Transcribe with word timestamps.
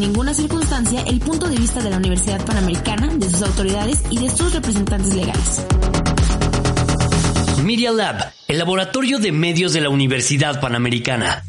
ninguna 0.00 0.32
circunstancia 0.32 1.02
el 1.02 1.20
punto 1.20 1.46
de 1.46 1.56
vista 1.56 1.82
de 1.82 1.90
la 1.90 1.98
Universidad 1.98 2.44
Panamericana, 2.46 3.08
de 3.14 3.28
sus 3.28 3.42
autoridades 3.42 4.02
y 4.08 4.18
de 4.18 4.30
sus 4.30 4.54
representantes 4.54 5.14
legales. 5.14 5.66
Media 7.62 7.92
Lab, 7.92 8.32
el 8.48 8.58
laboratorio 8.58 9.18
de 9.18 9.30
medios 9.30 9.74
de 9.74 9.82
la 9.82 9.90
Universidad 9.90 10.58
Panamericana. 10.60 11.44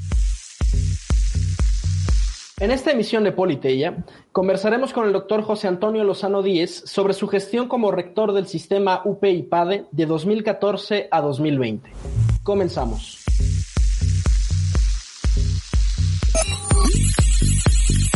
En 2.60 2.70
esta 2.70 2.92
emisión 2.92 3.24
de 3.24 3.32
Politeia, 3.32 4.04
conversaremos 4.34 4.92
con 4.92 5.08
el 5.08 5.14
doctor 5.14 5.42
José 5.44 5.70
Antonio 5.70 6.04
Lozano 6.04 6.44
Díez 6.44 6.84
sobre 6.86 7.14
su 7.14 7.28
gestión 7.28 7.70
como 7.70 7.90
rector 7.90 8.34
del 8.34 8.48
sistema 8.48 9.02
UP-IPADE 9.06 9.86
de 9.92 10.06
2014 10.06 11.08
a 11.10 11.22
2020. 11.22 11.90
Comenzamos. 12.44 13.21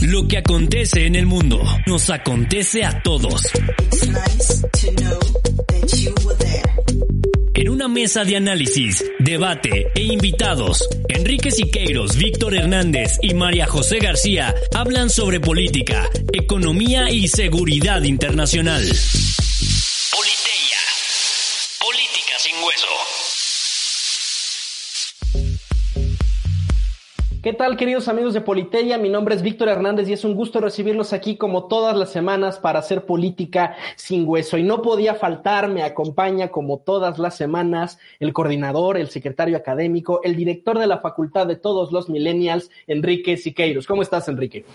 Lo 0.07 0.27
que 0.27 0.37
acontece 0.37 1.07
en 1.07 1.15
el 1.15 1.25
mundo 1.25 1.63
nos 1.87 2.11
acontece 2.11 2.85
a 2.85 3.01
todos. 3.01 3.41
En 7.55 7.69
una 7.69 7.87
mesa 7.87 8.23
de 8.23 8.35
análisis, 8.35 9.03
debate 9.17 9.87
e 9.95 10.03
invitados, 10.03 10.87
Enrique 11.09 11.49
Siqueiros, 11.49 12.17
Víctor 12.17 12.53
Hernández 12.53 13.17
y 13.23 13.33
María 13.33 13.65
José 13.65 13.97
García 13.97 14.53
hablan 14.75 15.09
sobre 15.09 15.39
política, 15.39 16.07
economía 16.31 17.09
y 17.09 17.27
seguridad 17.27 18.03
internacional. 18.03 18.83
¿Qué 27.45 27.53
tal, 27.53 27.77
queridos 27.77 28.07
amigos 28.07 28.33
de 28.33 28.41
Politeia? 28.41 28.97
Mi 28.97 29.07
nombre 29.07 29.35
es 29.35 29.43
Víctor 29.43 29.69
Hernández 29.69 30.09
y 30.09 30.13
es 30.13 30.23
un 30.23 30.33
gusto 30.33 30.61
recibirlos 30.61 31.13
aquí 31.13 31.37
como 31.37 31.67
todas 31.67 31.95
las 31.95 32.11
semanas 32.11 32.57
para 32.57 32.79
hacer 32.79 33.05
política 33.05 33.75
sin 33.97 34.27
hueso. 34.27 34.57
Y 34.57 34.63
no 34.63 34.81
podía 34.81 35.13
faltar, 35.13 35.69
me 35.69 35.83
acompaña 35.83 36.47
como 36.47 36.79
todas 36.79 37.19
las 37.19 37.37
semanas 37.37 37.99
el 38.19 38.33
coordinador, 38.33 38.97
el 38.97 39.09
secretario 39.09 39.57
académico, 39.57 40.21
el 40.23 40.35
director 40.35 40.79
de 40.79 40.87
la 40.87 41.01
Facultad 41.01 41.45
de 41.45 41.55
Todos 41.55 41.91
los 41.91 42.09
Millennials, 42.09 42.71
Enrique 42.87 43.37
Siqueiros. 43.37 43.85
¿Cómo 43.85 44.01
estás, 44.01 44.27
Enrique? 44.27 44.65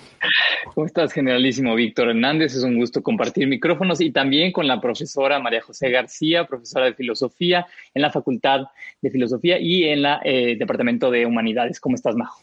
¿Cómo 0.73 0.87
estás, 0.87 1.13
generalísimo 1.13 1.75
Víctor 1.75 2.11
Hernández? 2.11 2.55
Es 2.55 2.63
un 2.63 2.77
gusto 2.77 3.03
compartir 3.03 3.49
micrófonos 3.49 4.01
y 4.01 4.13
también 4.13 4.53
con 4.53 4.69
la 4.69 4.81
profesora 4.81 5.41
María 5.41 5.61
José 5.61 5.91
García, 5.91 6.47
profesora 6.47 6.85
de 6.85 6.95
Filosofía 6.95 7.67
en 7.93 8.03
la 8.03 8.13
Facultad 8.13 8.67
de 9.03 9.11
Filosofía 9.11 9.59
y 9.59 9.89
en 9.89 10.05
el 10.05 10.19
eh, 10.23 10.57
Departamento 10.57 11.11
de 11.11 11.27
Humanidades. 11.27 11.81
¿Cómo 11.81 11.97
estás, 11.97 12.15
Majo? 12.15 12.41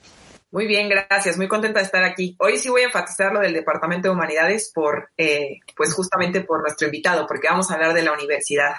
Muy 0.49 0.65
bien, 0.65 0.87
gracias. 0.87 1.35
Muy 1.35 1.49
contenta 1.49 1.79
de 1.79 1.85
estar 1.85 2.05
aquí. 2.05 2.37
Hoy 2.39 2.57
sí 2.57 2.69
voy 2.69 2.81
a 2.81 2.85
enfatizar 2.85 3.33
lo 3.33 3.41
del 3.41 3.51
Departamento 3.51 4.07
de 4.07 4.13
Humanidades 4.13 4.71
por, 4.73 5.09
eh, 5.17 5.59
pues 5.75 5.93
justamente 5.93 6.39
por 6.39 6.61
nuestro 6.61 6.87
invitado, 6.87 7.27
porque 7.27 7.49
vamos 7.49 7.69
a 7.69 7.73
hablar 7.73 7.93
de 7.93 8.01
la 8.01 8.13
universidad. 8.13 8.71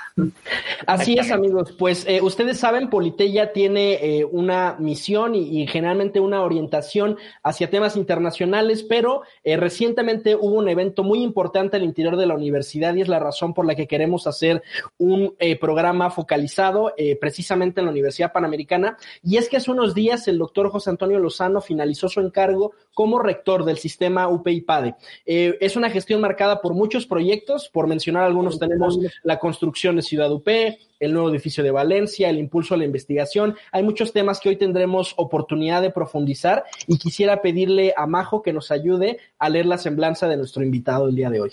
Así 0.86 1.18
es, 1.18 1.30
amigos. 1.30 1.74
Pues 1.78 2.06
eh, 2.08 2.22
ustedes 2.22 2.58
saben, 2.58 2.88
Politeya 2.88 3.52
tiene 3.52 3.98
eh, 4.00 4.24
una 4.24 4.76
misión 4.78 5.34
y, 5.34 5.66
generalmente 5.66 6.20
una 6.20 6.40
orientación 6.40 7.18
hacia 7.42 7.68
temas 7.68 7.96
internacionales, 7.96 8.82
pero 8.82 9.22
recientemente 9.44 10.34
hubo 10.34 10.54
un 10.54 10.68
evento 10.68 11.02
muy 11.02 11.22
importante 11.22 11.76
al 11.76 11.82
interior 11.82 12.16
de 12.16 12.26
la 12.26 12.34
universidad 12.34 12.94
y 12.94 13.02
es 13.02 13.08
la 13.08 13.18
razón 13.18 13.52
por 13.52 13.66
la 13.66 13.74
que 13.74 13.86
queremos 13.86 14.26
hacer 14.26 14.62
un 14.96 15.36
programa 15.60 16.10
focalizado 16.10 16.94
precisamente 17.20 17.80
en 17.80 17.86
la 17.86 17.92
Universidad 17.92 18.32
Panamericana. 18.32 18.96
Y 19.22 19.36
es 19.36 19.48
que 19.48 19.58
hace 19.58 19.70
unos 19.70 19.94
días 19.94 20.26
el 20.28 20.38
doctor 20.38 20.70
José 20.70 20.90
Antonio 20.90 21.18
Lozano 21.18 21.58
finalizó 21.68 22.08
su 22.08 22.20
encargo 22.20 22.72
como 22.94 23.20
rector 23.20 23.64
del 23.64 23.78
sistema 23.78 24.26
UPIPADE. 24.26 24.96
Eh, 25.24 25.56
es 25.60 25.76
una 25.76 25.90
gestión 25.90 26.20
marcada 26.20 26.60
por 26.60 26.74
muchos 26.74 27.06
proyectos, 27.06 27.68
por 27.68 27.86
mencionar 27.86 28.24
algunos 28.24 28.58
tenemos 28.58 28.98
la 29.22 29.38
construcción 29.38 29.94
de 29.94 30.02
Ciudad 30.02 30.32
UP, 30.32 30.48
el 30.48 31.12
nuevo 31.12 31.30
edificio 31.30 31.62
de 31.62 31.70
Valencia, 31.70 32.28
el 32.28 32.38
impulso 32.38 32.74
a 32.74 32.78
la 32.78 32.84
investigación. 32.84 33.54
Hay 33.70 33.82
muchos 33.82 34.12
temas 34.12 34.40
que 34.40 34.48
hoy 34.48 34.56
tendremos 34.56 35.14
oportunidad 35.16 35.82
de 35.82 35.90
profundizar 35.90 36.64
y 36.86 36.98
quisiera 36.98 37.40
pedirle 37.42 37.94
a 37.96 38.06
Majo 38.06 38.42
que 38.42 38.52
nos 38.52 38.70
ayude 38.70 39.18
a 39.38 39.48
leer 39.48 39.66
la 39.66 39.78
semblanza 39.78 40.26
de 40.26 40.36
nuestro 40.36 40.64
invitado 40.64 41.08
el 41.08 41.14
día 41.14 41.30
de 41.30 41.40
hoy. 41.40 41.50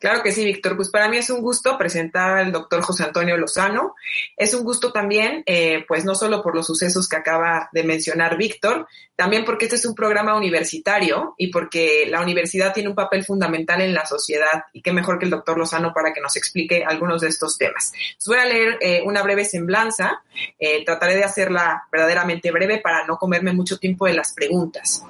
Claro 0.00 0.22
que 0.22 0.32
sí, 0.32 0.46
Víctor. 0.46 0.76
Pues 0.76 0.88
para 0.88 1.10
mí 1.10 1.18
es 1.18 1.28
un 1.28 1.42
gusto 1.42 1.76
presentar 1.76 2.38
al 2.38 2.52
doctor 2.52 2.80
José 2.80 3.04
Antonio 3.04 3.36
Lozano. 3.36 3.94
Es 4.34 4.54
un 4.54 4.64
gusto 4.64 4.92
también, 4.92 5.42
eh, 5.44 5.84
pues 5.86 6.06
no 6.06 6.14
solo 6.14 6.42
por 6.42 6.56
los 6.56 6.66
sucesos 6.66 7.06
que 7.06 7.16
acaba 7.16 7.68
de 7.70 7.84
mencionar 7.84 8.38
Víctor, 8.38 8.88
también 9.14 9.44
porque 9.44 9.66
este 9.66 9.76
es 9.76 9.84
un 9.84 9.94
programa 9.94 10.34
universitario 10.34 11.34
y 11.36 11.48
porque 11.48 12.06
la 12.08 12.22
universidad 12.22 12.72
tiene 12.72 12.88
un 12.88 12.94
papel 12.94 13.26
fundamental 13.26 13.82
en 13.82 13.92
la 13.92 14.06
sociedad 14.06 14.64
y 14.72 14.80
qué 14.80 14.94
mejor 14.94 15.18
que 15.18 15.26
el 15.26 15.30
doctor 15.30 15.58
Lozano 15.58 15.92
para 15.92 16.14
que 16.14 16.22
nos 16.22 16.34
explique 16.38 16.82
algunos 16.82 17.20
de 17.20 17.28
estos 17.28 17.58
temas. 17.58 17.92
voy 18.26 18.38
a 18.38 18.46
leer 18.46 18.78
eh, 18.80 19.02
una 19.04 19.22
breve 19.22 19.44
semblanza, 19.44 20.22
eh, 20.58 20.82
trataré 20.86 21.16
de 21.16 21.24
hacerla 21.24 21.86
verdaderamente 21.92 22.50
breve 22.50 22.78
para 22.78 23.06
no 23.06 23.18
comerme 23.18 23.52
mucho 23.52 23.76
tiempo 23.76 24.06
de 24.06 24.14
las 24.14 24.32
preguntas. 24.32 25.02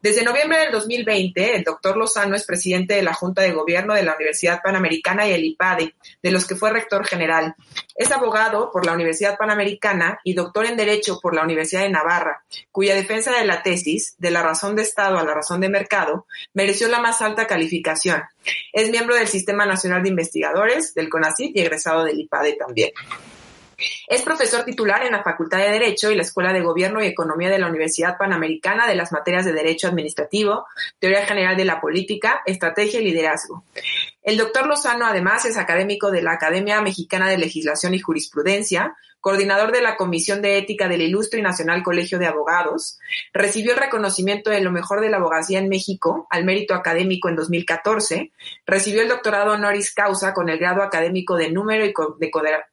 Desde 0.00 0.24
noviembre 0.24 0.60
del 0.60 0.72
2020, 0.72 1.56
el 1.56 1.62
doctor 1.62 1.98
Lozano 1.98 2.36
es 2.36 2.44
presidente 2.44 2.94
de 2.94 3.02
la 3.02 3.12
Junta 3.12 3.42
de 3.42 3.52
Gobierno 3.52 3.92
de 3.92 4.02
la 4.02 4.14
Universidad 4.14 4.29
Panamericana 4.62 5.26
y 5.26 5.32
el 5.32 5.44
IPADE, 5.44 5.94
de 6.22 6.30
los 6.30 6.46
que 6.46 6.56
fue 6.56 6.70
rector 6.70 7.06
general. 7.06 7.54
Es 7.94 8.10
abogado 8.12 8.70
por 8.72 8.86
la 8.86 8.92
Universidad 8.92 9.36
Panamericana 9.36 10.20
y 10.24 10.34
doctor 10.34 10.66
en 10.66 10.76
Derecho 10.76 11.20
por 11.20 11.34
la 11.34 11.42
Universidad 11.42 11.82
de 11.82 11.90
Navarra, 11.90 12.42
cuya 12.72 12.94
defensa 12.94 13.32
de 13.32 13.44
la 13.44 13.62
tesis, 13.62 14.14
de 14.18 14.30
la 14.30 14.42
razón 14.42 14.76
de 14.76 14.82
Estado 14.82 15.18
a 15.18 15.24
la 15.24 15.34
razón 15.34 15.60
de 15.60 15.68
mercado, 15.68 16.26
mereció 16.54 16.88
la 16.88 17.00
más 17.00 17.22
alta 17.22 17.46
calificación. 17.46 18.22
Es 18.72 18.90
miembro 18.90 19.14
del 19.14 19.28
Sistema 19.28 19.66
Nacional 19.66 20.02
de 20.02 20.08
Investigadores, 20.08 20.94
del 20.94 21.08
CONACYT 21.08 21.56
y 21.56 21.60
egresado 21.60 22.04
del 22.04 22.20
IPADE 22.20 22.54
también. 22.54 22.90
Es 24.06 24.22
profesor 24.22 24.64
titular 24.64 25.04
en 25.04 25.12
la 25.12 25.22
Facultad 25.22 25.58
de 25.58 25.70
Derecho 25.70 26.10
y 26.10 26.16
la 26.16 26.22
Escuela 26.22 26.52
de 26.52 26.60
Gobierno 26.60 27.02
y 27.02 27.06
Economía 27.06 27.48
de 27.48 27.58
la 27.58 27.68
Universidad 27.68 28.18
Panamericana 28.18 28.86
de 28.86 28.94
las 28.94 29.12
materias 29.12 29.44
de 29.44 29.52
Derecho 29.52 29.88
Administrativo, 29.88 30.66
Teoría 30.98 31.26
General 31.26 31.56
de 31.56 31.64
la 31.64 31.80
Política, 31.80 32.42
Estrategia 32.44 33.00
y 33.00 33.04
Liderazgo. 33.04 33.64
El 34.22 34.36
doctor 34.36 34.66
Lozano 34.66 35.06
además 35.06 35.46
es 35.46 35.56
académico 35.56 36.10
de 36.10 36.22
la 36.22 36.32
Academia 36.32 36.80
Mexicana 36.82 37.28
de 37.28 37.38
Legislación 37.38 37.94
y 37.94 38.00
Jurisprudencia, 38.00 38.94
coordinador 39.20 39.72
de 39.72 39.82
la 39.82 39.96
Comisión 39.96 40.42
de 40.42 40.58
Ética 40.58 40.88
del 40.88 41.02
Ilustre 41.02 41.40
y 41.40 41.42
Nacional 41.42 41.82
Colegio 41.82 42.18
de 42.18 42.26
Abogados, 42.26 42.98
recibió 43.32 43.72
el 43.72 43.78
reconocimiento 43.78 44.50
de 44.50 44.60
lo 44.60 44.72
mejor 44.72 45.00
de 45.00 45.10
la 45.10 45.18
abogacía 45.18 45.58
en 45.58 45.68
México 45.68 46.26
al 46.30 46.44
mérito 46.44 46.74
académico 46.74 47.28
en 47.28 47.36
2014, 47.36 48.32
recibió 48.66 49.02
el 49.02 49.08
doctorado 49.08 49.52
honoris 49.52 49.92
causa 49.94 50.32
con 50.34 50.48
el 50.48 50.58
grado 50.58 50.82
académico 50.82 51.36
de 51.36 51.50
número 51.50 51.84
y 51.84 51.92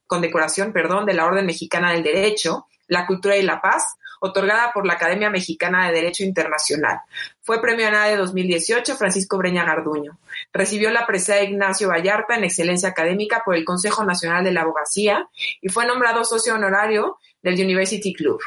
condecoración 0.07 0.71
perdón, 0.73 1.05
de 1.05 1.13
la 1.13 1.25
Orden 1.25 1.45
Mexicana 1.45 1.91
del 1.91 2.03
Derecho, 2.03 2.67
la 2.87 3.05
Cultura 3.05 3.35
y 3.37 3.43
la 3.43 3.61
Paz, 3.61 3.97
otorgada 4.19 4.71
por 4.73 4.85
la 4.85 4.93
Academia 4.93 5.29
Mexicana 5.29 5.87
de 5.87 5.93
Derecho 5.93 6.23
Internacional. 6.23 6.99
Fue 7.41 7.61
premio 7.61 7.89
de 7.89 8.17
2018 8.17 8.95
Francisco 8.95 9.37
Breña 9.37 9.65
Garduño. 9.65 10.17
Recibió 10.53 10.89
la 10.91 11.05
presea 11.05 11.43
Ignacio 11.43 11.89
Vallarta 11.89 12.35
en 12.35 12.43
excelencia 12.43 12.89
académica 12.89 13.41
por 13.45 13.55
el 13.55 13.65
Consejo 13.65 14.03
Nacional 14.03 14.43
de 14.43 14.51
la 14.51 14.61
Abogacía 14.61 15.27
y 15.61 15.69
fue 15.69 15.85
nombrado 15.85 16.23
socio 16.23 16.55
honorario 16.55 17.17
del 17.41 17.55
University 17.55 18.13
Club. 18.13 18.39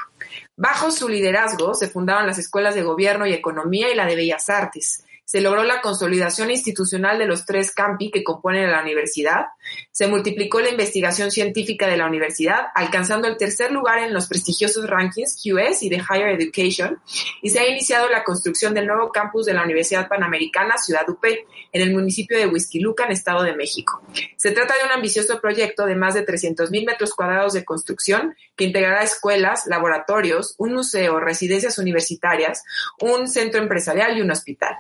Bajo 0.56 0.90
su 0.90 1.08
liderazgo 1.08 1.74
se 1.74 1.88
fundaron 1.88 2.26
las 2.26 2.38
escuelas 2.38 2.74
de 2.74 2.82
gobierno 2.82 3.26
y 3.26 3.32
economía 3.32 3.90
y 3.90 3.94
la 3.94 4.06
de 4.06 4.16
bellas 4.16 4.48
artes 4.50 5.04
se 5.30 5.40
logró 5.40 5.62
la 5.62 5.80
consolidación 5.80 6.50
institucional 6.50 7.16
de 7.16 7.24
los 7.24 7.46
tres 7.46 7.72
campi 7.72 8.10
que 8.10 8.24
componen 8.24 8.68
la 8.68 8.82
universidad, 8.82 9.46
se 9.92 10.08
multiplicó 10.08 10.58
la 10.58 10.70
investigación 10.70 11.30
científica 11.30 11.86
de 11.86 11.96
la 11.96 12.08
universidad, 12.08 12.66
alcanzando 12.74 13.28
el 13.28 13.36
tercer 13.36 13.70
lugar 13.70 14.00
en 14.00 14.12
los 14.12 14.26
prestigiosos 14.26 14.90
rankings 14.90 15.40
QS 15.40 15.84
y 15.84 15.88
de 15.88 15.98
Higher 15.98 16.30
Education, 16.30 17.00
y 17.42 17.50
se 17.50 17.60
ha 17.60 17.68
iniciado 17.68 18.08
la 18.08 18.24
construcción 18.24 18.74
del 18.74 18.88
nuevo 18.88 19.12
campus 19.12 19.46
de 19.46 19.54
la 19.54 19.62
Universidad 19.62 20.08
Panamericana 20.08 20.78
Ciudad 20.78 21.08
UP 21.08 21.24
en 21.24 21.80
el 21.80 21.92
municipio 21.92 22.36
de 22.36 22.46
en 22.46 23.12
Estado 23.12 23.44
de 23.44 23.54
México. 23.54 24.02
Se 24.36 24.50
trata 24.50 24.74
de 24.74 24.84
un 24.84 24.90
ambicioso 24.90 25.40
proyecto 25.40 25.86
de 25.86 25.94
más 25.94 26.14
de 26.14 26.26
300.000 26.26 26.84
metros 26.84 27.14
cuadrados 27.14 27.52
de 27.52 27.64
construcción 27.64 28.34
que 28.56 28.64
integrará 28.64 29.04
escuelas, 29.04 29.68
laboratorios, 29.68 30.56
un 30.58 30.74
museo, 30.74 31.20
residencias 31.20 31.78
universitarias, 31.78 32.64
un 33.00 33.28
centro 33.28 33.62
empresarial 33.62 34.18
y 34.18 34.22
un 34.22 34.32
hospital. 34.32 34.74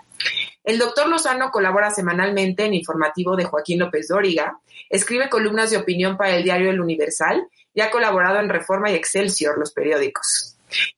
El 0.64 0.78
doctor 0.78 1.08
Lozano 1.08 1.50
colabora 1.50 1.90
semanalmente 1.90 2.64
en 2.64 2.74
Informativo 2.74 3.36
de 3.36 3.44
Joaquín 3.44 3.78
López 3.78 4.08
Dóriga, 4.08 4.58
escribe 4.88 5.28
columnas 5.28 5.70
de 5.70 5.78
opinión 5.78 6.16
para 6.16 6.36
el 6.36 6.44
diario 6.44 6.70
El 6.70 6.80
Universal 6.80 7.46
y 7.74 7.80
ha 7.80 7.90
colaborado 7.90 8.40
en 8.40 8.48
Reforma 8.48 8.90
y 8.90 8.94
Excelsior, 8.94 9.58
los 9.58 9.72
periódicos. 9.72 10.49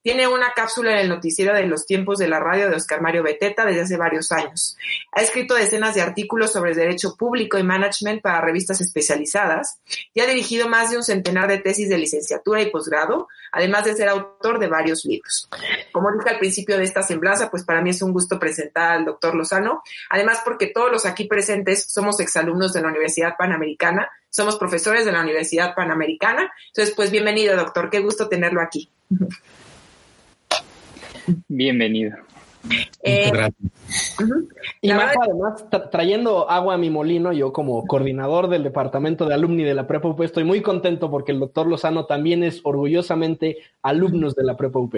Tiene 0.02 0.26
una 0.26 0.52
cápsula 0.52 0.92
en 0.92 0.98
el 0.98 1.08
noticiero 1.08 1.54
de 1.54 1.66
los 1.66 1.86
tiempos 1.86 2.18
de 2.18 2.28
la 2.28 2.40
radio 2.40 2.68
de 2.68 2.76
Oscar 2.76 3.00
Mario 3.00 3.22
Beteta 3.22 3.64
desde 3.64 3.82
hace 3.82 3.96
varios 3.96 4.32
años. 4.32 4.76
Ha 5.12 5.22
escrito 5.22 5.54
decenas 5.54 5.94
de 5.94 6.02
artículos 6.02 6.52
sobre 6.52 6.74
derecho 6.74 7.16
público 7.16 7.58
y 7.58 7.62
management 7.62 8.22
para 8.22 8.40
revistas 8.40 8.80
especializadas 8.80 9.80
y 10.14 10.20
ha 10.20 10.26
dirigido 10.26 10.68
más 10.68 10.90
de 10.90 10.96
un 10.96 11.02
centenar 11.02 11.48
de 11.48 11.58
tesis 11.58 11.88
de 11.88 11.98
licenciatura 11.98 12.62
y 12.62 12.70
posgrado, 12.70 13.28
además 13.52 13.84
de 13.84 13.94
ser 13.94 14.08
autor 14.08 14.58
de 14.58 14.68
varios 14.68 15.04
libros. 15.04 15.48
Como 15.92 16.10
dije 16.12 16.30
al 16.30 16.38
principio 16.38 16.78
de 16.78 16.84
esta 16.84 17.02
semblanza, 17.02 17.50
pues 17.50 17.64
para 17.64 17.82
mí 17.82 17.90
es 17.90 18.02
un 18.02 18.12
gusto 18.12 18.38
presentar 18.38 18.92
al 18.92 19.04
doctor 19.04 19.34
Lozano, 19.34 19.82
además 20.10 20.40
porque 20.44 20.68
todos 20.68 20.90
los 20.90 21.06
aquí 21.06 21.24
presentes 21.24 21.84
somos 21.88 22.20
exalumnos 22.20 22.72
de 22.72 22.82
la 22.82 22.88
Universidad 22.88 23.36
Panamericana, 23.36 24.10
somos 24.30 24.56
profesores 24.56 25.04
de 25.04 25.12
la 25.12 25.20
Universidad 25.20 25.74
Panamericana. 25.74 26.50
Entonces, 26.68 26.94
pues 26.94 27.10
bienvenido, 27.10 27.54
doctor, 27.54 27.90
qué 27.90 28.00
gusto 28.00 28.28
tenerlo 28.28 28.62
aquí. 28.62 28.90
Bienvenido. 31.48 32.16
Eh, 33.02 33.32
y 34.80 34.92
más 34.92 35.14
además, 35.20 35.64
trayendo 35.90 36.48
agua 36.50 36.74
a 36.74 36.78
mi 36.78 36.90
molino, 36.90 37.32
yo 37.32 37.52
como 37.52 37.84
coordinador 37.86 38.48
del 38.48 38.62
departamento 38.62 39.26
de 39.26 39.34
alumni 39.34 39.64
de 39.64 39.74
la 39.74 39.86
Prepa 39.86 40.08
UP, 40.08 40.20
estoy 40.22 40.44
muy 40.44 40.62
contento 40.62 41.10
porque 41.10 41.32
el 41.32 41.40
doctor 41.40 41.66
Lozano 41.66 42.06
también 42.06 42.44
es 42.44 42.60
orgullosamente 42.62 43.58
alumnos 43.82 44.34
de 44.34 44.44
la 44.44 44.56
Prepa 44.56 44.78
UP. 44.78 44.96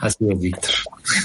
Así 0.00 0.30
es, 0.30 0.38
Víctor. 0.38 0.70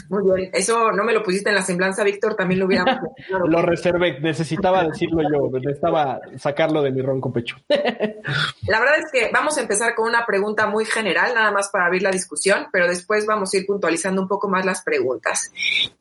Muy 0.10 0.24
bien, 0.24 0.52
eso 0.54 0.92
no 0.92 1.04
me 1.04 1.14
lo 1.14 1.24
pusiste 1.24 1.50
en 1.50 1.56
la 1.56 1.62
semblanza, 1.62 2.04
Víctor, 2.04 2.36
también 2.36 2.60
lo 2.60 2.66
hubiera. 2.66 3.02
lo 3.48 3.62
reservé, 3.62 4.20
necesitaba 4.20 4.84
decirlo 4.84 5.22
yo, 5.22 5.60
necesitaba 5.60 6.20
sacarlo 6.38 6.82
de 6.82 6.92
mi 6.92 7.02
ronco 7.02 7.32
pecho. 7.32 7.58
la 7.68 8.80
verdad 8.80 9.00
es 9.00 9.12
que 9.12 9.30
vamos 9.32 9.58
a 9.58 9.62
empezar 9.62 9.94
con 9.96 10.08
una 10.08 10.26
pregunta 10.26 10.68
muy 10.68 10.86
general, 10.86 11.34
nada 11.36 11.52
más 11.52 11.70
para 11.70 11.86
abrir 11.86 12.02
la 12.02 12.12
discusión, 12.12 12.68
pero 12.72 12.88
después 12.88 13.26
vamos 13.26 13.54
a 13.54 13.58
ir 13.58 13.66
puntualizando 13.66 14.22
un 14.22 14.28
poco 14.28 14.50
más 14.50 14.66
las 14.66 14.82
preguntas. 14.82 15.19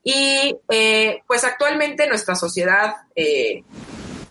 Y 0.02 0.56
eh, 0.68 1.22
pues 1.26 1.44
actualmente 1.44 2.08
nuestra 2.08 2.34
sociedad 2.34 2.94
eh, 3.14 3.62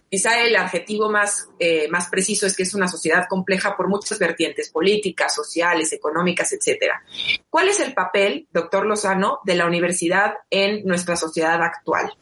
Quizá 0.10 0.40
el 0.40 0.56
adjetivo 0.56 1.10
más, 1.10 1.50
eh, 1.60 1.90
más 1.90 2.08
preciso 2.08 2.48
es 2.48 2.56
que 2.56 2.64
es 2.64 2.74
una 2.74 2.88
sociedad 2.88 3.26
compleja 3.28 3.76
por 3.76 3.90
muchas 3.90 4.18
vertientes 4.20 4.70
políticas, 4.70 5.36
sociales, 5.36 5.92
económicas, 5.92 6.54
etcétera. 6.54 7.04
¿Cuál 7.50 7.68
es 7.68 7.82
el 7.82 7.94
papel, 7.94 8.48
doctor 8.54 8.86
Lozano, 8.86 9.40
de 9.44 9.56
la 9.56 9.66
universidad 9.66 10.36
en 10.50 10.86
nuestra 10.86 11.18
sociedad 11.18 11.62
actual? 11.62 12.14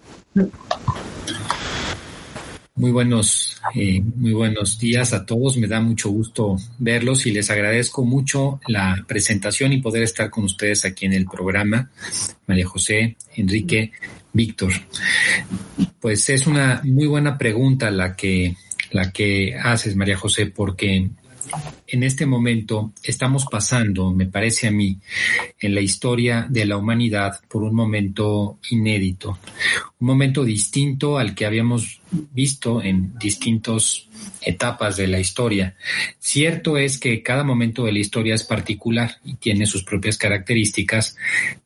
Muy 2.78 2.92
buenos, 2.92 3.62
eh, 3.74 4.02
muy 4.02 4.34
buenos 4.34 4.78
días 4.78 5.14
a 5.14 5.26
todos. 5.26 5.56
Me 5.56 5.66
da 5.66 5.80
mucho 5.80 6.10
gusto 6.10 6.58
verlos 6.78 7.26
y 7.26 7.32
les 7.32 7.50
agradezco 7.50 8.04
mucho 8.04 8.60
la 8.68 9.02
presentación 9.08 9.72
y 9.72 9.82
poder 9.82 10.04
estar 10.04 10.30
con 10.30 10.44
ustedes 10.44 10.84
aquí 10.84 11.06
en 11.06 11.14
el 11.14 11.26
programa. 11.26 11.90
María 12.48 12.68
José, 12.68 13.16
Enrique, 13.38 13.94
Víctor. 14.34 14.74
Pues 16.02 16.30
es 16.30 16.48
una 16.48 16.82
muy 16.84 17.08
buena 17.08 17.38
pregunta 17.38 17.90
la 17.92 18.14
que, 18.14 18.58
la 18.92 19.10
que 19.10 19.56
haces, 19.56 19.96
María 19.96 20.18
José, 20.18 20.48
porque 20.48 21.10
en 21.88 22.04
este 22.04 22.26
momento 22.26 22.94
estamos 23.04 23.46
pasando, 23.50 24.12
me 24.12 24.26
parece 24.26 24.68
a 24.68 24.72
mí, 24.72 25.00
en 25.60 25.76
la 25.76 25.82
historia 25.82 26.46
de 26.50 26.66
la 26.66 26.78
humanidad 26.78 27.40
por 27.48 27.64
un 27.64 27.76
momento 27.76 28.60
inédito, 28.70 29.38
un 30.00 30.08
momento 30.08 30.44
distinto 30.44 31.18
al 31.18 31.36
que 31.36 31.46
habíamos 31.46 32.02
visto 32.12 32.82
en 32.82 33.18
distintas 33.18 34.08
etapas 34.42 34.98
de 34.98 35.08
la 35.08 35.20
historia. 35.20 35.76
Cierto 36.20 36.78
es 36.78 36.98
que 36.98 37.22
cada 37.22 37.44
momento 37.44 37.86
de 37.86 37.92
la 37.92 38.00
historia 38.00 38.36
es 38.36 38.44
particular 38.44 39.18
y 39.24 39.36
tiene 39.36 39.66
sus 39.66 39.84
propias 39.84 40.18
características, 40.18 41.18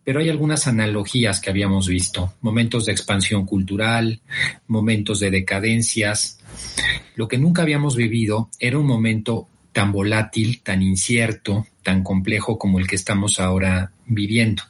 pero 0.03 0.19
hay 0.19 0.29
algunas 0.29 0.67
analogías 0.67 1.39
que 1.39 1.49
habíamos 1.49 1.87
visto, 1.87 2.33
momentos 2.41 2.85
de 2.85 2.91
expansión 2.91 3.45
cultural, 3.45 4.21
momentos 4.67 5.19
de 5.19 5.31
decadencias. 5.31 6.39
Lo 7.15 7.27
que 7.27 7.37
nunca 7.37 7.61
habíamos 7.61 7.95
vivido 7.95 8.49
era 8.59 8.77
un 8.79 8.87
momento 8.87 9.47
tan 9.71 9.91
volátil, 9.91 10.61
tan 10.61 10.81
incierto, 10.81 11.67
tan 11.83 12.03
complejo 12.03 12.57
como 12.57 12.79
el 12.79 12.87
que 12.87 12.95
estamos 12.95 13.39
ahora 13.39 13.91
viviendo. 14.05 14.63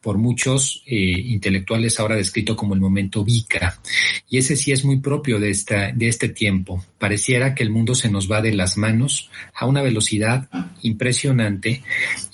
Por 0.00 0.18
muchos 0.18 0.82
eh, 0.86 0.96
intelectuales 0.96 1.98
ahora 1.98 2.16
descrito 2.16 2.56
como 2.56 2.74
el 2.74 2.80
momento 2.80 3.24
Vika. 3.24 3.80
Y 4.28 4.36
ese 4.36 4.54
sí 4.54 4.70
es 4.70 4.84
muy 4.84 4.98
propio 4.98 5.40
de, 5.40 5.48
esta, 5.48 5.92
de 5.92 6.08
este 6.08 6.28
tiempo. 6.28 6.84
Pareciera 6.98 7.54
que 7.54 7.62
el 7.62 7.70
mundo 7.70 7.94
se 7.94 8.10
nos 8.10 8.30
va 8.30 8.42
de 8.42 8.52
las 8.52 8.76
manos 8.76 9.30
a 9.54 9.64
una 9.64 9.80
velocidad 9.80 10.50
impresionante 10.82 11.82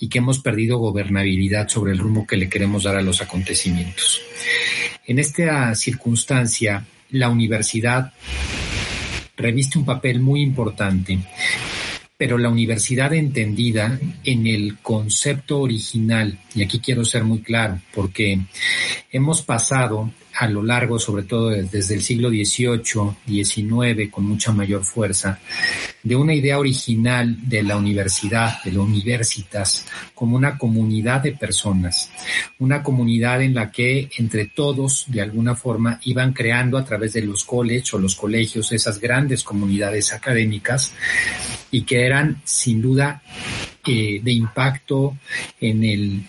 y 0.00 0.08
que 0.08 0.18
hemos 0.18 0.40
perdido 0.40 0.78
gobernabilidad 0.78 1.68
sobre 1.68 1.92
el 1.92 1.98
rumbo 1.98 2.26
que 2.26 2.36
le 2.36 2.48
queremos 2.48 2.82
dar 2.82 2.96
a 2.96 3.02
los 3.02 3.22
acontecimientos. 3.22 4.20
En 5.06 5.20
esta 5.20 5.72
circunstancia, 5.76 6.84
la 7.10 7.28
universidad 7.28 8.12
reviste 9.36 9.78
un 9.78 9.84
papel 9.84 10.20
muy 10.20 10.42
importante 10.42 11.20
pero 12.20 12.36
la 12.36 12.50
universidad 12.50 13.14
entendida 13.14 13.98
en 14.24 14.46
el 14.46 14.76
concepto 14.82 15.60
original, 15.60 16.38
y 16.54 16.62
aquí 16.62 16.78
quiero 16.78 17.02
ser 17.02 17.24
muy 17.24 17.38
claro, 17.38 17.80
porque 17.94 18.38
hemos 19.10 19.40
pasado 19.40 20.10
a 20.40 20.48
lo 20.48 20.62
largo, 20.62 20.98
sobre 20.98 21.24
todo 21.24 21.50
desde 21.50 21.94
el 21.94 22.00
siglo 22.00 22.30
XVIII, 22.30 23.14
XIX, 23.26 24.10
con 24.10 24.24
mucha 24.24 24.52
mayor 24.52 24.82
fuerza, 24.84 25.38
de 26.02 26.16
una 26.16 26.32
idea 26.32 26.58
original 26.58 27.36
de 27.46 27.62
la 27.62 27.76
universidad, 27.76 28.62
de 28.64 28.72
la 28.72 28.80
universitas, 28.80 29.84
como 30.14 30.36
una 30.36 30.56
comunidad 30.56 31.20
de 31.20 31.32
personas, 31.32 32.10
una 32.58 32.82
comunidad 32.82 33.42
en 33.42 33.54
la 33.54 33.70
que 33.70 34.08
entre 34.16 34.46
todos, 34.46 35.04
de 35.08 35.20
alguna 35.20 35.54
forma, 35.54 36.00
iban 36.04 36.32
creando 36.32 36.78
a 36.78 36.86
través 36.86 37.12
de 37.12 37.20
los 37.20 37.44
colleges 37.44 37.92
o 37.92 37.98
los 37.98 38.14
colegios 38.14 38.72
esas 38.72 38.98
grandes 38.98 39.44
comunidades 39.44 40.14
académicas 40.14 40.94
y 41.70 41.82
que 41.82 42.06
eran 42.06 42.40
sin 42.44 42.80
duda 42.80 43.22
eh, 43.86 44.20
de 44.22 44.32
impacto 44.32 45.18
en 45.60 45.84
el 45.84 46.22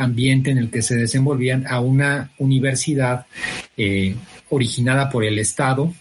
ambiente 0.00 0.50
en 0.50 0.58
el 0.58 0.70
que 0.70 0.82
se 0.82 0.96
desenvolvían 0.96 1.66
a 1.68 1.80
una 1.80 2.30
universidad 2.38 3.26
eh, 3.76 4.14
originada 4.50 5.08
por 5.10 5.24
el 5.24 5.38
Estado, 5.38 5.92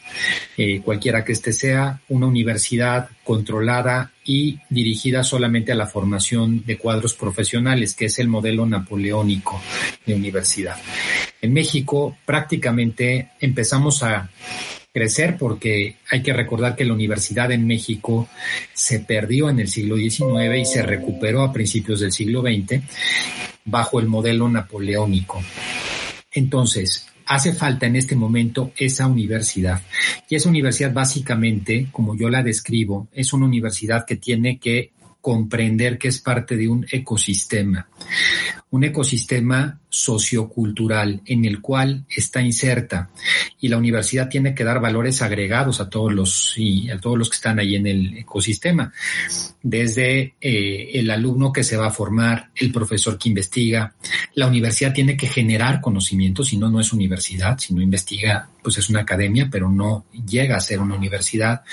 eh, 0.57 0.81
cualquiera 0.81 1.23
que 1.23 1.33
éste 1.33 1.53
sea, 1.53 2.01
una 2.09 2.27
universidad 2.27 3.09
controlada 3.23 4.11
y 4.25 4.59
dirigida 4.69 5.23
solamente 5.23 5.71
a 5.71 5.75
la 5.75 5.87
formación 5.87 6.63
de 6.65 6.77
cuadros 6.77 7.13
profesionales, 7.13 7.93
que 7.93 8.05
es 8.05 8.19
el 8.19 8.27
modelo 8.27 8.65
napoleónico 8.65 9.61
de 10.05 10.15
universidad. 10.15 10.77
En 11.41 11.53
México 11.53 12.17
prácticamente 12.25 13.29
empezamos 13.39 14.03
a 14.03 14.29
crecer 14.91 15.37
porque 15.37 15.97
hay 16.09 16.23
que 16.23 16.33
recordar 16.33 16.75
que 16.75 16.85
la 16.85 16.93
universidad 16.93 17.51
en 17.51 17.67
México 17.67 18.27
se 18.73 18.99
perdió 18.99 19.49
en 19.49 19.59
el 19.59 19.67
siglo 19.67 19.97
XIX 19.97 20.57
y 20.59 20.65
se 20.65 20.81
recuperó 20.81 21.43
a 21.43 21.53
principios 21.53 21.99
del 21.99 22.11
siglo 22.11 22.41
XX 22.41 22.81
bajo 23.65 23.99
el 23.99 24.07
modelo 24.07 24.49
napoleónico. 24.49 25.41
Entonces, 26.31 27.07
hace 27.25 27.53
falta 27.53 27.85
en 27.85 27.95
este 27.95 28.15
momento 28.15 28.71
esa 28.75 29.07
universidad. 29.07 29.81
Y 30.27 30.35
esa 30.35 30.49
universidad 30.49 30.91
básicamente, 30.91 31.87
como 31.91 32.15
yo 32.17 32.29
la 32.29 32.41
describo, 32.41 33.07
es 33.13 33.33
una 33.33 33.45
universidad 33.45 34.05
que 34.05 34.15
tiene 34.15 34.59
que 34.59 34.91
comprender 35.21 35.97
que 35.97 36.07
es 36.07 36.19
parte 36.19 36.55
de 36.55 36.67
un 36.67 36.85
ecosistema, 36.91 37.87
un 38.71 38.83
ecosistema 38.83 39.79
sociocultural 39.89 41.21
en 41.25 41.45
el 41.45 41.59
cual 41.61 42.05
está 42.07 42.41
inserta. 42.41 43.09
Y 43.59 43.67
la 43.67 43.77
universidad 43.77 44.29
tiene 44.29 44.53
que 44.53 44.63
dar 44.63 44.79
valores 44.79 45.21
agregados 45.21 45.81
a 45.81 45.89
todos 45.89 46.13
los 46.13 46.53
y 46.57 46.89
a 46.91 46.99
todos 46.99 47.17
los 47.17 47.29
que 47.29 47.35
están 47.35 47.59
ahí 47.59 47.75
en 47.75 47.87
el 47.87 48.17
ecosistema. 48.19 48.93
Desde 49.63 50.35
eh, 50.39 50.91
el 50.93 51.09
alumno 51.09 51.51
que 51.51 51.63
se 51.63 51.77
va 51.77 51.87
a 51.87 51.91
formar 51.91 52.51
el 52.55 52.71
profesor 52.71 53.17
que 53.17 53.29
investiga. 53.29 53.93
La 54.35 54.47
universidad 54.47 54.93
tiene 54.93 55.17
que 55.17 55.27
generar 55.27 55.81
conocimiento 55.81 56.43
si 56.43 56.57
no 56.57 56.69
no 56.69 56.79
es 56.79 56.93
universidad. 56.93 57.57
Si 57.57 57.73
no 57.73 57.81
investiga 57.81 58.47
pues 58.61 58.77
es 58.77 58.89
una 58.89 59.01
academia 59.01 59.47
pero 59.49 59.69
no 59.69 60.05
llega 60.27 60.55
a 60.55 60.61
ser 60.61 60.79
una 60.79 60.95
universidad. 60.95 61.63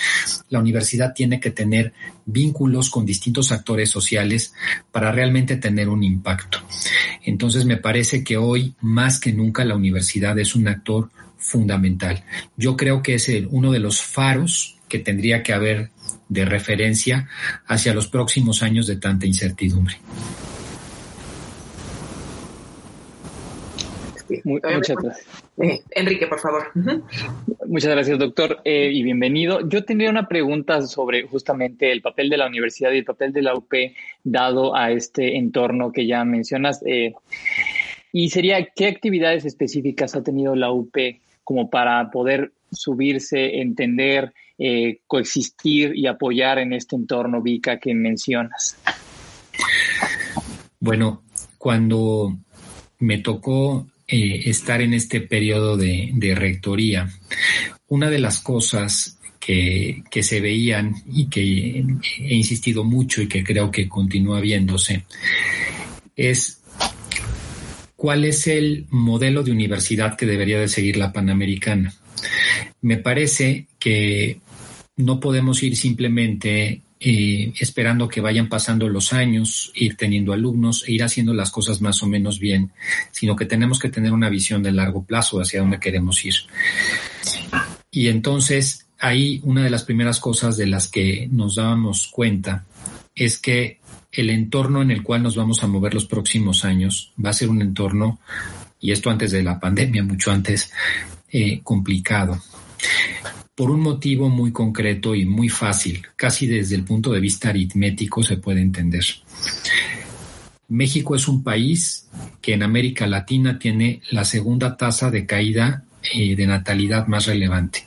La 0.49 0.61
universidad 0.61 1.13
tiene 1.13 1.39
que 1.39 1.51
tener 1.51 1.93
vínculos 2.25 2.89
con 2.89 3.05
distintos 3.05 3.53
actores 3.53 3.91
sociales 3.91 4.55
para 4.91 5.13
realmente 5.13 5.57
tener 5.57 5.89
un 5.89 6.03
impacto 6.03 6.61
entonces 7.25 7.65
me 7.65 7.77
parece 7.77 8.25
que 8.25 8.37
hoy 8.37 8.75
más 8.81 9.21
que 9.21 9.33
nunca 9.33 9.65
la 9.65 9.77
universidad 9.77 10.39
es 10.39 10.55
un 10.55 10.69
actor 10.69 11.11
fundamental. 11.39 12.25
Yo 12.57 12.77
creo 12.77 13.03
que 13.03 13.15
es 13.15 13.31
uno 13.51 13.73
de 13.73 13.79
los 13.79 14.03
faros 14.03 14.79
que 14.89 14.99
tendría 14.99 15.43
que 15.43 15.53
haber 15.53 15.91
de 16.29 16.45
referencia 16.45 17.29
hacia 17.67 17.95
los 17.95 18.09
próximos 18.09 18.63
años 18.63 18.87
de 18.87 18.97
tanta 18.97 19.27
incertidumbre. 19.27 19.99
muchas 24.45 24.97
gracias. 24.97 25.46
Eh, 25.59 25.83
Enrique, 25.91 26.27
por 26.27 26.39
favor. 26.39 26.71
Muchas 27.67 27.91
gracias, 27.91 28.19
doctor, 28.19 28.61
eh, 28.65 28.91
y 28.93 29.03
bienvenido. 29.03 29.67
Yo 29.67 29.85
tendría 29.85 30.11
una 30.11 30.29
pregunta 30.29 30.83
sobre 30.83 31.27
justamente 31.27 31.91
el 31.93 32.03
papel 32.03 32.29
de 32.29 32.37
la 32.37 32.47
universidad 32.47 32.93
y 32.93 32.99
el 32.99 33.05
papel 33.05 33.33
de 33.33 33.43
la 33.43 33.55
UP 33.55 33.73
dado 34.23 34.77
a 34.77 34.91
este 34.91 35.37
entorno 35.39 35.93
que 35.93 36.07
ya 36.07 36.25
mencionas. 36.25 36.83
Eh, 36.85 37.15
y 38.13 38.29
sería, 38.29 38.67
¿qué 38.75 38.87
actividades 38.87 39.47
específicas 39.47 40.15
ha 40.15 40.23
tenido 40.23 40.55
la 40.55 40.71
UP 40.71 40.95
como 41.43 41.71
para 41.71 42.11
poder 42.11 42.53
subirse, 42.71 43.61
entender, 43.61 44.33
coexistir 45.07 45.95
y 45.95 46.07
apoyar 46.07 46.59
en 46.59 46.73
este 46.73 46.97
entorno 46.97 47.43
VICA 47.43 47.79
que 47.79 47.95
mencionas? 47.95 48.77
Bueno, 50.81 51.23
cuando 51.59 52.37
me 52.99 53.19
tocó 53.19 53.87
eh, 54.09 54.43
estar 54.49 54.81
en 54.83 54.95
este 54.95 55.21
periodo 55.21 55.77
de, 55.77 56.35
rectoría, 56.37 57.11
una 57.89 58.09
de 58.09 58.19
las 58.19 58.41
cosas 58.41 59.19
que, 59.41 60.03
se 60.23 60.41
veían 60.41 60.95
y 61.13 61.27
que 61.27 61.85
he 62.19 62.35
insistido 62.35 62.85
mucho 62.85 63.23
y 63.23 63.29
que 63.29 63.45
creo 63.45 63.71
que 63.71 63.89
continúa 63.89 64.41
viéndose 64.41 65.05
es 66.17 66.61
cuál 67.97 68.25
es 68.25 68.47
el 68.47 68.87
modelo 68.91 69.43
de 69.43 69.53
universidad 69.53 70.17
que 70.17 70.27
debería 70.27 70.61
de 70.61 70.69
seguir 70.69 70.97
la 70.97 71.13
Panamericana. 71.13 71.93
Me 72.81 72.97
parece 72.97 73.67
que 73.79 74.41
no 74.97 75.21
podemos 75.21 75.63
ir 75.63 75.77
simplemente 75.77 76.83
eh, 77.09 77.53
esperando 77.61 78.09
que 78.09 78.21
vayan 78.21 78.49
pasando 78.49 78.89
los 78.89 79.13
años, 79.13 79.71
ir 79.77 79.97
teniendo 79.97 80.33
alumnos 80.33 80.83
e 80.89 80.93
ir 80.93 81.05
haciendo 81.05 81.33
las 81.35 81.53
cosas 81.53 81.81
más 81.81 82.03
o 82.03 82.09
menos 82.09 82.41
bien, 82.41 82.73
sino 83.13 83.37
que 83.37 83.47
tenemos 83.47 83.79
que 83.79 83.91
tener 83.91 84.13
una 84.13 84.29
visión 84.29 84.61
de 84.61 84.73
largo 84.73 85.05
plazo 85.05 85.41
hacia 85.41 85.61
dónde 85.61 85.79
queremos 85.79 86.25
ir. 86.25 86.35
Y 87.93 88.09
entonces 88.09 88.89
ahí 88.99 89.41
una 89.45 89.63
de 89.63 89.71
las 89.71 89.85
primeras 89.85 90.19
cosas 90.19 90.57
de 90.57 90.67
las 90.67 90.89
que 90.89 91.29
nos 91.31 91.55
dábamos 91.55 92.09
cuenta 92.09 92.65
es 93.15 93.39
que 93.39 93.79
el 94.11 94.29
entorno 94.29 94.83
en 94.83 94.91
el 94.91 95.05
cual 95.05 95.23
nos 95.23 95.37
vamos 95.37 95.63
a 95.63 95.69
mover 95.69 95.95
los 95.95 96.07
próximos 96.07 96.65
años 96.65 97.13
va 97.25 97.31
a 97.31 97.35
ser 97.35 97.51
un 97.51 97.63
entorno, 97.63 98.19
y 98.81 98.91
esto 98.91 99.11
antes 99.11 99.31
de 99.31 99.45
la 99.45 99.61
pandemia, 99.61 100.03
mucho 100.03 100.33
antes, 100.33 100.73
eh, 101.31 101.61
complicado 101.63 102.43
por 103.55 103.71
un 103.71 103.81
motivo 103.81 104.29
muy 104.29 104.53
concreto 104.53 105.15
y 105.15 105.25
muy 105.25 105.49
fácil, 105.49 106.07
casi 106.15 106.47
desde 106.47 106.77
el 106.77 106.85
punto 106.85 107.13
de 107.13 107.21
vista 107.21 107.49
aritmético 107.49 108.23
se 108.23 108.37
puede 108.37 108.61
entender. 108.61 109.05
México 110.69 111.15
es 111.15 111.27
un 111.27 111.43
país 111.43 112.09
que 112.41 112.53
en 112.53 112.63
América 112.63 113.07
Latina 113.07 113.59
tiene 113.59 114.03
la 114.11 114.25
segunda 114.25 114.77
tasa 114.77 115.11
de 115.11 115.25
caída 115.25 115.85
eh, 116.13 116.37
de 116.37 116.47
natalidad 116.47 117.07
más 117.07 117.27
relevante. 117.27 117.87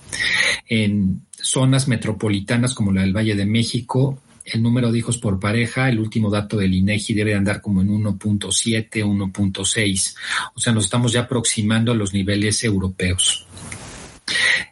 En 0.67 1.21
zonas 1.31 1.87
metropolitanas 1.87 2.73
como 2.73 2.91
la 2.91 3.01
del 3.01 3.15
Valle 3.15 3.35
de 3.35 3.45
México, 3.45 4.21
el 4.45 4.63
número 4.63 4.91
de 4.91 4.97
hijos 4.97 5.17
por 5.17 5.39
pareja, 5.39 5.89
el 5.89 5.99
último 5.99 6.29
dato 6.29 6.57
del 6.57 6.73
INEGI 6.73 7.13
debe 7.13 7.35
andar 7.35 7.61
como 7.61 7.81
en 7.81 7.89
1.7, 7.89 9.03
1.6. 9.03 10.15
O 10.55 10.59
sea, 10.59 10.73
nos 10.73 10.85
estamos 10.85 11.11
ya 11.11 11.21
aproximando 11.21 11.91
a 11.91 11.95
los 11.95 12.13
niveles 12.13 12.63
europeos. 12.63 13.45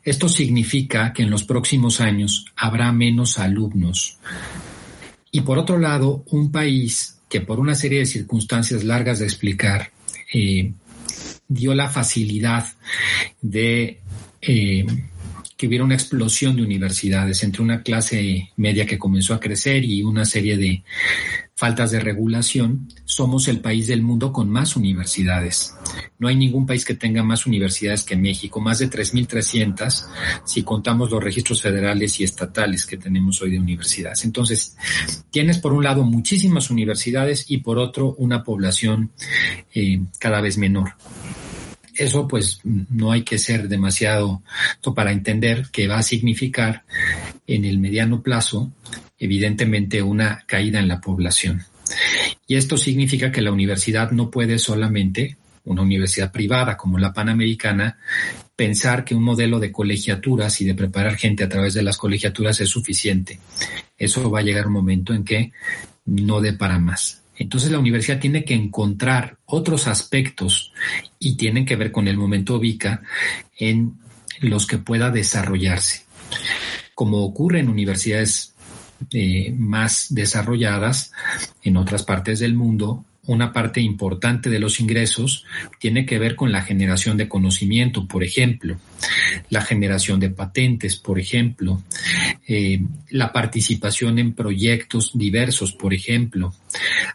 Esto 0.03 0.29
significa 0.29 1.13
que 1.13 1.23
en 1.23 1.29
los 1.29 1.43
próximos 1.43 2.01
años 2.01 2.45
habrá 2.55 2.91
menos 2.91 3.39
alumnos. 3.39 4.17
Y 5.31 5.41
por 5.41 5.57
otro 5.57 5.77
lado, 5.77 6.23
un 6.27 6.51
país 6.51 7.19
que 7.29 7.41
por 7.41 7.59
una 7.59 7.75
serie 7.75 7.99
de 7.99 8.05
circunstancias 8.05 8.83
largas 8.83 9.19
de 9.19 9.25
explicar, 9.25 9.91
eh, 10.33 10.71
dio 11.47 11.73
la 11.73 11.89
facilidad 11.89 12.67
de 13.41 13.99
eh, 14.41 14.85
que 15.55 15.67
hubiera 15.67 15.83
una 15.83 15.95
explosión 15.95 16.55
de 16.55 16.61
universidades 16.61 17.43
entre 17.43 17.63
una 17.63 17.81
clase 17.81 18.51
media 18.57 18.85
que 18.85 18.99
comenzó 18.99 19.33
a 19.33 19.39
crecer 19.39 19.83
y 19.83 20.03
una 20.03 20.23
serie 20.23 20.55
de 20.55 20.83
faltas 21.55 21.89
de 21.91 21.99
regulación, 21.99 22.87
somos 23.05 23.47
el 23.47 23.59
país 23.59 23.87
del 23.87 24.03
mundo 24.03 24.31
con 24.31 24.49
más 24.49 24.75
universidades. 24.75 25.73
No 26.19 26.27
hay 26.27 26.35
ningún 26.35 26.65
país 26.65 26.85
que 26.85 26.95
tenga 26.95 27.23
más 27.23 27.45
universidades 27.45 28.03
que 28.03 28.15
México, 28.15 28.59
más 28.59 28.79
de 28.79 28.89
3.300 28.89 30.05
si 30.45 30.63
contamos 30.63 31.11
los 31.11 31.23
registros 31.23 31.61
federales 31.61 32.19
y 32.19 32.23
estatales 32.23 32.85
que 32.85 32.97
tenemos 32.97 33.41
hoy 33.41 33.51
de 33.51 33.59
universidades. 33.59 34.25
Entonces, 34.25 34.75
tienes 35.29 35.59
por 35.59 35.73
un 35.73 35.83
lado 35.83 36.03
muchísimas 36.03 36.69
universidades 36.69 37.45
y 37.49 37.59
por 37.59 37.77
otro 37.77 38.15
una 38.17 38.43
población 38.43 39.11
eh, 39.73 40.01
cada 40.19 40.41
vez 40.41 40.57
menor 40.57 40.93
eso 41.97 42.27
pues 42.27 42.61
no 42.63 43.11
hay 43.11 43.23
que 43.23 43.39
ser 43.39 43.67
demasiado 43.67 44.43
para 44.95 45.11
entender 45.11 45.67
que 45.71 45.87
va 45.87 45.97
a 45.97 46.03
significar 46.03 46.83
en 47.47 47.65
el 47.65 47.79
mediano 47.79 48.21
plazo 48.21 48.71
evidentemente 49.19 50.01
una 50.01 50.43
caída 50.45 50.79
en 50.79 50.87
la 50.87 51.01
población. 51.01 51.63
Y 52.47 52.55
esto 52.55 52.77
significa 52.77 53.31
que 53.31 53.41
la 53.41 53.51
universidad 53.51 54.11
no 54.11 54.29
puede 54.29 54.59
solamente, 54.59 55.37
una 55.67 55.81
universidad 55.81 56.31
privada 56.31 56.75
como 56.75 56.97
la 56.97 57.13
Panamericana, 57.13 57.97
pensar 58.55 59.05
que 59.05 59.15
un 59.15 59.23
modelo 59.23 59.59
de 59.59 59.71
colegiaturas 59.71 60.59
y 60.61 60.65
de 60.65 60.75
preparar 60.75 61.15
gente 61.15 61.43
a 61.43 61.49
través 61.49 61.73
de 61.73 61.83
las 61.83 61.97
colegiaturas 61.97 62.59
es 62.59 62.69
suficiente. 62.69 63.39
Eso 63.97 64.29
va 64.31 64.39
a 64.39 64.43
llegar 64.43 64.67
un 64.67 64.73
momento 64.73 65.13
en 65.13 65.23
que 65.23 65.51
no 66.05 66.41
dé 66.41 66.53
para 66.53 66.79
más. 66.79 67.21
Entonces 67.37 67.69
la 67.69 67.79
universidad 67.79 68.19
tiene 68.19 68.43
que 68.43 68.55
encontrar 68.55 69.37
otros 69.45 69.87
aspectos 69.87 70.73
y 71.19 71.37
tienen 71.37 71.65
que 71.65 71.75
ver 71.75 71.91
con 71.91 72.07
el 72.07 72.17
momento 72.17 72.59
VICA 72.59 73.03
en 73.57 73.99
los 74.41 74.65
que 74.65 74.79
pueda 74.79 75.11
desarrollarse. 75.11 76.05
Como 76.95 77.23
ocurre 77.23 77.59
en 77.59 77.69
universidades 77.69 78.55
eh, 79.11 79.53
más 79.55 80.07
desarrolladas 80.09 81.11
en 81.61 81.77
otras 81.77 82.03
partes 82.03 82.39
del 82.39 82.55
mundo, 82.55 83.05
una 83.27 83.53
parte 83.53 83.81
importante 83.81 84.49
de 84.49 84.59
los 84.59 84.79
ingresos 84.79 85.45
tiene 85.79 86.05
que 86.05 86.17
ver 86.17 86.35
con 86.35 86.51
la 86.51 86.61
generación 86.61 87.17
de 87.17 87.27
conocimiento, 87.27 88.07
por 88.07 88.23
ejemplo, 88.23 88.77
la 89.49 89.61
generación 89.61 90.19
de 90.19 90.29
patentes, 90.29 90.95
por 90.95 91.19
ejemplo, 91.19 91.81
eh, 92.47 92.81
la 93.09 93.31
participación 93.31 94.17
en 94.19 94.33
proyectos 94.33 95.11
diversos, 95.13 95.73
por 95.73 95.93
ejemplo. 95.93 96.53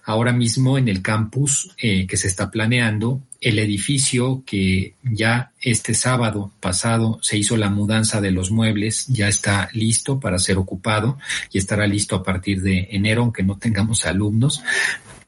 Ahora 0.05 0.33
mismo 0.33 0.79
en 0.79 0.89
el 0.89 1.03
campus 1.03 1.71
eh, 1.79 2.07
que 2.07 2.17
se 2.17 2.29
está 2.29 2.51
planeando, 2.51 3.23
el 3.41 3.59
edificio 3.59 4.45
que 4.47 4.95
ya 5.03 5.51
este 5.61 5.95
sábado 5.95 6.53
pasado 6.61 7.19
se 7.23 7.37
hizo 7.37 7.57
la 7.57 7.71
mudanza 7.71 8.21
de 8.21 8.31
los 8.31 8.53
muebles, 8.53 9.07
ya 9.09 9.29
está 9.29 9.69
listo 9.73 10.21
para 10.21 10.39
ser 10.39 10.59
ocupado 10.59 11.19
y 11.51 11.59
estará 11.59 11.87
listo 11.87 12.15
a 12.15 12.23
partir 12.23 12.63
de 12.63 12.89
enero, 12.93 13.23
aunque 13.23 13.43
no 13.43 13.59
tengamos 13.59 14.07
alumnos. 14.07 14.63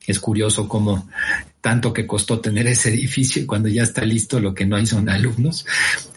Es 0.07 0.21
curioso 0.21 0.69
cómo 0.69 1.09
tanto 1.61 1.93
que 1.93 2.07
costó 2.07 2.41
tener 2.41 2.67
ese 2.67 2.91
edificio 2.91 3.47
cuando 3.47 3.69
ya 3.69 3.83
está 3.83 4.05
listo 4.05 4.41
lo 4.41 4.55
que 4.55 4.67
no 4.67 4.77
hay 4.77 4.87
son 4.87 5.09
alumnos. 5.09 5.65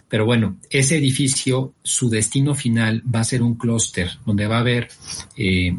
Pero 0.09 0.25
bueno, 0.25 0.57
ese 0.69 0.97
edificio, 0.97 1.73
su 1.83 2.09
destino 2.09 2.55
final 2.55 3.03
va 3.13 3.21
a 3.21 3.25
ser 3.25 3.41
un 3.41 3.55
clúster 3.55 4.09
donde 4.25 4.47
va 4.47 4.57
a 4.57 4.61
haber 4.61 4.89
eh, 5.35 5.75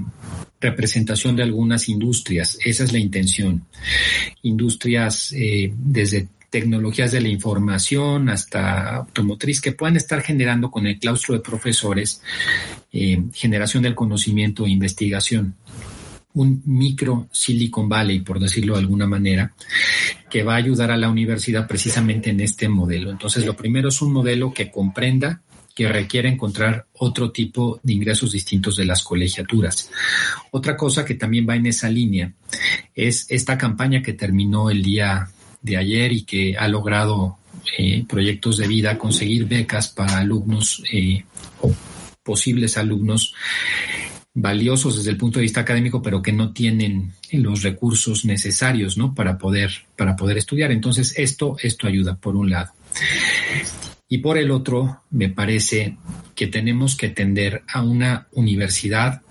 representación 0.61 1.37
de 1.37 1.45
algunas 1.45 1.89
industrias. 1.89 2.59
Esa 2.65 2.85
es 2.85 2.93
la 2.93 2.99
intención. 2.99 3.65
Industrias 4.43 5.33
eh, 5.33 5.73
desde 5.77 6.29
tecnologías 6.51 7.13
de 7.13 7.21
la 7.21 7.29
información 7.29 8.29
hasta 8.29 8.97
automotriz 8.97 9.61
que 9.61 9.73
puedan 9.73 9.97
estar 9.97 10.23
generando 10.23 10.71
con 10.71 10.87
el 10.87 10.99
claustro 10.99 11.35
de 11.35 11.41
profesores 11.41 12.23
eh, 12.91 13.23
generación 13.35 13.83
del 13.83 13.95
conocimiento 13.95 14.65
e 14.65 14.71
investigación 14.71 15.55
un 16.35 16.63
micro 16.67 17.29
Silicon 17.33 17.89
Valley, 17.89 18.21
por 18.21 18.39
decirlo 18.39 18.75
de 18.75 18.81
alguna 18.81 19.07
manera, 19.07 19.53
que 20.31 20.43
va 20.43 20.55
a 20.55 20.59
ayudar 20.59 20.91
a 20.91 20.97
la 20.97 21.09
universidad 21.09 21.67
precisamente 21.67 22.31
en 22.31 22.41
este 22.41 22.69
modelo. 22.69 23.11
Entonces, 23.11 23.45
lo 23.45 23.57
primero 23.57 23.89
es 23.89 24.01
un 24.03 24.13
modelo 24.13 24.53
que 24.53 24.71
comprenda 24.71 25.43
que 25.75 25.89
requiere 25.89 26.29
encontrar 26.29 26.87
otro 26.95 27.31
tipo 27.31 27.79
de 27.85 27.93
ingresos 27.93 28.33
distintos 28.33 28.77
de 28.77 28.85
las 28.85 29.05
colegiaturas. 29.05 29.91
Otra 30.51 30.77
cosa 30.77 31.05
que 31.05 31.15
también 31.15 31.47
va 31.49 31.55
en 31.55 31.67
esa 31.67 31.89
línea 31.89 32.33
es 32.97 33.27
esta 33.29 33.57
campaña 33.57 34.03
que 34.03 34.13
terminó 34.13 34.71
el 34.71 34.83
día 34.83 35.31
de 35.63 35.77
ayer 35.77 36.13
y 36.13 36.23
que 36.23 36.57
ha 36.59 36.67
logrado 36.67 37.39
eh, 37.79 38.05
proyectos 38.09 38.57
de 38.57 38.67
vida 38.67 38.99
conseguir 38.99 39.47
becas 39.47 39.87
para 39.87 40.19
alumnos 40.19 40.83
eh, 40.93 41.25
o 41.61 41.73
posibles 42.25 42.77
alumnos 42.77 43.35
valiosos 44.35 44.97
desde 44.97 45.11
el 45.11 45.17
punto 45.17 45.39
de 45.39 45.45
vista 45.45 45.61
académico, 45.61 46.03
pero 46.03 46.23
que 46.23 46.33
no 46.33 46.53
tienen 46.53 47.13
los 47.33 47.63
recursos 47.63 48.25
necesarios, 48.25 48.97
¿no? 48.97 49.15
Para 49.15 49.39
poder, 49.39 49.73
para 49.97 50.17
poder 50.17 50.39
estudiar. 50.39 50.71
Entonces, 50.71 51.15
esto, 51.17 51.57
esto 51.63 51.87
ayuda, 51.87 52.17
por 52.17 52.37
un 52.37 52.51
lado. 52.51 52.73
Y 54.09 54.19
por 54.19 54.39
el 54.39 54.51
otro, 54.51 55.03
me 55.11 55.29
parece 55.29 55.97
que 56.35 56.47
tenemos 56.47 56.97
que 56.97 57.11
tender 57.11 57.63
a 57.69 57.83
una 57.83 58.29
universidad 58.33 59.23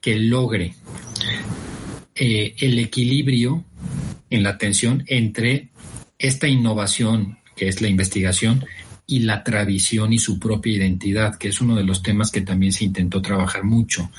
que 0.00 0.18
logre 0.18 0.74
eh, 2.14 2.54
el 2.58 2.78
equilibrio 2.78 3.64
en 4.30 4.42
la 4.42 4.50
atención 4.50 5.04
entre 5.08 5.68
esta 6.18 6.48
innovación 6.48 7.38
que 7.56 7.68
es 7.68 7.80
la 7.80 7.88
investigación 7.88 8.64
y 9.06 9.20
la 9.20 9.44
tradición 9.44 10.12
y 10.12 10.18
su 10.18 10.38
propia 10.38 10.74
identidad, 10.76 11.36
que 11.36 11.48
es 11.48 11.60
uno 11.60 11.76
de 11.76 11.84
los 11.84 12.02
temas 12.02 12.30
que 12.30 12.40
también 12.40 12.72
se 12.72 12.84
intentó 12.84 13.20
trabajar 13.20 13.64
mucho. 13.64 14.10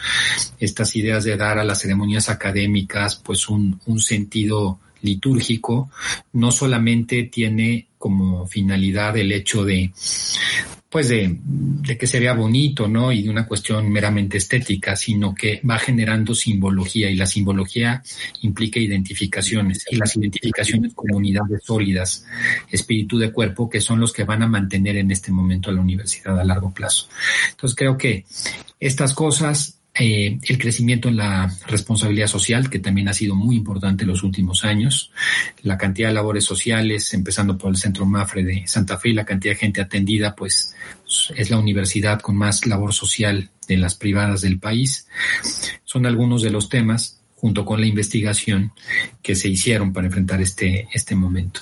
Estas 0.59 0.95
ideas 0.95 1.23
de 1.23 1.37
dar 1.37 1.57
a 1.57 1.63
las 1.63 1.81
ceremonias 1.81 2.29
académicas 2.29 3.15
pues 3.15 3.49
un, 3.49 3.79
un 3.85 3.99
sentido 3.99 4.79
litúrgico 5.05 5.89
no 6.33 6.51
solamente 6.51 7.23
tiene 7.23 7.87
como 7.97 8.45
finalidad 8.47 9.15
el 9.17 9.31
hecho 9.31 9.63
de 9.63 9.91
pues 10.95 11.09
de, 11.09 11.37
que 11.99 12.07
sería 12.07 12.33
bonito, 12.33 12.87
¿no? 12.87 13.11
Y 13.11 13.21
de 13.21 13.29
una 13.29 13.45
cuestión 13.45 13.91
meramente 13.91 14.37
estética, 14.37 14.95
sino 14.95 15.35
que 15.35 15.59
va 15.69 15.77
generando 15.77 16.33
simbología 16.33 17.09
y 17.09 17.15
la 17.15 17.25
simbología 17.25 18.01
implica 18.43 18.79
identificaciones 18.79 19.85
y 19.91 19.97
las 19.97 20.15
identificaciones 20.15 20.93
comunidades 20.93 21.65
sólidas, 21.65 22.25
espíritu 22.71 23.17
de 23.17 23.33
cuerpo, 23.33 23.69
que 23.69 23.81
son 23.81 23.99
los 23.99 24.13
que 24.13 24.23
van 24.23 24.43
a 24.43 24.47
mantener 24.47 24.95
en 24.95 25.11
este 25.11 25.33
momento 25.33 25.69
a 25.69 25.73
la 25.73 25.81
universidad 25.81 26.39
a 26.39 26.45
largo 26.45 26.73
plazo. 26.73 27.09
Entonces 27.49 27.75
creo 27.75 27.97
que 27.97 28.23
estas 28.79 29.13
cosas 29.13 29.79
eh, 29.97 30.37
el 30.41 30.57
crecimiento 30.57 31.07
en 31.07 31.15
la 31.15 31.49
responsabilidad 31.67 32.27
social, 32.27 32.69
que 32.69 32.79
también 32.79 33.07
ha 33.07 33.13
sido 33.13 33.33
muy 33.33 33.55
importante 33.55 34.03
en 34.03 34.09
los 34.09 34.23
últimos 34.23 34.65
años, 34.65 35.11
la 35.61 35.77
cantidad 35.77 36.09
de 36.09 36.13
labores 36.13 36.43
sociales, 36.43 37.13
empezando 37.13 37.57
por 37.57 37.69
el 37.69 37.77
Centro 37.77 38.05
Mafre 38.05 38.43
de 38.43 38.67
Santa 38.67 38.97
Fe 38.97 39.09
y 39.09 39.13
la 39.13 39.25
cantidad 39.25 39.53
de 39.53 39.59
gente 39.59 39.81
atendida, 39.81 40.35
pues 40.35 40.75
es 41.35 41.49
la 41.49 41.57
universidad 41.57 42.19
con 42.19 42.35
más 42.35 42.65
labor 42.65 42.93
social 42.93 43.49
de 43.67 43.77
las 43.77 43.95
privadas 43.95 44.41
del 44.41 44.59
país. 44.59 45.07
Son 45.85 46.05
algunos 46.05 46.41
de 46.41 46.51
los 46.51 46.67
temas, 46.67 47.21
junto 47.35 47.63
con 47.63 47.79
la 47.79 47.87
investigación, 47.87 48.73
que 49.21 49.35
se 49.35 49.47
hicieron 49.47 49.93
para 49.93 50.07
enfrentar 50.07 50.41
este, 50.41 50.89
este 50.93 51.15
momento. 51.15 51.61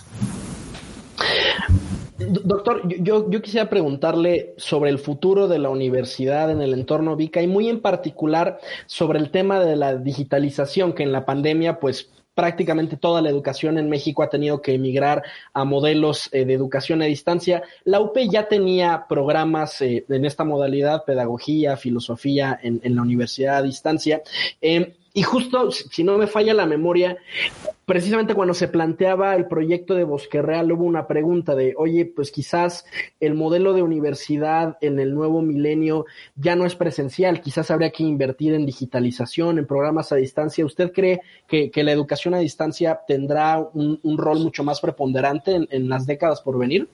Doctor, 2.29 2.81
yo, 3.01 3.29
yo 3.29 3.41
quisiera 3.41 3.69
preguntarle 3.69 4.53
sobre 4.57 4.89
el 4.89 4.99
futuro 4.99 5.47
de 5.47 5.59
la 5.59 5.69
universidad 5.69 6.51
en 6.51 6.61
el 6.61 6.73
entorno 6.73 7.15
VICA 7.15 7.41
y 7.41 7.47
muy 7.47 7.69
en 7.69 7.81
particular 7.81 8.59
sobre 8.85 9.19
el 9.19 9.31
tema 9.31 9.59
de 9.59 9.75
la 9.75 9.95
digitalización 9.95 10.93
que 10.93 11.03
en 11.03 11.11
la 11.11 11.25
pandemia 11.25 11.79
pues 11.79 12.09
prácticamente 12.33 12.97
toda 12.97 13.21
la 13.21 13.29
educación 13.29 13.77
en 13.77 13.89
México 13.89 14.23
ha 14.23 14.29
tenido 14.29 14.61
que 14.61 14.73
emigrar 14.73 15.23
a 15.53 15.65
modelos 15.65 16.29
eh, 16.31 16.45
de 16.45 16.53
educación 16.53 17.01
a 17.01 17.05
distancia. 17.05 17.63
La 17.83 17.99
UP 17.99 18.17
ya 18.29 18.47
tenía 18.47 19.05
programas 19.07 19.81
eh, 19.81 20.05
en 20.09 20.25
esta 20.25 20.43
modalidad, 20.43 21.05
pedagogía, 21.05 21.77
filosofía 21.77 22.59
en, 22.61 22.81
en 22.83 22.95
la 22.95 23.01
universidad 23.01 23.57
a 23.57 23.61
distancia. 23.61 24.21
Eh, 24.61 24.95
y 25.15 25.21
justo, 25.21 25.69
si 25.69 26.03
no 26.03 26.17
me 26.17 26.25
falla 26.25 26.55
la 26.55 26.65
memoria, 26.65 27.17
precisamente 27.85 28.33
cuando 28.33 28.55
se 28.55 28.67
planteaba 28.67 29.35
el 29.35 29.45
proyecto 29.45 29.93
de 29.93 30.05
Bosque 30.05 30.41
Real 30.41 30.71
hubo 30.71 30.85
una 30.85 31.05
pregunta 31.05 31.53
de, 31.53 31.75
oye, 31.77 32.05
pues 32.05 32.31
quizás 32.31 32.85
el 33.19 33.35
modelo 33.35 33.73
de 33.73 33.83
universidad 33.83 34.75
en 34.81 34.99
el 34.99 35.13
nuevo 35.13 35.43
milenio 35.43 36.07
ya 36.35 36.55
no 36.55 36.65
es 36.65 36.73
presencial, 36.73 37.41
quizás 37.41 37.69
habría 37.69 37.91
que 37.91 38.01
invertir 38.01 38.55
en 38.55 38.65
digitalización, 38.65 39.59
en 39.59 39.67
programas 39.67 40.11
a 40.11 40.15
distancia. 40.15 40.65
¿Usted 40.65 40.91
cree 40.91 41.21
que, 41.47 41.71
la 41.83 41.91
educación 41.91 42.33
a 42.33 42.39
distancia 42.39 43.01
tendrá 43.07 43.59
un, 43.59 43.99
rol 44.17 44.39
mucho 44.39 44.63
más 44.63 44.81
preponderante 44.81 45.51
en, 45.51 45.67
en 45.69 45.89
las 45.89 46.07
décadas 46.07 46.41
por 46.41 46.57
venir? 46.57 46.87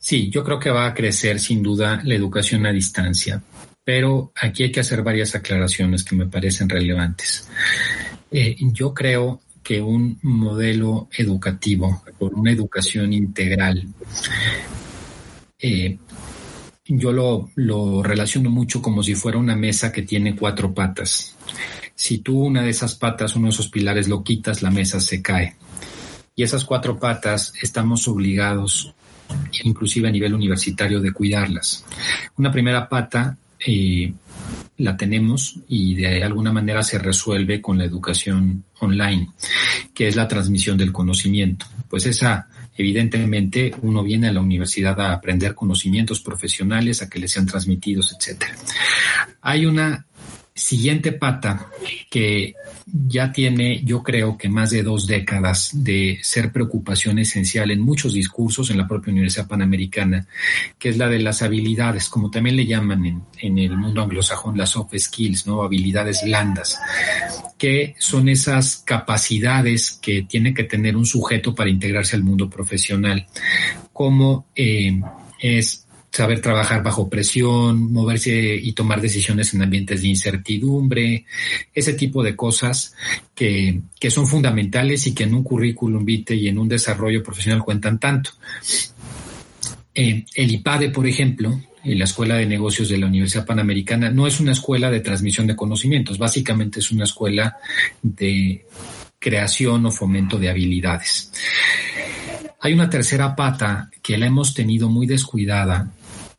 Sí, 0.00 0.30
yo 0.30 0.42
creo 0.42 0.58
que 0.58 0.70
va 0.70 0.86
a 0.86 0.94
crecer 0.94 1.38
sin 1.38 1.62
duda 1.62 2.00
la 2.02 2.14
educación 2.14 2.66
a 2.66 2.72
distancia 2.72 3.40
pero 3.84 4.32
aquí 4.40 4.64
hay 4.64 4.72
que 4.72 4.80
hacer 4.80 5.02
varias 5.02 5.34
aclaraciones 5.34 6.04
que 6.04 6.16
me 6.16 6.26
parecen 6.26 6.68
relevantes. 6.68 7.48
Eh, 8.30 8.56
yo 8.60 8.94
creo 8.94 9.40
que 9.62 9.80
un 9.80 10.18
modelo 10.22 11.08
educativo, 11.16 12.02
por 12.18 12.34
una 12.34 12.52
educación 12.52 13.12
integral, 13.12 13.86
eh, 15.58 15.98
yo 16.86 17.12
lo, 17.12 17.50
lo, 17.56 18.02
relaciono 18.02 18.50
mucho 18.50 18.82
como 18.82 19.02
si 19.02 19.14
fuera 19.14 19.38
una 19.38 19.56
mesa 19.56 19.92
que 19.92 20.02
tiene 20.02 20.34
cuatro 20.34 20.74
patas. 20.74 21.36
Si 21.94 22.18
tú 22.18 22.40
una 22.40 22.62
de 22.62 22.70
esas 22.70 22.94
patas, 22.94 23.36
uno 23.36 23.46
de 23.46 23.52
esos 23.52 23.68
pilares 23.68 24.08
lo 24.08 24.24
quitas, 24.24 24.62
la 24.62 24.70
mesa 24.70 25.00
se 25.00 25.22
cae. 25.22 25.56
Y 26.34 26.42
esas 26.42 26.64
cuatro 26.64 26.98
patas 26.98 27.52
estamos 27.62 28.08
obligados, 28.08 28.94
inclusive 29.62 30.08
a 30.08 30.12
nivel 30.12 30.34
universitario, 30.34 31.00
de 31.00 31.12
cuidarlas. 31.12 31.84
Una 32.36 32.50
primera 32.50 32.88
pata 32.88 33.38
eh, 33.66 34.12
la 34.78 34.96
tenemos 34.96 35.60
y 35.68 35.94
de 35.94 36.22
alguna 36.24 36.52
manera 36.52 36.82
se 36.82 36.98
resuelve 36.98 37.60
con 37.60 37.78
la 37.78 37.84
educación 37.84 38.64
online, 38.80 39.28
que 39.94 40.08
es 40.08 40.16
la 40.16 40.28
transmisión 40.28 40.76
del 40.76 40.92
conocimiento. 40.92 41.66
Pues 41.88 42.06
esa, 42.06 42.48
evidentemente, 42.76 43.74
uno 43.82 44.02
viene 44.02 44.28
a 44.28 44.32
la 44.32 44.40
universidad 44.40 44.98
a 45.00 45.12
aprender 45.12 45.54
conocimientos 45.54 46.20
profesionales, 46.20 47.02
a 47.02 47.08
que 47.08 47.20
les 47.20 47.30
sean 47.30 47.46
transmitidos, 47.46 48.16
etcétera. 48.18 48.56
Hay 49.42 49.66
una 49.66 50.06
siguiente 50.54 51.12
pata 51.12 51.68
que 52.10 52.54
ya 52.86 53.32
tiene, 53.32 53.82
yo 53.84 54.02
creo 54.02 54.36
que 54.36 54.48
más 54.48 54.70
de 54.70 54.82
dos 54.82 55.06
décadas 55.06 55.70
de 55.72 56.18
ser 56.22 56.52
preocupación 56.52 57.18
esencial 57.18 57.70
en 57.70 57.80
muchos 57.80 58.12
discursos 58.12 58.70
en 58.70 58.78
la 58.78 58.86
propia 58.86 59.12
Universidad 59.12 59.48
Panamericana, 59.48 60.26
que 60.78 60.90
es 60.90 60.98
la 60.98 61.08
de 61.08 61.20
las 61.20 61.42
habilidades, 61.42 62.08
como 62.08 62.30
también 62.30 62.56
le 62.56 62.66
llaman 62.66 63.04
en, 63.06 63.22
en 63.38 63.58
el 63.58 63.76
mundo 63.76 64.02
anglosajón, 64.02 64.58
las 64.58 64.70
soft 64.70 64.94
skills, 64.96 65.46
¿no? 65.46 65.62
Habilidades 65.62 66.22
blandas, 66.24 66.78
que 67.56 67.94
son 67.98 68.28
esas 68.28 68.76
capacidades 68.76 69.98
que 70.02 70.22
tiene 70.22 70.52
que 70.52 70.64
tener 70.64 70.96
un 70.96 71.06
sujeto 71.06 71.54
para 71.54 71.70
integrarse 71.70 72.16
al 72.16 72.24
mundo 72.24 72.50
profesional, 72.50 73.26
como 73.92 74.46
eh, 74.54 75.00
es 75.40 75.86
saber 76.12 76.42
trabajar 76.42 76.82
bajo 76.82 77.08
presión, 77.08 77.90
moverse 77.90 78.54
y 78.54 78.72
tomar 78.72 79.00
decisiones 79.00 79.54
en 79.54 79.62
ambientes 79.62 80.02
de 80.02 80.08
incertidumbre, 80.08 81.24
ese 81.74 81.94
tipo 81.94 82.22
de 82.22 82.36
cosas 82.36 82.94
que, 83.34 83.80
que 83.98 84.10
son 84.10 84.26
fundamentales 84.26 85.06
y 85.06 85.14
que 85.14 85.24
en 85.24 85.34
un 85.34 85.42
currículum 85.42 86.04
vitae 86.04 86.36
y 86.36 86.48
en 86.48 86.58
un 86.58 86.68
desarrollo 86.68 87.22
profesional 87.22 87.62
cuentan 87.64 87.98
tanto. 87.98 88.30
Eh, 89.94 90.24
el 90.34 90.50
IPADE, 90.50 90.90
por 90.90 91.06
ejemplo, 91.06 91.58
en 91.82 91.98
la 91.98 92.04
Escuela 92.04 92.36
de 92.36 92.46
Negocios 92.46 92.90
de 92.90 92.98
la 92.98 93.06
Universidad 93.06 93.46
Panamericana, 93.46 94.10
no 94.10 94.26
es 94.26 94.38
una 94.38 94.52
escuela 94.52 94.90
de 94.90 95.00
transmisión 95.00 95.46
de 95.46 95.56
conocimientos, 95.56 96.18
básicamente 96.18 96.80
es 96.80 96.90
una 96.92 97.04
escuela 97.04 97.56
de 98.02 98.66
creación 99.18 99.86
o 99.86 99.90
fomento 99.90 100.38
de 100.38 100.50
habilidades. 100.50 101.32
Hay 102.60 102.74
una 102.74 102.90
tercera 102.90 103.34
pata 103.34 103.90
que 104.02 104.18
la 104.18 104.26
hemos 104.26 104.52
tenido 104.52 104.88
muy 104.88 105.06
descuidada 105.06 105.90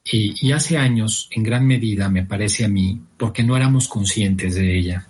y, 0.06 0.52
hace 0.52 0.78
años, 0.78 1.30
en 1.32 1.44
gran 1.44 1.66
medida, 1.66 2.10
me 2.10 2.26
parece 2.26 2.66
a 2.66 2.68
mí, 2.68 3.00
porque 3.18 3.44
no 3.44 3.56
éramos 3.56 3.88
conscientes 3.88 4.56
de 4.56 4.78
ella. 4.78 5.08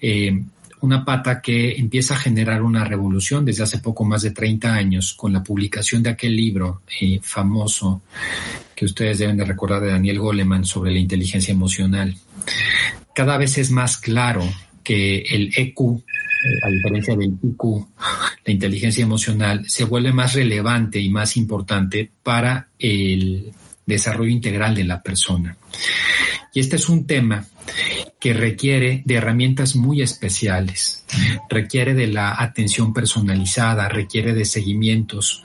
Eh, 0.00 0.40
una 0.80 1.04
pata 1.04 1.40
que 1.40 1.72
empieza 1.76 2.14
a 2.14 2.18
generar 2.18 2.62
una 2.62 2.84
revolución 2.84 3.44
desde 3.44 3.64
hace 3.64 3.78
poco 3.78 4.04
más 4.04 4.22
de 4.22 4.30
30 4.30 4.72
años 4.72 5.14
con 5.14 5.32
la 5.32 5.42
publicación 5.42 6.02
de 6.02 6.10
aquel 6.10 6.36
libro 6.36 6.82
eh, 7.00 7.18
famoso 7.22 8.02
que 8.74 8.84
ustedes 8.84 9.18
deben 9.18 9.38
de 9.38 9.46
recordar 9.46 9.80
de 9.80 9.90
Daniel 9.90 10.18
Goleman 10.18 10.64
sobre 10.64 10.92
la 10.92 10.98
inteligencia 10.98 11.52
emocional. 11.52 12.14
Cada 13.14 13.38
vez 13.38 13.56
es 13.58 13.70
más 13.70 13.96
claro 13.96 14.44
que 14.82 15.20
el 15.20 15.52
EQ, 15.56 16.02
a 16.62 16.68
diferencia 16.68 17.16
del 17.16 17.38
IQ, 17.42 17.86
la 18.44 18.52
inteligencia 18.52 19.02
emocional, 19.02 19.64
se 19.66 19.84
vuelve 19.84 20.12
más 20.12 20.34
relevante 20.34 21.00
y 21.00 21.08
más 21.08 21.36
importante 21.38 22.10
para 22.22 22.68
el 22.78 23.54
desarrollo 23.86 24.30
integral 24.30 24.74
de 24.74 24.84
la 24.84 25.02
persona. 25.02 25.56
Y 26.52 26.60
este 26.60 26.76
es 26.76 26.88
un 26.88 27.06
tema 27.06 27.46
que 28.20 28.32
requiere 28.32 29.02
de 29.04 29.16
herramientas 29.16 29.76
muy 29.76 30.00
especiales, 30.00 31.04
requiere 31.50 31.94
de 31.94 32.06
la 32.06 32.40
atención 32.40 32.94
personalizada, 32.94 33.88
requiere 33.88 34.34
de 34.34 34.44
seguimientos 34.44 35.42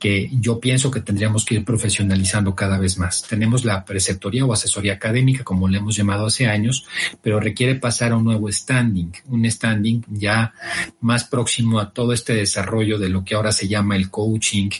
que 0.00 0.30
yo 0.32 0.58
pienso 0.58 0.90
que 0.90 1.02
tendríamos 1.02 1.44
que 1.44 1.56
ir 1.56 1.64
profesionalizando 1.64 2.54
cada 2.54 2.78
vez 2.78 2.96
más. 2.96 3.22
Tenemos 3.28 3.66
la 3.66 3.84
preceptoría 3.84 4.46
o 4.46 4.52
asesoría 4.52 4.94
académica, 4.94 5.44
como 5.44 5.68
le 5.68 5.76
hemos 5.76 5.94
llamado 5.94 6.26
hace 6.26 6.46
años, 6.46 6.86
pero 7.20 7.38
requiere 7.38 7.74
pasar 7.74 8.12
a 8.12 8.16
un 8.16 8.24
nuevo 8.24 8.50
standing, 8.50 9.12
un 9.26 9.48
standing 9.48 10.02
ya 10.08 10.54
más 11.02 11.24
próximo 11.24 11.78
a 11.78 11.92
todo 11.92 12.14
este 12.14 12.32
desarrollo 12.32 12.98
de 12.98 13.10
lo 13.10 13.22
que 13.24 13.34
ahora 13.34 13.52
se 13.52 13.68
llama 13.68 13.94
el 13.94 14.10
coaching 14.10 14.70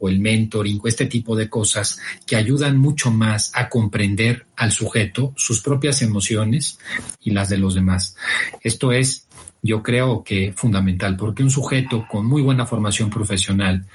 o 0.00 0.08
el 0.08 0.18
mentoring 0.18 0.80
este 0.84 1.06
tipo 1.06 1.36
de 1.36 1.48
cosas 1.48 2.00
que 2.26 2.34
ayudan 2.34 2.76
mucho 2.76 3.12
más 3.12 3.52
a 3.54 3.68
comprender 3.68 4.46
al 4.56 4.72
sujeto, 4.72 5.32
sus 5.36 5.60
propias 5.62 6.02
emociones 6.02 6.78
y 7.20 7.30
las 7.30 7.48
de 7.48 7.58
los 7.58 7.74
demás. 7.74 8.16
Esto 8.62 8.92
es 8.92 9.28
yo 9.64 9.82
creo 9.82 10.22
que 10.22 10.52
fundamental, 10.52 11.16
porque 11.16 11.42
un 11.42 11.50
sujeto 11.50 12.06
con 12.06 12.26
muy 12.26 12.42
buena 12.42 12.66
formación 12.66 13.08
profesional, 13.08 13.86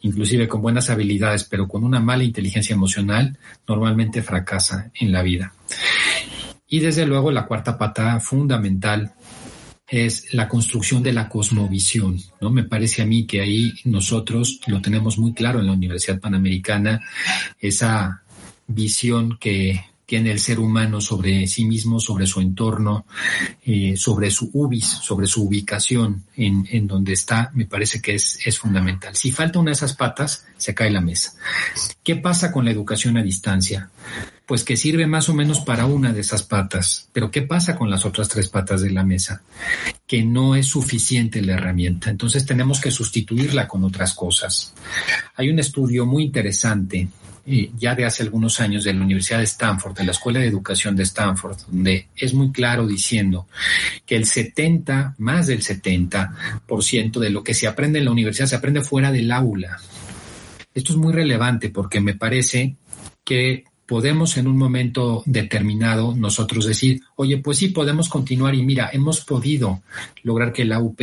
inclusive 0.00 0.48
con 0.48 0.60
buenas 0.60 0.90
habilidades, 0.90 1.44
pero 1.44 1.68
con 1.68 1.84
una 1.84 2.00
mala 2.00 2.24
inteligencia 2.24 2.74
emocional, 2.74 3.38
normalmente 3.68 4.20
fracasa 4.20 4.90
en 4.94 5.12
la 5.12 5.22
vida. 5.22 5.54
Y 6.66 6.80
desde 6.80 7.06
luego 7.06 7.30
la 7.30 7.46
cuarta 7.46 7.78
pata 7.78 8.18
fundamental 8.18 9.12
es 9.86 10.34
la 10.34 10.48
construcción 10.48 11.04
de 11.04 11.12
la 11.12 11.28
cosmovisión, 11.28 12.18
¿no? 12.40 12.50
Me 12.50 12.64
parece 12.64 13.02
a 13.02 13.06
mí 13.06 13.24
que 13.24 13.42
ahí 13.42 13.74
nosotros 13.84 14.58
lo 14.66 14.80
tenemos 14.80 15.18
muy 15.18 15.34
claro 15.34 15.60
en 15.60 15.66
la 15.66 15.72
Universidad 15.72 16.18
Panamericana, 16.18 17.00
esa 17.60 18.24
visión 18.66 19.38
que 19.38 19.84
tiene 20.12 20.30
el 20.30 20.40
ser 20.40 20.60
humano 20.60 21.00
sobre 21.00 21.46
sí 21.46 21.64
mismo, 21.64 21.98
sobre 21.98 22.26
su 22.26 22.42
entorno, 22.42 23.06
eh, 23.64 23.96
sobre 23.96 24.30
su 24.30 24.50
ubis, 24.52 24.84
sobre 24.86 25.26
su 25.26 25.44
ubicación 25.44 26.24
en, 26.36 26.68
en 26.70 26.86
donde 26.86 27.14
está, 27.14 27.50
me 27.54 27.64
parece 27.64 28.02
que 28.02 28.16
es, 28.16 28.38
es, 28.44 28.58
fundamental. 28.58 29.16
Si 29.16 29.32
falta 29.32 29.58
una 29.58 29.70
de 29.70 29.76
esas 29.76 29.94
patas, 29.94 30.44
se 30.58 30.74
cae 30.74 30.90
la 30.90 31.00
mesa. 31.00 31.32
¿Qué 32.02 32.16
pasa 32.16 32.52
con 32.52 32.66
la 32.66 32.72
educación 32.72 33.16
a 33.16 33.22
distancia? 33.22 33.88
Pues 34.44 34.64
que 34.64 34.76
sirve 34.76 35.06
más 35.06 35.30
o 35.30 35.34
menos 35.34 35.60
para 35.60 35.86
una 35.86 36.12
de 36.12 36.20
esas 36.20 36.42
patas, 36.42 37.08
pero 37.14 37.30
¿qué 37.30 37.40
pasa 37.40 37.74
con 37.74 37.88
las 37.88 38.04
otras 38.04 38.28
tres 38.28 38.50
patas 38.50 38.82
de 38.82 38.90
la 38.90 39.04
mesa? 39.04 39.40
Que 40.06 40.22
no 40.24 40.56
es 40.56 40.66
suficiente 40.66 41.40
la 41.40 41.54
herramienta, 41.54 42.10
entonces 42.10 42.44
tenemos 42.44 42.82
que 42.82 42.90
sustituirla 42.90 43.66
con 43.66 43.82
otras 43.82 44.12
cosas. 44.12 44.74
Hay 45.36 45.48
un 45.48 45.58
estudio 45.58 46.04
muy 46.04 46.24
interesante 46.24 47.08
ya 47.44 47.94
de 47.94 48.04
hace 48.04 48.22
algunos 48.22 48.60
años 48.60 48.84
de 48.84 48.94
la 48.94 49.02
Universidad 49.02 49.38
de 49.38 49.44
Stanford, 49.44 49.96
de 49.96 50.04
la 50.04 50.12
Escuela 50.12 50.40
de 50.40 50.46
Educación 50.46 50.94
de 50.94 51.02
Stanford, 51.02 51.56
donde 51.68 52.08
es 52.16 52.34
muy 52.34 52.52
claro 52.52 52.86
diciendo 52.86 53.48
que 54.06 54.16
el 54.16 54.26
70, 54.26 55.16
más 55.18 55.46
del 55.46 55.62
70% 55.62 57.18
de 57.18 57.30
lo 57.30 57.42
que 57.42 57.54
se 57.54 57.66
aprende 57.66 57.98
en 57.98 58.04
la 58.04 58.12
universidad 58.12 58.46
se 58.46 58.56
aprende 58.56 58.82
fuera 58.82 59.10
del 59.10 59.32
aula. 59.32 59.78
Esto 60.74 60.92
es 60.92 60.98
muy 60.98 61.12
relevante 61.12 61.70
porque 61.70 62.00
me 62.00 62.14
parece 62.14 62.76
que 63.24 63.64
podemos 63.86 64.36
en 64.36 64.46
un 64.46 64.56
momento 64.56 65.22
determinado 65.26 66.14
nosotros 66.16 66.66
decir, 66.66 67.02
oye, 67.16 67.38
pues 67.38 67.58
sí, 67.58 67.68
podemos 67.68 68.08
continuar 68.08 68.54
y 68.54 68.62
mira, 68.62 68.88
hemos 68.92 69.20
podido 69.22 69.82
lograr 70.22 70.52
que 70.52 70.64
la 70.64 70.80
UP 70.80 71.00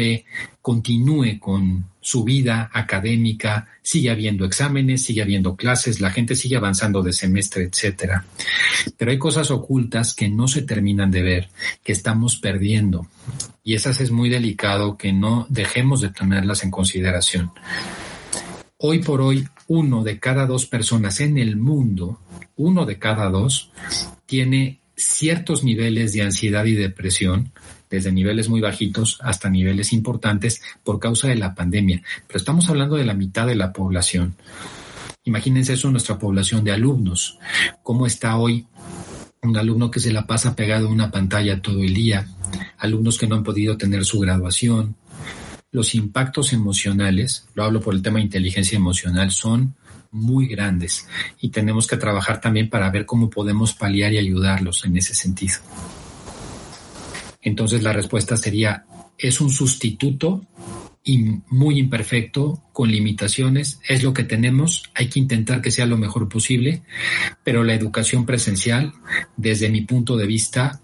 continúe 0.62 1.40
con 1.40 1.86
su 2.02 2.24
vida 2.24 2.70
académica, 2.74 3.68
sigue 3.82 4.10
habiendo 4.10 4.46
exámenes, 4.46 5.04
sigue 5.04 5.22
habiendo 5.22 5.56
clases, 5.56 6.00
la 6.00 6.12
gente 6.12 6.36
sigue 6.36 6.56
avanzando 6.56 7.04
de 7.04 7.14
semestre, 7.14 7.64
etcétera. 7.64 8.26
Pero 8.98 9.12
hay 9.12 9.18
cosas 9.18 9.52
ocultas 9.52 10.14
que 10.14 10.30
no 10.30 10.48
se 10.48 10.62
terminan 10.62 11.12
de 11.12 11.22
ver, 11.22 11.50
que 11.84 11.92
estamos 11.92 12.38
perdiendo. 12.38 13.08
Y 13.64 13.76
esas 13.76 14.00
es 14.02 14.12
muy 14.12 14.30
delicado 14.30 14.98
que 14.98 15.14
no 15.14 15.46
dejemos 15.50 16.02
de 16.02 16.10
tenerlas 16.10 16.64
en 16.64 16.72
consideración. 16.72 17.52
Hoy 18.78 19.00
por 19.00 19.22
hoy, 19.22 19.48
uno 19.68 20.04
de 20.04 20.20
cada 20.20 20.46
dos 20.46 20.66
personas 20.66 21.20
en 21.20 21.38
el 21.38 21.58
mundo 21.58 22.20
uno 22.60 22.86
de 22.86 23.00
cada 23.00 23.30
dos 23.30 23.72
tiene 24.26 24.82
ciertos 24.96 25.64
niveles 25.64 26.12
de 26.12 26.24
ansiedad 26.24 26.66
y 26.66 26.74
depresión, 26.74 27.54
desde 27.90 28.12
niveles 28.12 28.50
muy 28.50 28.62
bajitos 28.62 29.18
hasta 29.22 29.50
niveles 29.50 29.94
importantes 29.94 30.62
por 30.84 31.00
causa 31.00 31.28
de 31.28 31.36
la 31.36 31.56
pandemia. 31.56 32.02
Pero 32.28 32.38
estamos 32.38 32.70
hablando 32.70 32.96
de 32.96 33.06
la 33.06 33.14
mitad 33.14 33.48
de 33.48 33.56
la 33.56 33.74
población. 33.74 34.36
Imagínense 35.24 35.74
eso 35.74 35.92
nuestra 35.92 36.18
población 36.18 36.64
de 36.64 36.72
alumnos. 36.72 37.38
¿Cómo 37.84 38.06
está 38.06 38.38
hoy 38.38 38.68
un 39.42 39.58
alumno 39.58 39.92
que 39.92 40.00
se 40.00 40.12
la 40.12 40.26
pasa 40.26 40.56
pegado 40.56 40.88
a 40.88 40.92
una 40.92 41.12
pantalla 41.12 41.62
todo 41.62 41.84
el 41.84 41.94
día? 41.94 42.28
Alumnos 42.78 43.18
que 43.18 43.28
no 43.28 43.36
han 43.36 43.44
podido 43.44 43.78
tener 43.78 44.06
su 44.06 44.20
graduación. 44.20 44.96
Los 45.72 45.94
impactos 45.94 46.54
emocionales, 46.54 47.48
lo 47.54 47.64
hablo 47.64 47.80
por 47.80 47.94
el 47.94 48.02
tema 48.02 48.18
de 48.18 48.26
inteligencia 48.26 48.76
emocional, 48.76 49.30
son 49.32 49.76
muy 50.12 50.48
grandes 50.48 51.08
y 51.40 51.50
tenemos 51.50 51.86
que 51.86 51.98
trabajar 51.98 52.42
también 52.42 52.70
para 52.70 52.90
ver 52.90 53.06
cómo 53.06 53.30
podemos 53.30 53.74
paliar 53.74 54.12
y 54.14 54.18
ayudarlos 54.18 54.84
en 54.86 54.98
ese 54.98 55.14
sentido. 55.14 55.58
Entonces 57.42 57.84
la 57.84 57.94
respuesta 57.94 58.38
sería, 58.38 58.86
es 59.18 59.42
un 59.42 59.50
sustituto 59.50 60.46
y 61.04 61.42
muy 61.50 61.80
imperfecto, 61.80 62.64
con 62.74 62.92
limitaciones, 62.92 63.80
es 63.88 64.04
lo 64.04 64.14
que 64.14 64.24
tenemos, 64.24 64.84
hay 64.94 65.10
que 65.10 65.20
intentar 65.20 65.62
que 65.62 65.72
sea 65.72 65.86
lo 65.86 65.98
mejor 65.98 66.30
posible, 66.30 66.84
pero 67.44 67.64
la 67.64 67.74
educación 67.74 68.26
presencial, 68.26 68.94
desde 69.36 69.70
mi 69.70 69.82
punto 69.82 70.18
de 70.18 70.28
vista, 70.28 70.82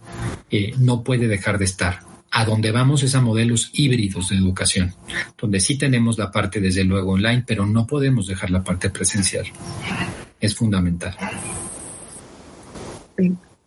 eh, 0.49 0.73
no 0.79 1.03
puede 1.03 1.27
dejar 1.27 1.57
de 1.57 1.65
estar. 1.65 1.99
A 2.31 2.43
donde 2.43 2.71
vamos 2.71 3.03
es 3.03 3.15
a 3.15 3.21
modelos 3.21 3.69
híbridos 3.73 4.29
de 4.29 4.35
educación, 4.35 4.93
donde 5.37 5.61
sí 5.61 5.77
tenemos 5.77 6.17
la 6.17 6.31
parte 6.31 6.59
desde 6.59 6.83
luego 6.83 7.13
online, 7.13 7.43
pero 7.47 7.65
no 7.65 7.87
podemos 7.87 8.27
dejar 8.27 8.49
la 8.49 8.63
parte 8.63 8.89
presencial. 8.89 9.45
Es 10.39 10.53
fundamental. 10.53 11.15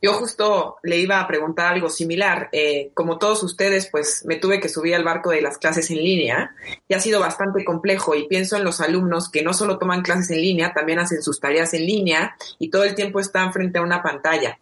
Yo 0.00 0.12
justo 0.12 0.76
le 0.82 0.98
iba 0.98 1.20
a 1.20 1.26
preguntar 1.26 1.72
algo 1.72 1.88
similar. 1.88 2.48
Eh, 2.52 2.90
como 2.94 3.18
todos 3.18 3.42
ustedes, 3.42 3.88
pues 3.90 4.24
me 4.26 4.36
tuve 4.36 4.60
que 4.60 4.68
subir 4.68 4.94
al 4.94 5.04
barco 5.04 5.30
de 5.30 5.42
las 5.42 5.58
clases 5.58 5.90
en 5.90 5.98
línea 5.98 6.54
y 6.86 6.94
ha 6.94 7.00
sido 7.00 7.20
bastante 7.20 7.64
complejo 7.64 8.14
y 8.14 8.28
pienso 8.28 8.56
en 8.56 8.64
los 8.64 8.80
alumnos 8.80 9.28
que 9.28 9.42
no 9.42 9.52
solo 9.52 9.78
toman 9.78 10.02
clases 10.02 10.30
en 10.30 10.40
línea, 10.40 10.72
también 10.72 11.00
hacen 11.00 11.22
sus 11.22 11.40
tareas 11.40 11.74
en 11.74 11.86
línea 11.86 12.36
y 12.58 12.70
todo 12.70 12.84
el 12.84 12.94
tiempo 12.94 13.18
están 13.18 13.52
frente 13.52 13.78
a 13.78 13.82
una 13.82 14.02
pantalla. 14.02 14.58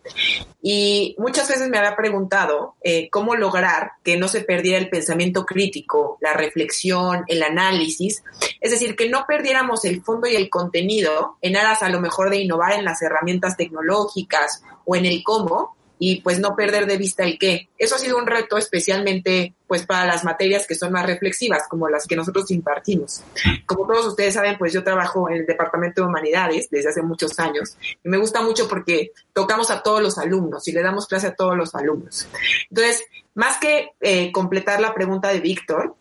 Y 0.69 1.15
muchas 1.17 1.49
veces 1.49 1.69
me 1.69 1.79
había 1.79 1.95
preguntado 1.95 2.75
eh, 2.83 3.09
cómo 3.11 3.37
lograr 3.37 3.93
que 4.03 4.17
no 4.17 4.27
se 4.27 4.41
perdiera 4.41 4.79
el 4.79 4.89
pensamiento 4.89 5.47
crítico, 5.47 6.19
la 6.21 6.33
reflexión, 6.33 7.23
el 7.29 7.45
análisis, 7.45 8.25
es 8.61 8.73
decir, 8.73 8.97
que 8.97 9.09
no 9.09 9.27
perdiéramos 9.29 9.85
el 9.85 10.03
fondo 10.03 10.27
y 10.27 10.35
el 10.35 10.51
contenido 10.51 11.37
en 11.41 11.57
aras 11.57 11.85
a 11.85 11.89
lo 11.89 12.01
mejor 12.01 12.31
de 12.31 12.39
innovar 12.39 12.73
en 12.73 12.85
las 12.85 13.01
herramientas 13.01 13.57
tecnológicas 13.57 14.65
o 14.85 14.97
en 14.97 15.07
el 15.07 15.23
cómo 15.23 15.76
y 15.99 16.21
pues 16.21 16.39
no 16.39 16.55
perder 16.55 16.87
de 16.87 16.97
vista 16.97 17.25
el 17.25 17.39
qué. 17.39 17.69
Eso 17.79 17.95
ha 17.95 17.99
sido 17.99 18.19
un 18.19 18.27
reto 18.27 18.57
especialmente 18.59 19.55
pues 19.67 19.85
para 19.85 20.07
las 20.07 20.25
materias 20.25 20.67
que 20.67 20.75
son 20.75 20.93
más 20.93 21.07
reflexivas, 21.07 21.65
como 21.69 21.89
las 21.89 22.07
que 22.07 22.15
nosotros 22.15 22.51
impartimos. 22.51 23.23
Como 23.67 23.87
todos 23.87 24.07
ustedes 24.07 24.35
saben, 24.35 24.59
pues 24.59 24.73
yo 24.73 24.85
trabajo 24.85 25.29
en 25.29 25.39
el 25.39 25.47
Departamento 25.47 26.03
de 26.03 26.09
Humanidades 26.09 26.69
desde 26.71 26.91
hace 26.91 27.03
muchos 27.03 27.39
años 27.39 27.77
y 28.05 28.09
me 28.09 28.19
gusta 28.19 28.43
mucho 28.43 28.69
porque 28.69 29.13
tocamos 29.33 29.71
a 29.71 29.83
todos 29.83 30.01
los 30.01 30.19
alumnos 30.19 30.67
y 30.69 30.73
le 30.73 30.83
damos 30.83 31.07
clase 31.07 31.29
a 31.29 31.35
todos 31.35 31.57
los 31.57 31.75
alumnos. 31.75 32.29
Entonces, 32.71 33.05
más 33.35 33.59
que 33.59 33.91
eh, 34.01 34.33
completar 34.33 34.81
la 34.81 34.95
pregunta 34.95 35.29
de 35.29 35.41
Víctor, 35.41 35.95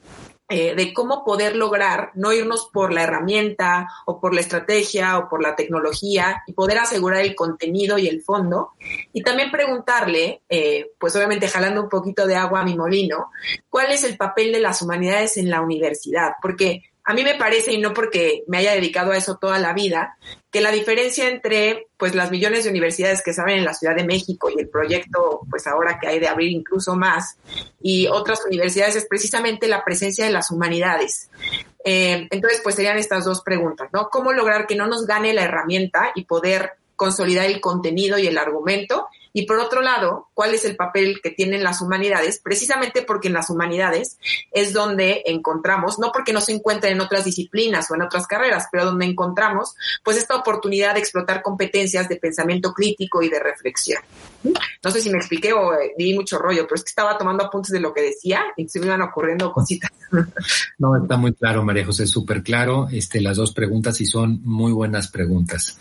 eh, 0.48 0.76
de 0.76 0.94
cómo 0.94 1.26
poder 1.26 1.56
lograr 1.56 2.12
no 2.14 2.32
irnos 2.32 2.70
por 2.72 2.94
la 2.94 3.02
herramienta 3.02 3.88
o 4.06 4.20
por 4.20 4.36
la 4.36 4.42
estrategia 4.42 5.18
o 5.18 5.28
por 5.28 5.42
la 5.42 5.56
tecnología 5.56 6.44
y 6.46 6.54
poder 6.54 6.78
asegurar 6.78 7.22
el 7.22 7.36
contenido 7.36 7.98
y 7.98 8.08
el 8.08 8.22
fondo. 8.22 8.74
Y 9.12 9.24
también 9.24 9.50
preguntarle, 9.50 10.44
eh, 10.48 10.92
pues 11.00 11.16
obviamente 11.16 11.48
jalando 11.48 11.82
un 11.82 11.90
poquito 11.90 12.28
de 12.28 12.36
agua 12.36 12.62
a 12.62 12.66
mi 12.66 12.78
molino, 12.78 13.32
cuál 13.70 13.92
es 13.92 14.04
el 14.04 14.18
papel 14.18 14.52
de 14.52 14.60
las 14.60 14.84
humanidades 14.84 15.38
en 15.38 15.50
la 15.50 15.62
universidad, 15.62 16.34
porque 16.42 16.84
a 17.08 17.14
mí 17.14 17.24
me 17.24 17.36
parece, 17.36 17.72
y 17.72 17.78
no 17.78 17.94
porque 17.94 18.44
me 18.48 18.58
haya 18.58 18.74
dedicado 18.74 19.12
a 19.12 19.18
eso 19.18 19.38
toda 19.38 19.60
la 19.60 19.74
vida, 19.74 20.18
que 20.50 20.60
la 20.60 20.72
diferencia 20.72 21.30
entre 21.30 21.88
pues 21.98 22.16
las 22.16 22.32
millones 22.32 22.64
de 22.64 22.72
universidades 22.72 23.22
que 23.22 23.32
saben 23.32 23.60
en 23.60 23.66
la 23.66 23.76
Ciudad 23.76 23.96
de 23.96 24.04
México 24.04 24.50
y 24.50 24.60
el 24.60 24.70
proyecto 24.70 25.42
pues 25.50 25.68
ahora 25.68 26.00
que 26.00 26.08
hay 26.08 26.20
de 26.20 26.28
abrir 26.28 26.52
incluso 26.52 26.96
más 26.96 27.38
y 27.80 28.08
otras 28.08 28.44
universidades 28.46 28.96
es 28.96 29.06
precisamente 29.06 29.68
la 29.68 29.86
presencia 29.86 30.26
de 30.26 30.32
las 30.32 30.50
humanidades. 30.50 31.30
Eh, 31.84 32.28
entonces 32.32 32.62
pues 32.64 32.74
serían 32.74 32.98
estas 32.98 33.24
dos 33.24 33.42
preguntas, 33.42 33.90
¿no? 33.94 34.10
¿Cómo 34.10 34.34
lograr 34.34 34.66
que 34.66 34.76
no 34.76 34.88
nos 34.88 35.06
gane 35.06 35.34
la 35.34 35.44
herramienta 35.44 36.12
y 36.16 36.26
poder 36.26 36.72
consolidar 36.96 37.46
el 37.46 37.62
contenido 37.62 38.18
y 38.18 38.26
el 38.26 38.40
argumento 38.40 39.08
y 39.38 39.46
por 39.46 39.60
otro 39.60 39.82
lado, 39.82 40.30
¿cuál 40.34 40.54
es 40.54 40.64
el 40.64 40.78
papel 40.78 41.20
que 41.22 41.30
tienen 41.30 41.62
las 41.62 41.82
humanidades? 41.82 42.40
Precisamente 42.42 43.02
porque 43.02 43.28
en 43.28 43.34
las 43.34 43.50
humanidades 43.50 44.18
es 44.54 44.72
donde 44.72 45.24
encontramos, 45.26 46.00
no 46.00 46.14
porque 46.14 46.32
no 46.32 46.40
se 46.40 46.54
encuentren 46.54 46.94
en 46.94 47.02
otras 47.02 47.26
disciplinas 47.26 47.92
o 47.92 47.96
en 47.96 48.04
otras 48.04 48.28
carreras, 48.28 48.70
pero 48.72 48.86
donde 48.86 49.04
encontramos 49.04 49.76
pues 50.06 50.16
esta 50.16 50.38
oportunidad 50.38 50.94
de 50.94 51.02
explotar 51.02 51.42
competencias 51.42 52.08
de 52.08 52.16
pensamiento 52.16 52.72
crítico 52.72 53.22
y 53.22 53.28
de 53.28 53.40
reflexión. 53.40 54.02
No 54.82 54.90
sé 54.90 55.02
si 55.02 55.10
me 55.10 55.18
expliqué 55.18 55.52
o 55.52 55.74
eh, 55.74 55.92
di 55.98 56.14
mucho 56.14 56.38
rollo, 56.38 56.64
pero 56.64 56.76
es 56.76 56.86
que 56.86 56.90
estaba 56.92 57.18
tomando 57.18 57.44
apuntes 57.44 57.74
de 57.74 57.82
lo 57.82 57.94
que 57.94 58.04
decía 58.04 58.42
y 58.56 58.70
se 58.70 58.80
me 58.80 58.86
iban 58.86 59.02
ocurriendo 59.02 59.52
cositas. 59.52 59.92
No, 60.78 60.96
está 60.96 61.18
muy 61.18 61.34
claro, 61.34 61.64
María 61.64 61.86
José, 61.86 62.06
súper 62.06 62.44
claro. 62.44 62.88
Este, 62.92 63.22
las 63.22 63.38
dos 63.38 63.54
preguntas 63.54 64.00
y 64.02 64.06
son 64.06 64.42
muy 64.44 64.72
buenas 64.72 65.10
preguntas. 65.10 65.78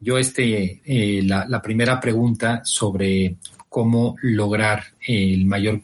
Yo, 0.00 0.16
este, 0.16 0.80
eh, 0.84 1.22
la, 1.24 1.46
la, 1.48 1.60
primera 1.60 1.98
pregunta 1.98 2.62
sobre 2.78 3.36
cómo 3.68 4.16
lograr 4.22 4.84
el 5.06 5.44
mayor, 5.46 5.82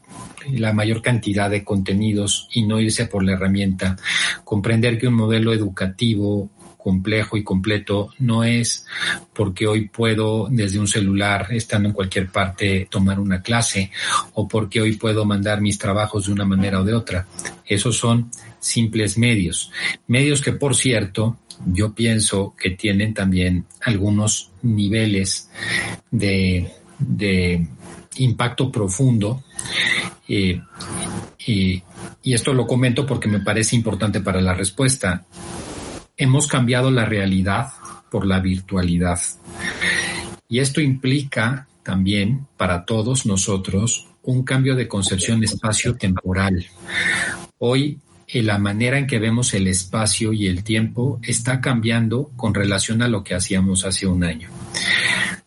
la 0.50 0.72
mayor 0.72 1.02
cantidad 1.02 1.50
de 1.50 1.64
contenidos 1.64 2.48
y 2.52 2.62
no 2.62 2.80
irse 2.80 3.06
por 3.06 3.24
la 3.24 3.32
herramienta, 3.32 3.96
comprender 4.44 4.98
que 4.98 5.08
un 5.08 5.14
modelo 5.14 5.52
educativo 5.52 6.50
complejo 6.78 7.36
y 7.38 7.42
completo 7.42 8.10
no 8.18 8.44
es 8.44 8.86
porque 9.32 9.66
hoy 9.66 9.88
puedo 9.88 10.48
desde 10.50 10.78
un 10.78 10.86
celular, 10.86 11.48
estando 11.50 11.88
en 11.88 11.94
cualquier 11.94 12.28
parte, 12.28 12.86
tomar 12.90 13.18
una 13.18 13.40
clase 13.40 13.90
o 14.34 14.46
porque 14.46 14.82
hoy 14.82 14.96
puedo 14.96 15.24
mandar 15.24 15.60
mis 15.62 15.78
trabajos 15.78 16.26
de 16.26 16.32
una 16.32 16.44
manera 16.44 16.80
o 16.80 16.84
de 16.84 16.94
otra. 16.94 17.26
Esos 17.66 17.96
son 17.96 18.30
simples 18.60 19.16
medios. 19.16 19.72
Medios 20.06 20.42
que, 20.42 20.52
por 20.52 20.76
cierto, 20.76 21.38
yo 21.66 21.94
pienso 21.94 22.54
que 22.58 22.70
tienen 22.70 23.14
también 23.14 23.64
algunos 23.80 24.50
niveles 24.62 25.50
de, 26.10 26.70
de 26.98 27.66
impacto 28.16 28.70
profundo. 28.70 29.44
Eh, 30.28 30.60
y, 31.46 31.82
y 32.22 32.32
esto 32.34 32.54
lo 32.54 32.66
comento 32.66 33.06
porque 33.06 33.28
me 33.28 33.40
parece 33.40 33.76
importante 33.76 34.20
para 34.20 34.40
la 34.40 34.54
respuesta, 34.54 35.24
hemos 36.16 36.46
cambiado 36.46 36.90
la 36.90 37.04
realidad 37.04 37.68
por 38.10 38.26
la 38.26 38.40
virtualidad. 38.40 39.20
Y 40.48 40.60
esto 40.60 40.80
implica 40.80 41.66
también 41.82 42.46
para 42.56 42.84
todos 42.84 43.26
nosotros 43.26 44.06
un 44.22 44.42
cambio 44.44 44.74
de 44.74 44.88
concepción 44.88 45.44
espacio-temporal. 45.44 46.66
Hoy 47.58 47.98
la 48.42 48.58
manera 48.58 48.98
en 48.98 49.06
que 49.06 49.18
vemos 49.18 49.54
el 49.54 49.68
espacio 49.68 50.32
y 50.32 50.46
el 50.48 50.64
tiempo 50.64 51.20
está 51.22 51.60
cambiando 51.60 52.30
con 52.36 52.54
relación 52.54 53.02
a 53.02 53.08
lo 53.08 53.22
que 53.22 53.34
hacíamos 53.34 53.84
hace 53.84 54.06
un 54.06 54.24
año. 54.24 54.48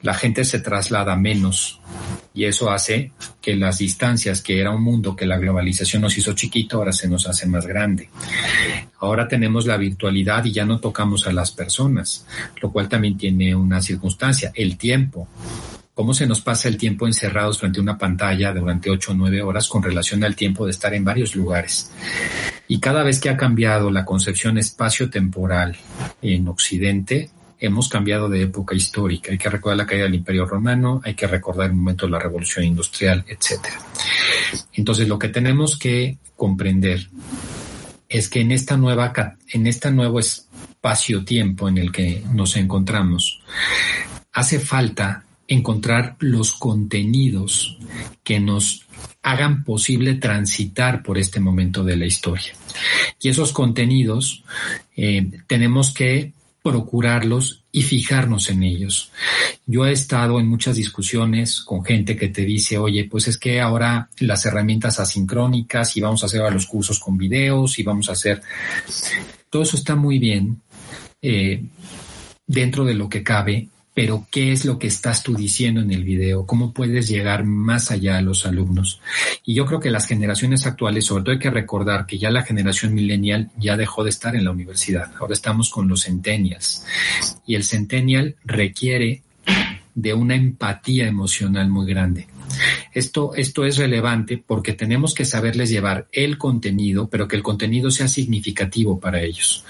La 0.01 0.13
gente 0.13 0.45
se 0.45 0.59
traslada 0.59 1.15
menos 1.15 1.81
y 2.33 2.45
eso 2.45 2.69
hace 2.69 3.11
que 3.41 3.55
las 3.55 3.79
distancias, 3.79 4.41
que 4.41 4.59
era 4.59 4.71
un 4.71 4.83
mundo 4.83 5.15
que 5.15 5.25
la 5.25 5.39
globalización 5.39 6.03
nos 6.03 6.17
hizo 6.17 6.33
chiquito, 6.33 6.77
ahora 6.77 6.93
se 6.93 7.07
nos 7.07 7.27
hace 7.27 7.47
más 7.47 7.65
grande. 7.65 8.09
Ahora 8.99 9.27
tenemos 9.27 9.65
la 9.65 9.77
virtualidad 9.77 10.45
y 10.45 10.51
ya 10.51 10.65
no 10.65 10.79
tocamos 10.79 11.25
a 11.25 11.33
las 11.33 11.51
personas, 11.51 12.27
lo 12.61 12.71
cual 12.71 12.87
también 12.87 13.17
tiene 13.17 13.55
una 13.55 13.81
circunstancia, 13.81 14.51
el 14.53 14.77
tiempo 14.77 15.27
cómo 15.97 16.13
se 16.13 16.27
nos 16.27 16.41
pasa 16.41 16.67
el 16.67 16.77
tiempo 16.77 17.07
encerrados 17.07 17.57
frente 17.57 17.79
a 17.79 17.81
una 17.81 17.97
pantalla 17.97 18.53
durante 18.53 18.91
ocho 18.91 19.13
o 19.13 19.15
nueve 19.15 19.41
horas 19.41 19.67
con 19.67 19.81
relación 19.81 20.23
al 20.23 20.35
tiempo 20.35 20.63
de 20.63 20.69
estar 20.69 20.93
en 20.93 21.03
varios 21.03 21.35
lugares. 21.35 21.91
Y 22.67 22.79
cada 22.79 23.01
vez 23.01 23.19
que 23.19 23.31
ha 23.31 23.35
cambiado 23.35 23.89
la 23.89 24.05
concepción 24.05 24.59
espacio-temporal 24.59 25.75
en 26.21 26.47
Occidente, 26.49 27.31
hemos 27.59 27.89
cambiado 27.89 28.29
de 28.29 28.43
época 28.43 28.75
histórica. 28.75 29.31
Hay 29.31 29.37
que 29.37 29.49
recordar 29.49 29.77
la 29.77 29.85
caída 29.85 30.03
del 30.03 30.15
Imperio 30.15 30.45
Romano, 30.45 31.01
hay 31.03 31.13
que 31.13 31.27
recordar 31.27 31.69
el 31.69 31.75
momento 31.75 32.05
de 32.05 32.11
la 32.11 32.19
Revolución 32.19 32.65
Industrial, 32.65 33.23
etc. 33.27 33.67
Entonces, 34.73 35.07
lo 35.07 35.17
que 35.17 35.29
tenemos 35.29 35.77
que 35.77 36.17
comprender 36.35 37.09
es 38.09 38.29
que 38.29 38.41
en 38.41 38.51
esta 38.51 38.77
nueva, 38.77 39.13
en 39.51 39.67
este 39.67 39.91
nuevo 39.91 40.19
espacio-tiempo 40.19 41.67
en 41.67 41.77
el 41.77 41.91
que 41.91 42.23
nos 42.33 42.55
encontramos, 42.55 43.41
hace 44.31 44.59
falta 44.59 45.25
encontrar 45.47 46.15
los 46.19 46.53
contenidos 46.53 47.77
que 48.23 48.39
nos 48.39 48.85
hagan 49.23 49.63
posible 49.63 50.15
transitar 50.15 51.03
por 51.03 51.17
este 51.17 51.39
momento 51.39 51.83
de 51.83 51.97
la 51.97 52.05
historia. 52.05 52.53
Y 53.19 53.29
esos 53.29 53.51
contenidos 53.53 54.43
eh, 54.95 55.29
tenemos 55.47 55.93
que 55.93 56.33
procurarlos 56.67 57.63
y 57.71 57.83
fijarnos 57.83 58.49
en 58.49 58.63
ellos. 58.63 59.11
Yo 59.65 59.85
he 59.85 59.91
estado 59.91 60.39
en 60.39 60.47
muchas 60.47 60.75
discusiones 60.75 61.61
con 61.61 61.83
gente 61.83 62.15
que 62.15 62.27
te 62.29 62.43
dice, 62.43 62.77
oye, 62.77 63.05
pues 63.05 63.27
es 63.27 63.37
que 63.37 63.61
ahora 63.61 64.09
las 64.19 64.45
herramientas 64.45 64.99
asincrónicas 64.99 65.95
y 65.95 66.01
vamos 66.01 66.23
a 66.23 66.25
hacer 66.25 66.41
los 66.51 66.67
cursos 66.67 66.99
con 66.99 67.17
videos 67.17 67.79
y 67.79 67.83
vamos 67.83 68.09
a 68.09 68.13
hacer... 68.13 68.41
Todo 69.49 69.63
eso 69.63 69.77
está 69.77 69.95
muy 69.95 70.19
bien 70.19 70.61
eh, 71.21 71.63
dentro 72.45 72.83
de 72.83 72.93
lo 72.93 73.07
que 73.07 73.23
cabe, 73.23 73.69
pero 73.97 74.27
¿qué 74.29 74.51
es 74.51 74.63
lo 74.63 74.77
que 74.77 74.85
estás 74.85 75.23
tú 75.23 75.33
diciendo 75.33 75.81
en 75.81 75.89
el 75.89 76.03
video? 76.03 76.45
¿Cómo 76.45 76.71
puedes 76.71 77.07
llegar 77.07 77.45
más 77.45 77.89
allá 77.89 78.19
a 78.19 78.21
los 78.21 78.45
alumnos? 78.45 79.01
Y 79.43 79.55
yo 79.55 79.65
creo 79.65 79.79
que 79.79 79.89
las 79.89 80.05
generaciones 80.05 80.67
actuales, 80.67 81.05
sobre 81.05 81.23
todo 81.23 81.33
hay 81.33 81.39
que 81.39 81.49
recordar 81.49 82.05
que 82.05 82.19
ya 82.19 82.29
la 82.29 82.43
generación 82.43 82.93
millennial 82.93 83.49
ya 83.57 83.75
dejó 83.75 84.03
de 84.03 84.11
estar 84.11 84.35
en 84.35 84.45
la 84.45 84.51
universidad. 84.51 85.11
Ahora 85.19 85.33
estamos 85.33 85.71
con 85.71 85.87
los 85.87 86.03
centennials. 86.03 86.85
Y 87.47 87.55
el 87.55 87.63
centennial 87.63 88.35
requiere 88.45 89.23
de 89.95 90.13
una 90.13 90.35
empatía 90.35 91.07
emocional 91.07 91.67
muy 91.67 91.87
grande. 91.87 92.27
Esto, 92.93 93.33
esto 93.35 93.65
es 93.65 93.77
relevante 93.77 94.43
porque 94.45 94.73
tenemos 94.73 95.13
que 95.13 95.25
saberles 95.25 95.69
llevar 95.69 96.07
el 96.11 96.37
contenido, 96.37 97.09
pero 97.09 97.27
que 97.27 97.35
el 97.35 97.43
contenido 97.43 97.91
sea 97.91 98.07
significativo 98.07 98.99
para 98.99 99.21
ellos. 99.21 99.63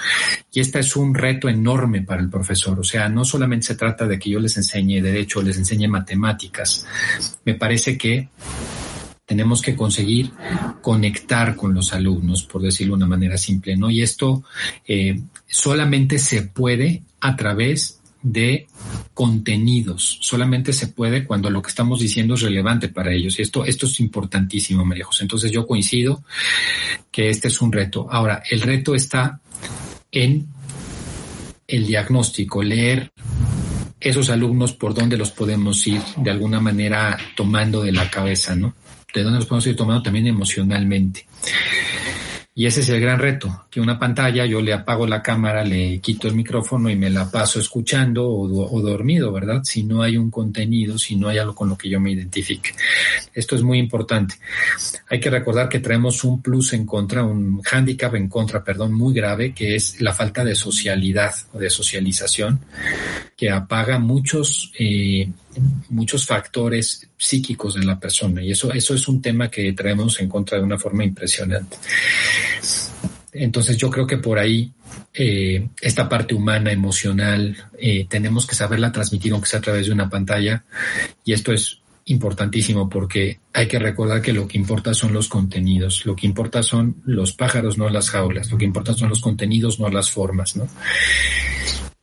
Y 0.51 0.59
este 0.59 0.79
es 0.79 0.95
un 0.95 1.13
reto 1.13 1.49
enorme 1.49 2.01
para 2.01 2.21
el 2.21 2.29
profesor. 2.29 2.79
O 2.79 2.83
sea, 2.83 3.09
no 3.09 3.25
solamente 3.25 3.67
se 3.67 3.75
trata 3.75 4.07
de 4.07 4.17
que 4.17 4.29
yo 4.29 4.39
les 4.39 4.57
enseñe 4.57 5.01
derecho, 5.01 5.41
les 5.41 5.57
enseñe 5.57 5.87
matemáticas. 5.87 6.85
Me 7.45 7.55
parece 7.55 7.97
que 7.97 8.29
tenemos 9.27 9.61
que 9.61 9.75
conseguir 9.75 10.31
conectar 10.81 11.55
con 11.57 11.73
los 11.73 11.91
alumnos, 11.91 12.43
por 12.43 12.61
decirlo 12.61 12.93
de 12.93 13.03
una 13.03 13.07
manera 13.07 13.37
simple, 13.37 13.75
¿no? 13.75 13.89
Y 13.89 14.01
esto 14.01 14.43
eh, 14.87 15.19
solamente 15.45 16.17
se 16.17 16.43
puede 16.43 17.03
a 17.19 17.35
través 17.35 17.96
de 18.31 18.67
contenidos. 19.13 20.19
Solamente 20.21 20.73
se 20.73 20.87
puede 20.87 21.25
cuando 21.25 21.49
lo 21.49 21.61
que 21.61 21.69
estamos 21.69 21.99
diciendo 21.99 22.35
es 22.35 22.41
relevante 22.41 22.89
para 22.89 23.13
ellos. 23.13 23.39
Y 23.39 23.41
esto, 23.41 23.65
esto 23.65 23.85
es 23.85 23.99
importantísimo, 23.99 24.85
María 24.85 25.05
José. 25.05 25.23
Entonces 25.23 25.51
yo 25.51 25.65
coincido 25.65 26.23
que 27.11 27.29
este 27.29 27.47
es 27.47 27.61
un 27.61 27.71
reto. 27.71 28.07
Ahora, 28.09 28.43
el 28.49 28.61
reto 28.61 28.95
está 28.95 29.39
en 30.11 30.47
el 31.67 31.87
diagnóstico, 31.87 32.63
leer 32.63 33.11
esos 33.99 34.29
alumnos 34.29 34.73
por 34.73 34.93
dónde 34.93 35.17
los 35.17 35.31
podemos 35.31 35.85
ir 35.87 36.01
de 36.17 36.31
alguna 36.31 36.59
manera 36.59 37.17
tomando 37.35 37.81
de 37.81 37.91
la 37.91 38.09
cabeza, 38.09 38.55
¿no? 38.55 38.75
De 39.13 39.23
dónde 39.23 39.39
los 39.39 39.47
podemos 39.47 39.67
ir 39.67 39.75
tomando 39.75 40.03
también 40.03 40.27
emocionalmente. 40.27 41.25
Y 42.59 42.65
ese 42.65 42.79
es 42.79 42.89
el 42.89 42.99
gran 42.99 43.19
reto, 43.19 43.65
que 43.69 43.79
una 43.79 43.99
pantalla 43.99 44.43
yo 44.47 44.59
le 44.61 44.73
apago 44.73 45.05
la 45.05 45.21
cámara, 45.21 45.63
le 45.63 45.99
quito 45.99 46.27
el 46.27 46.33
micrófono 46.33 46.89
y 46.89 46.95
me 46.95 47.11
la 47.11 47.29
paso 47.29 47.59
escuchando 47.59 48.27
o, 48.27 48.81
dormido, 48.81 49.31
¿verdad? 49.31 49.61
Si 49.63 49.83
no 49.83 50.01
hay 50.01 50.17
un 50.17 50.31
contenido, 50.31 50.97
si 50.97 51.15
no 51.15 51.27
hay 51.27 51.37
algo 51.37 51.53
con 51.53 51.69
lo 51.69 51.77
que 51.77 51.87
yo 51.87 51.99
me 51.99 52.13
identifique. 52.13 52.71
Esto 53.31 53.55
es 53.55 53.61
muy 53.61 53.77
importante. 53.77 54.39
Hay 55.07 55.19
que 55.19 55.29
recordar 55.29 55.69
que 55.69 55.81
traemos 55.81 56.23
un 56.23 56.41
plus 56.41 56.73
en 56.73 56.87
contra, 56.87 57.23
un 57.23 57.61
handicap 57.71 58.15
en 58.15 58.27
contra, 58.27 58.63
perdón, 58.63 58.91
muy 58.91 59.13
grave, 59.13 59.53
que 59.53 59.75
es 59.75 60.01
la 60.01 60.15
falta 60.15 60.43
de 60.43 60.55
socialidad 60.55 61.35
o 61.53 61.59
de 61.59 61.69
socialización, 61.69 62.59
que 63.35 63.51
apaga 63.51 63.99
muchos... 63.99 64.71
Eh, 64.79 65.29
muchos 65.89 66.25
factores 66.25 67.07
psíquicos 67.17 67.75
de 67.75 67.85
la 67.85 67.99
persona 67.99 68.41
y 68.41 68.51
eso, 68.51 68.71
eso 68.71 68.93
es 68.93 69.07
un 69.07 69.21
tema 69.21 69.49
que 69.49 69.73
traemos 69.73 70.19
en 70.19 70.29
contra 70.29 70.57
de 70.57 70.63
una 70.63 70.77
forma 70.77 71.03
impresionante. 71.03 71.77
Entonces 73.31 73.77
yo 73.77 73.89
creo 73.89 74.07
que 74.07 74.17
por 74.17 74.39
ahí 74.39 74.71
eh, 75.13 75.67
esta 75.81 76.07
parte 76.09 76.33
humana, 76.33 76.71
emocional, 76.71 77.55
eh, 77.77 78.05
tenemos 78.09 78.47
que 78.47 78.55
saberla 78.55 78.91
transmitir 78.91 79.31
aunque 79.33 79.49
sea 79.49 79.59
a 79.59 79.63
través 79.63 79.87
de 79.87 79.93
una 79.93 80.09
pantalla 80.09 80.63
y 81.23 81.33
esto 81.33 81.51
es 81.51 81.79
importantísimo 82.07 82.89
porque 82.89 83.39
hay 83.53 83.67
que 83.67 83.79
recordar 83.79 84.21
que 84.21 84.33
lo 84.33 84.47
que 84.47 84.57
importa 84.57 84.93
son 84.93 85.13
los 85.13 85.27
contenidos, 85.27 86.05
lo 86.05 86.15
que 86.15 86.25
importa 86.25 86.63
son 86.63 87.01
los 87.05 87.33
pájaros, 87.33 87.77
no 87.77 87.89
las 87.89 88.09
jaulas, 88.09 88.49
lo 88.49 88.57
que 88.57 88.65
importa 88.65 88.93
son 88.93 89.09
los 89.09 89.19
contenidos, 89.19 89.79
no 89.79 89.89
las 89.89 90.09
formas, 90.09 90.55
¿no? 90.55 90.67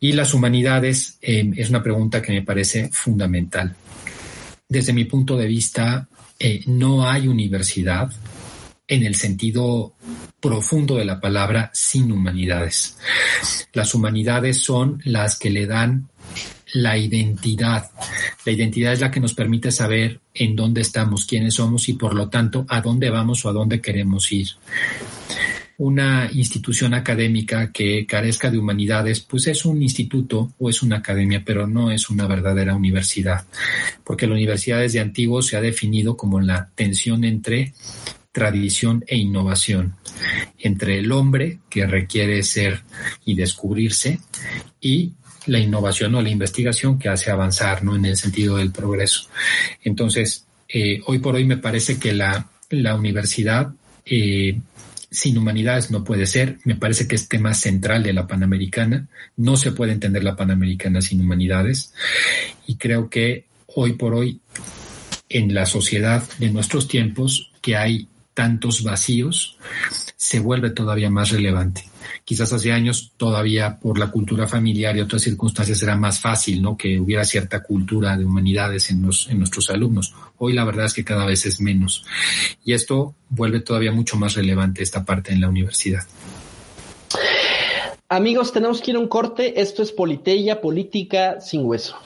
Y 0.04 0.12
las 0.12 0.34
humanidades 0.34 1.16
eh, 1.22 1.50
es 1.56 1.70
una 1.70 1.82
pregunta 1.82 2.20
que 2.20 2.34
me 2.34 2.42
parece 2.42 2.90
fundamental. 2.92 3.74
Desde 4.68 4.92
mi 4.92 5.06
punto 5.06 5.34
de 5.34 5.46
vista, 5.46 6.06
eh, 6.38 6.62
no 6.66 7.08
hay 7.08 7.26
universidad 7.26 8.12
en 8.86 9.02
el 9.02 9.14
sentido 9.14 9.94
profundo 10.40 10.96
de 10.96 11.06
la 11.06 11.18
palabra 11.18 11.70
sin 11.72 12.12
humanidades. 12.12 12.98
Las 13.72 13.94
humanidades 13.94 14.58
son 14.58 15.00
las 15.06 15.38
que 15.38 15.48
le 15.48 15.64
dan 15.64 16.10
la 16.74 16.98
identidad. 16.98 17.90
La 18.44 18.52
identidad 18.52 18.92
es 18.92 19.00
la 19.00 19.10
que 19.10 19.20
nos 19.20 19.32
permite 19.32 19.72
saber 19.72 20.20
en 20.34 20.54
dónde 20.54 20.82
estamos, 20.82 21.24
quiénes 21.24 21.54
somos 21.54 21.88
y 21.88 21.94
por 21.94 22.12
lo 22.12 22.28
tanto 22.28 22.66
a 22.68 22.82
dónde 22.82 23.08
vamos 23.08 23.42
o 23.46 23.48
a 23.48 23.54
dónde 23.54 23.80
queremos 23.80 24.30
ir 24.32 24.48
una 25.78 26.30
institución 26.32 26.94
académica 26.94 27.72
que 27.72 28.06
carezca 28.06 28.50
de 28.50 28.58
humanidades, 28.58 29.20
pues 29.20 29.46
es 29.48 29.64
un 29.64 29.82
instituto 29.82 30.52
o 30.58 30.70
es 30.70 30.82
una 30.82 30.98
academia, 30.98 31.42
pero 31.44 31.66
no 31.66 31.90
es 31.90 32.10
una 32.10 32.26
verdadera 32.26 32.76
universidad, 32.76 33.44
porque 34.04 34.26
la 34.26 34.34
universidad 34.34 34.80
desde 34.80 35.00
antiguo 35.00 35.42
se 35.42 35.56
ha 35.56 35.60
definido 35.60 36.16
como 36.16 36.40
la 36.40 36.70
tensión 36.74 37.24
entre 37.24 37.74
tradición 38.30 39.04
e 39.06 39.16
innovación, 39.16 39.94
entre 40.58 40.98
el 40.98 41.12
hombre 41.12 41.58
que 41.70 41.86
requiere 41.86 42.42
ser 42.42 42.82
y 43.24 43.34
descubrirse 43.34 44.18
y 44.80 45.12
la 45.46 45.58
innovación 45.58 46.14
o 46.14 46.22
la 46.22 46.30
investigación 46.30 46.98
que 46.98 47.08
hace 47.08 47.30
avanzar, 47.30 47.84
¿no? 47.84 47.94
En 47.94 48.04
el 48.04 48.16
sentido 48.16 48.56
del 48.56 48.72
progreso. 48.72 49.28
Entonces, 49.82 50.46
eh, 50.68 51.00
hoy 51.06 51.18
por 51.18 51.34
hoy 51.34 51.44
me 51.44 51.58
parece 51.58 51.98
que 51.98 52.12
la, 52.12 52.48
la 52.70 52.96
universidad 52.96 53.72
eh, 54.06 54.58
sin 55.14 55.38
humanidades 55.38 55.90
no 55.90 56.02
puede 56.02 56.26
ser. 56.26 56.58
Me 56.64 56.74
parece 56.74 57.06
que 57.06 57.14
es 57.14 57.28
tema 57.28 57.54
central 57.54 58.02
de 58.02 58.12
la 58.12 58.26
Panamericana. 58.26 59.06
No 59.36 59.56
se 59.56 59.70
puede 59.70 59.92
entender 59.92 60.24
la 60.24 60.36
Panamericana 60.36 61.00
sin 61.00 61.20
humanidades. 61.20 61.94
Y 62.66 62.76
creo 62.76 63.08
que 63.08 63.46
hoy 63.76 63.92
por 63.92 64.14
hoy, 64.14 64.40
en 65.28 65.54
la 65.54 65.66
sociedad 65.66 66.22
de 66.38 66.50
nuestros 66.50 66.88
tiempos, 66.88 67.52
que 67.62 67.76
hay 67.76 68.08
tantos 68.34 68.82
vacíos, 68.82 69.56
se 70.16 70.40
vuelve 70.40 70.70
todavía 70.70 71.10
más 71.10 71.30
relevante. 71.30 71.84
Quizás 72.24 72.52
hace 72.52 72.72
años 72.72 73.12
todavía 73.16 73.78
por 73.78 73.98
la 73.98 74.10
cultura 74.10 74.46
familiar 74.46 74.96
y 74.96 75.00
otras 75.00 75.22
circunstancias 75.22 75.82
era 75.82 75.96
más 75.96 76.20
fácil, 76.20 76.62
¿no? 76.62 76.76
Que 76.76 76.98
hubiera 76.98 77.24
cierta 77.24 77.62
cultura 77.62 78.16
de 78.16 78.24
humanidades 78.24 78.90
en, 78.90 79.08
en 79.28 79.38
nuestros 79.38 79.70
alumnos. 79.70 80.14
Hoy 80.38 80.52
la 80.52 80.64
verdad 80.64 80.86
es 80.86 80.94
que 80.94 81.04
cada 81.04 81.26
vez 81.26 81.46
es 81.46 81.60
menos. 81.60 82.04
Y 82.64 82.72
esto 82.72 83.14
vuelve 83.28 83.60
todavía 83.60 83.92
mucho 83.92 84.16
más 84.16 84.34
relevante 84.34 84.82
esta 84.82 85.04
parte 85.04 85.32
en 85.32 85.40
la 85.40 85.48
universidad. 85.48 86.02
Amigos, 88.08 88.52
tenemos 88.52 88.80
que 88.80 88.92
ir 88.92 88.96
a 88.96 89.00
un 89.00 89.08
corte. 89.08 89.60
Esto 89.60 89.82
es 89.82 89.90
Politeya, 89.90 90.60
política 90.60 91.40
sin 91.40 91.64
hueso. 91.64 91.96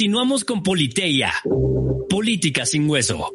Continuamos 0.00 0.46
con 0.46 0.62
Politeia, 0.62 1.30
política 2.08 2.64
sin 2.64 2.88
hueso. 2.88 3.34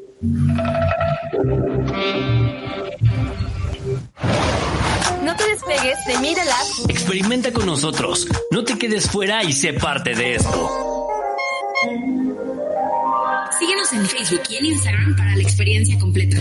No 5.23 5.36
te 5.36 5.43
despegues 5.47 6.06
de 6.08 6.17
Media 6.21 6.43
Experimenta 6.89 7.54
con 7.54 7.67
nosotros. 7.67 8.28
No 8.49 8.63
te 8.63 8.80
quedes 8.80 9.08
fuera 9.08 9.43
y 9.43 9.54
sé 9.54 9.73
parte 9.73 10.15
de 10.15 10.38
esto. 10.38 11.08
Síguenos 13.60 13.93
en 13.93 14.06
Facebook 14.08 14.41
y 14.49 14.56
en 14.56 14.65
Instagram 14.65 15.15
para 15.15 15.36
la 15.36 15.43
experiencia 15.43 15.99
completa. 15.99 16.38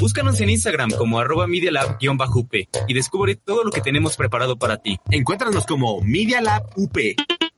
Búscanos 0.00 0.40
en 0.40 0.50
Instagram 0.50 0.90
como 0.90 1.20
arroba 1.20 1.46
up 1.46 2.50
y 2.88 2.94
descubre 2.94 3.36
todo 3.36 3.62
lo 3.62 3.70
que 3.70 3.82
tenemos 3.82 4.16
preparado 4.16 4.58
para 4.58 4.78
ti. 4.78 4.98
Encuéntranos 5.12 5.64
como 5.64 6.00
Media 6.00 6.40
Lab 6.40 6.64
UP. 6.74 6.98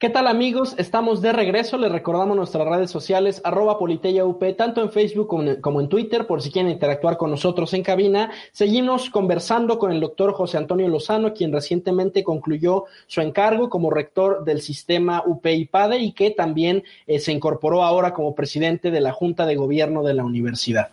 ¿Qué 0.00 0.10
tal 0.10 0.28
amigos? 0.28 0.76
Estamos 0.78 1.20
de 1.22 1.32
regreso. 1.32 1.76
Les 1.76 1.90
recordamos 1.90 2.36
nuestras 2.36 2.68
redes 2.68 2.88
sociales, 2.88 3.40
arroba 3.42 3.76
UP, 3.80 4.56
tanto 4.56 4.80
en 4.80 4.92
Facebook 4.92 5.26
como 5.60 5.80
en, 5.80 5.88
Twitter, 5.88 6.24
por 6.24 6.40
si 6.40 6.52
quieren 6.52 6.70
interactuar 6.70 7.16
con 7.16 7.32
nosotros 7.32 7.74
en 7.74 7.82
cabina. 7.82 8.30
Seguimos 8.52 9.10
conversando 9.10 9.76
con 9.76 9.90
el 9.90 9.98
doctor 9.98 10.34
José 10.34 10.56
Antonio 10.56 10.86
Lozano, 10.86 11.34
quien 11.34 11.52
recientemente 11.52 12.22
concluyó 12.22 12.84
su 13.08 13.22
encargo 13.22 13.68
como 13.68 13.90
rector 13.90 14.44
del 14.44 14.60
sistema 14.60 15.24
UP-IPADE 15.26 15.98
y 15.98 16.12
que 16.12 16.30
también 16.30 16.84
eh, 17.08 17.18
se 17.18 17.32
incorporó 17.32 17.82
ahora 17.82 18.14
como 18.14 18.36
presidente 18.36 18.92
de 18.92 19.00
la 19.00 19.10
Junta 19.10 19.46
de 19.46 19.56
Gobierno 19.56 20.04
de 20.04 20.14
la 20.14 20.24
Universidad. 20.24 20.90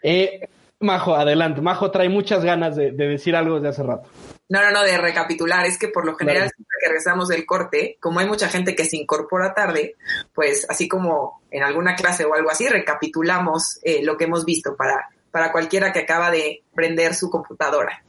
Eh, 0.00 0.48
Majo, 0.78 1.16
adelante. 1.16 1.60
Majo 1.60 1.90
trae 1.90 2.08
muchas 2.08 2.44
ganas 2.44 2.76
de, 2.76 2.92
decir 2.92 3.34
algo 3.34 3.56
desde 3.56 3.68
hace 3.68 3.82
rato. 3.82 4.08
No, 4.48 4.62
no, 4.62 4.70
no, 4.70 4.82
de 4.82 4.96
recapitular. 4.96 5.66
Es 5.66 5.78
que 5.78 5.88
por 5.88 6.06
lo 6.06 6.14
general, 6.14 6.50
siempre 6.54 6.76
que 6.80 6.86
regresamos 6.88 7.28
del 7.28 7.44
corte, 7.44 7.98
como 8.00 8.20
hay 8.20 8.26
mucha 8.26 8.48
gente 8.48 8.76
que 8.76 8.84
se 8.84 8.96
incorpora 8.96 9.54
tarde, 9.54 9.96
pues 10.34 10.66
así 10.68 10.86
como 10.86 11.42
en 11.50 11.64
alguna 11.64 11.96
clase 11.96 12.24
o 12.24 12.34
algo 12.34 12.50
así, 12.50 12.68
recapitulamos 12.68 13.80
eh, 13.82 14.02
lo 14.02 14.16
que 14.16 14.24
hemos 14.24 14.44
visto 14.44 14.76
para, 14.76 15.08
para 15.30 15.50
cualquiera 15.50 15.92
que 15.92 16.00
acaba 16.00 16.30
de 16.30 16.62
prender 16.76 17.14
su 17.14 17.28
computadora. 17.30 18.04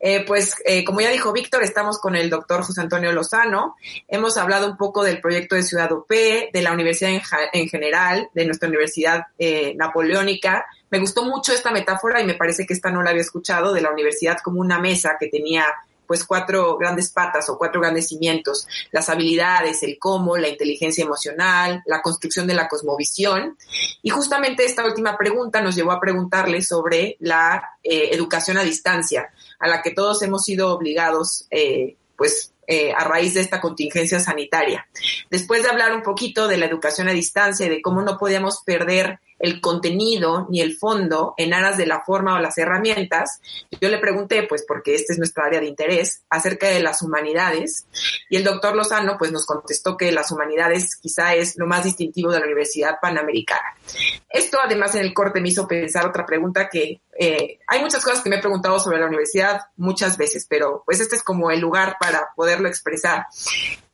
Eh, 0.00 0.24
pues 0.26 0.54
eh, 0.64 0.84
como 0.84 1.02
ya 1.02 1.10
dijo 1.10 1.32
Víctor, 1.32 1.62
estamos 1.62 1.98
con 1.98 2.16
el 2.16 2.30
doctor 2.30 2.62
José 2.62 2.80
Antonio 2.80 3.12
Lozano. 3.12 3.76
Hemos 4.08 4.38
hablado 4.38 4.70
un 4.70 4.78
poco 4.78 5.04
del 5.04 5.20
proyecto 5.20 5.56
de 5.56 5.62
Ciudad 5.64 5.92
UP, 5.92 6.08
de 6.08 6.62
la 6.62 6.72
universidad 6.72 7.10
en, 7.10 7.20
en 7.52 7.68
general, 7.68 8.30
de 8.32 8.46
nuestra 8.46 8.68
universidad 8.68 9.26
napoleónica, 9.76 10.64
me 10.92 10.98
gustó 10.98 11.24
mucho 11.24 11.54
esta 11.54 11.70
metáfora 11.70 12.20
y 12.20 12.26
me 12.26 12.34
parece 12.34 12.66
que 12.66 12.74
esta 12.74 12.90
no 12.90 13.02
la 13.02 13.10
había 13.10 13.22
escuchado 13.22 13.72
de 13.72 13.80
la 13.80 13.90
universidad 13.90 14.36
como 14.44 14.60
una 14.60 14.78
mesa 14.78 15.16
que 15.18 15.28
tenía 15.28 15.64
pues 16.12 16.26
cuatro 16.26 16.76
grandes 16.76 17.08
patas 17.08 17.48
o 17.48 17.56
cuatro 17.56 17.80
grandes 17.80 18.08
cimientos, 18.08 18.68
las 18.90 19.08
habilidades, 19.08 19.82
el 19.82 19.98
cómo, 19.98 20.36
la 20.36 20.50
inteligencia 20.50 21.02
emocional, 21.02 21.82
la 21.86 22.02
construcción 22.02 22.46
de 22.46 22.52
la 22.52 22.68
cosmovisión. 22.68 23.56
Y 24.02 24.10
justamente 24.10 24.66
esta 24.66 24.84
última 24.84 25.16
pregunta 25.16 25.62
nos 25.62 25.74
llevó 25.74 25.90
a 25.90 26.00
preguntarle 26.00 26.60
sobre 26.60 27.16
la 27.20 27.66
eh, 27.82 28.10
educación 28.12 28.58
a 28.58 28.62
distancia, 28.62 29.32
a 29.58 29.68
la 29.68 29.80
que 29.80 29.92
todos 29.92 30.20
hemos 30.20 30.44
sido 30.44 30.74
obligados, 30.74 31.46
eh, 31.50 31.96
pues 32.14 32.52
eh, 32.66 32.92
a 32.92 33.04
raíz 33.04 33.32
de 33.32 33.40
esta 33.40 33.58
contingencia 33.58 34.20
sanitaria. 34.20 34.86
Después 35.30 35.62
de 35.62 35.70
hablar 35.70 35.94
un 35.94 36.02
poquito 36.02 36.46
de 36.46 36.58
la 36.58 36.66
educación 36.66 37.08
a 37.08 37.12
distancia 37.12 37.64
y 37.64 37.70
de 37.70 37.80
cómo 37.80 38.02
no 38.02 38.18
podíamos 38.18 38.60
perder 38.66 39.18
el 39.42 39.60
contenido 39.60 40.46
ni 40.48 40.60
el 40.60 40.76
fondo 40.76 41.34
en 41.36 41.52
aras 41.52 41.76
de 41.76 41.84
la 41.84 42.00
forma 42.00 42.36
o 42.36 42.38
las 42.38 42.56
herramientas. 42.58 43.40
Yo 43.80 43.88
le 43.88 43.98
pregunté, 43.98 44.44
pues 44.44 44.64
porque 44.66 44.94
este 44.94 45.12
es 45.12 45.18
nuestra 45.18 45.46
área 45.46 45.60
de 45.60 45.66
interés, 45.66 46.22
acerca 46.30 46.68
de 46.68 46.80
las 46.80 47.02
humanidades 47.02 47.86
y 48.30 48.36
el 48.36 48.44
doctor 48.44 48.76
Lozano 48.76 49.16
pues 49.18 49.32
nos 49.32 49.44
contestó 49.44 49.96
que 49.96 50.12
las 50.12 50.30
humanidades 50.30 50.96
quizá 50.96 51.34
es 51.34 51.58
lo 51.58 51.66
más 51.66 51.84
distintivo 51.84 52.30
de 52.30 52.38
la 52.38 52.46
Universidad 52.46 52.98
Panamericana. 53.02 53.74
Esto 54.30 54.58
además 54.64 54.94
en 54.94 55.02
el 55.02 55.12
corte 55.12 55.40
me 55.40 55.48
hizo 55.48 55.66
pensar 55.66 56.06
otra 56.06 56.24
pregunta 56.24 56.68
que 56.68 57.00
eh, 57.18 57.58
hay 57.66 57.80
muchas 57.80 58.04
cosas 58.04 58.22
que 58.22 58.30
me 58.30 58.36
he 58.36 58.40
preguntado 58.40 58.78
sobre 58.78 59.00
la 59.00 59.06
universidad 59.06 59.60
muchas 59.76 60.16
veces, 60.16 60.46
pero 60.48 60.84
pues 60.86 61.00
este 61.00 61.16
es 61.16 61.22
como 61.22 61.50
el 61.50 61.60
lugar 61.60 61.96
para 61.98 62.28
poderlo 62.36 62.68
expresar. 62.68 63.26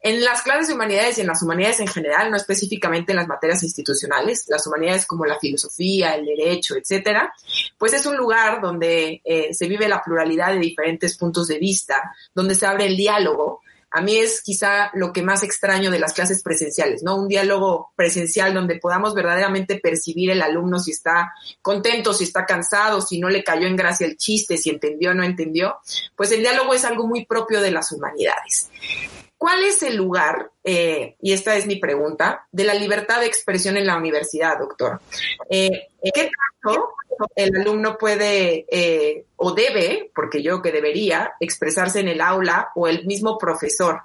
En 0.00 0.24
las 0.24 0.42
clases 0.42 0.68
de 0.68 0.74
humanidades 0.74 1.18
y 1.18 1.22
en 1.22 1.26
las 1.26 1.42
humanidades 1.42 1.80
en 1.80 1.88
general, 1.88 2.30
no 2.30 2.36
específicamente 2.36 3.12
en 3.12 3.16
las 3.16 3.26
materias 3.26 3.62
institucionales, 3.62 4.44
las 4.48 4.66
humanidades 4.66 5.06
como 5.06 5.24
la 5.24 5.38
filosofía, 5.38 6.14
el 6.14 6.24
derecho, 6.24 6.76
etcétera, 6.76 7.32
pues 7.76 7.92
es 7.94 8.06
un 8.06 8.16
lugar 8.16 8.60
donde 8.60 9.20
eh, 9.24 9.52
se 9.52 9.66
vive 9.66 9.88
la 9.88 10.02
pluralidad 10.02 10.52
de 10.52 10.60
diferentes 10.60 11.16
puntos 11.18 11.48
de 11.48 11.58
vista, 11.58 12.14
donde 12.34 12.54
se 12.54 12.66
abre 12.66 12.86
el 12.86 12.96
diálogo, 12.96 13.60
a 13.90 14.02
mí 14.02 14.16
es 14.16 14.42
quizá 14.42 14.90
lo 14.92 15.12
que 15.12 15.22
más 15.22 15.42
extraño 15.42 15.90
de 15.90 15.98
las 15.98 16.12
clases 16.12 16.42
presenciales, 16.42 17.02
¿no? 17.02 17.16
Un 17.16 17.26
diálogo 17.26 17.92
presencial 17.96 18.52
donde 18.52 18.76
podamos 18.76 19.14
verdaderamente 19.14 19.78
percibir 19.78 20.30
el 20.30 20.42
alumno 20.42 20.78
si 20.78 20.90
está 20.90 21.32
contento, 21.62 22.12
si 22.12 22.24
está 22.24 22.44
cansado, 22.44 23.00
si 23.00 23.18
no 23.18 23.30
le 23.30 23.42
cayó 23.42 23.66
en 23.66 23.76
gracia 23.76 24.06
el 24.06 24.18
chiste, 24.18 24.58
si 24.58 24.68
entendió 24.68 25.12
o 25.12 25.14
no 25.14 25.24
entendió. 25.24 25.76
Pues 26.14 26.30
el 26.32 26.40
diálogo 26.40 26.74
es 26.74 26.84
algo 26.84 27.06
muy 27.06 27.24
propio 27.24 27.62
de 27.62 27.70
las 27.70 27.90
humanidades. 27.90 28.68
¿Cuál 29.38 29.62
es 29.62 29.84
el 29.84 29.94
lugar, 29.94 30.50
eh, 30.64 31.14
y 31.22 31.32
esta 31.32 31.54
es 31.54 31.66
mi 31.66 31.76
pregunta, 31.76 32.48
de 32.50 32.64
la 32.64 32.74
libertad 32.74 33.20
de 33.20 33.26
expresión 33.26 33.76
en 33.76 33.86
la 33.86 33.96
universidad, 33.96 34.58
doctor? 34.58 35.00
Eh, 35.48 35.86
¿Qué 36.12 36.30
tanto 36.62 36.88
el 37.36 37.56
alumno 37.56 37.96
puede 37.96 38.66
eh, 38.68 39.26
o 39.36 39.52
debe, 39.52 40.10
porque 40.12 40.42
yo 40.42 40.60
que 40.60 40.72
debería, 40.72 41.34
expresarse 41.38 42.00
en 42.00 42.08
el 42.08 42.20
aula 42.20 42.70
o 42.74 42.88
el 42.88 43.06
mismo 43.06 43.38
profesor? 43.38 44.00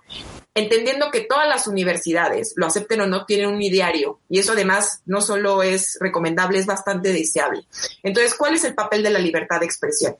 Entendiendo 0.53 1.09
que 1.09 1.21
todas 1.21 1.47
las 1.47 1.65
universidades, 1.65 2.53
lo 2.55 2.67
acepten 2.67 3.01
o 3.01 3.07
no, 3.07 3.25
tienen 3.25 3.47
un 3.47 3.61
ideario 3.61 4.19
y 4.29 4.38
eso 4.38 4.51
además 4.51 5.01
no 5.07 5.19
solo 5.19 5.63
es 5.63 5.97
recomendable, 5.99 6.59
es 6.59 6.67
bastante 6.67 7.11
deseable. 7.11 7.65
Entonces, 8.03 8.36
¿cuál 8.36 8.53
es 8.53 8.63
el 8.65 8.75
papel 8.75 9.01
de 9.01 9.09
la 9.09 9.17
libertad 9.17 9.59
de 9.61 9.65
expresión? 9.65 10.15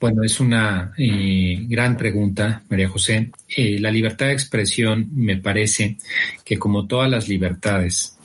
Bueno, 0.00 0.22
es 0.22 0.40
una 0.40 0.92
eh, 0.96 1.64
gran 1.68 1.96
pregunta, 1.96 2.62
María 2.68 2.88
José. 2.88 3.30
Eh, 3.54 3.78
la 3.80 3.90
libertad 3.90 4.26
de 4.26 4.32
expresión 4.32 5.08
me 5.14 5.36
parece 5.36 5.96
que 6.44 6.58
como 6.58 6.86
todas 6.86 7.10
las 7.10 7.28
libertades 7.28 8.18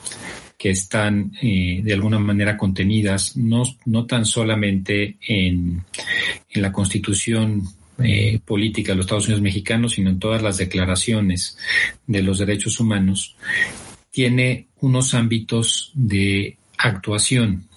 que 0.58 0.70
están 0.70 1.32
eh, 1.42 1.80
de 1.82 1.92
alguna 1.92 2.18
manera 2.18 2.56
contenidas, 2.56 3.36
no, 3.36 3.64
no 3.86 4.06
tan 4.06 4.24
solamente 4.24 5.16
en, 5.26 5.84
en 6.50 6.62
la 6.62 6.72
Constitución 6.72 7.62
política 8.44 8.92
de 8.92 8.96
los 8.96 9.06
Estados 9.06 9.26
Unidos 9.26 9.42
mexicanos, 9.42 9.92
sino 9.92 10.10
en 10.10 10.18
todas 10.18 10.42
las 10.42 10.56
declaraciones 10.56 11.56
de 12.04 12.22
los 12.22 12.38
derechos 12.38 12.80
humanos, 12.80 13.36
tiene 14.10 14.66
unos 14.80 15.14
ámbitos 15.14 15.92
de 15.94 16.56
actuación 16.78 17.68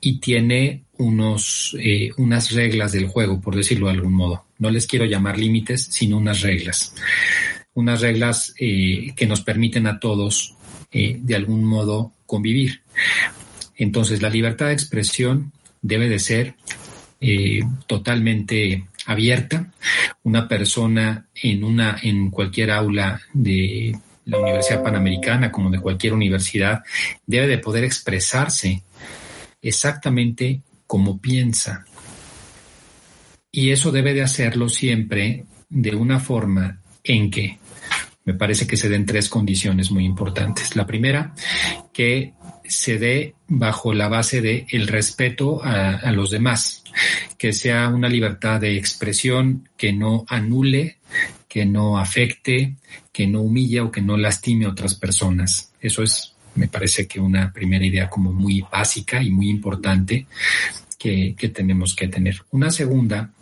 y 0.00 0.18
tiene 0.18 0.82
unos, 1.02 1.76
eh, 1.78 2.10
unas 2.16 2.52
reglas 2.52 2.92
del 2.92 3.08
juego, 3.08 3.40
por 3.40 3.56
decirlo 3.56 3.86
de 3.86 3.94
algún 3.94 4.14
modo. 4.14 4.44
No 4.58 4.70
les 4.70 4.86
quiero 4.86 5.04
llamar 5.04 5.38
límites, 5.38 5.88
sino 5.90 6.16
unas 6.16 6.40
reglas. 6.40 6.94
Unas 7.74 8.00
reglas 8.00 8.54
eh, 8.58 9.12
que 9.16 9.26
nos 9.26 9.42
permiten 9.42 9.86
a 9.86 9.98
todos, 9.98 10.54
eh, 10.90 11.18
de 11.20 11.34
algún 11.34 11.64
modo, 11.64 12.12
convivir. 12.26 12.82
Entonces, 13.76 14.22
la 14.22 14.30
libertad 14.30 14.66
de 14.66 14.74
expresión 14.74 15.52
debe 15.80 16.08
de 16.08 16.18
ser 16.18 16.54
totalmente 17.86 18.86
abierta. 19.06 19.70
Una 20.24 20.48
persona 20.48 21.26
en 21.34 21.62
una, 21.62 21.98
en 22.02 22.30
cualquier 22.30 22.72
aula 22.72 23.20
de 23.32 23.96
la 24.24 24.38
Universidad 24.38 24.82
Panamericana, 24.82 25.52
como 25.52 25.70
de 25.70 25.78
cualquier 25.78 26.14
universidad, 26.14 26.82
debe 27.24 27.46
de 27.46 27.58
poder 27.58 27.84
expresarse 27.84 28.82
exactamente 29.62 30.62
como 30.92 31.22
piensa. 31.22 31.86
Y 33.50 33.70
eso 33.70 33.90
debe 33.90 34.12
de 34.12 34.20
hacerlo 34.20 34.68
siempre 34.68 35.46
de 35.70 35.94
una 35.94 36.20
forma 36.20 36.82
en 37.02 37.30
que 37.30 37.58
me 38.26 38.34
parece 38.34 38.66
que 38.66 38.76
se 38.76 38.90
den 38.90 39.06
tres 39.06 39.30
condiciones 39.30 39.90
muy 39.90 40.04
importantes. 40.04 40.76
La 40.76 40.86
primera, 40.86 41.34
que 41.94 42.34
se 42.68 42.98
dé 42.98 43.36
bajo 43.48 43.94
la 43.94 44.08
base 44.08 44.42
de 44.42 44.66
el 44.68 44.86
respeto 44.86 45.64
a, 45.64 46.12
los 46.12 46.30
demás, 46.30 46.84
que 47.38 47.54
sea 47.54 47.88
una 47.88 48.10
libertad 48.10 48.60
de 48.60 48.76
expresión 48.76 49.70
que 49.78 49.94
no 49.94 50.26
anule, 50.28 50.98
que 51.48 51.64
no 51.64 51.96
afecte, 51.96 52.76
que 53.10 53.26
no 53.26 53.40
humille 53.40 53.80
o 53.80 53.90
que 53.90 54.02
no 54.02 54.18
lastime 54.18 54.66
a 54.66 54.72
otras 54.72 54.94
personas. 54.94 55.72
Eso 55.80 56.02
es, 56.02 56.34
me 56.54 56.68
parece 56.68 57.08
que 57.08 57.18
una 57.18 57.50
primera 57.50 57.86
idea 57.86 58.10
como 58.10 58.30
muy 58.30 58.62
básica 58.70 59.22
y 59.22 59.30
muy 59.30 59.48
importante 59.48 60.26
que, 61.02 61.48
tenemos 61.48 61.96
que 61.96 62.08
tener. 62.08 62.42
Una 62.50 62.70
segunda 62.70 63.32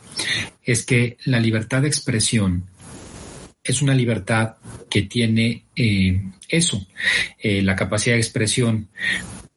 es 0.64 0.84
que 0.84 1.18
la 1.24 1.38
libertad 1.40 1.82
de 1.82 1.88
expresión 1.88 2.64
es 3.62 3.82
una 3.82 3.94
libertad 3.94 4.56
que 4.88 5.02
tiene 5.02 5.64
eh, 5.76 6.22
eso, 6.48 6.86
eh, 7.38 7.60
la 7.62 7.76
capacidad 7.76 8.16
de 8.16 8.20
expresión, 8.20 8.88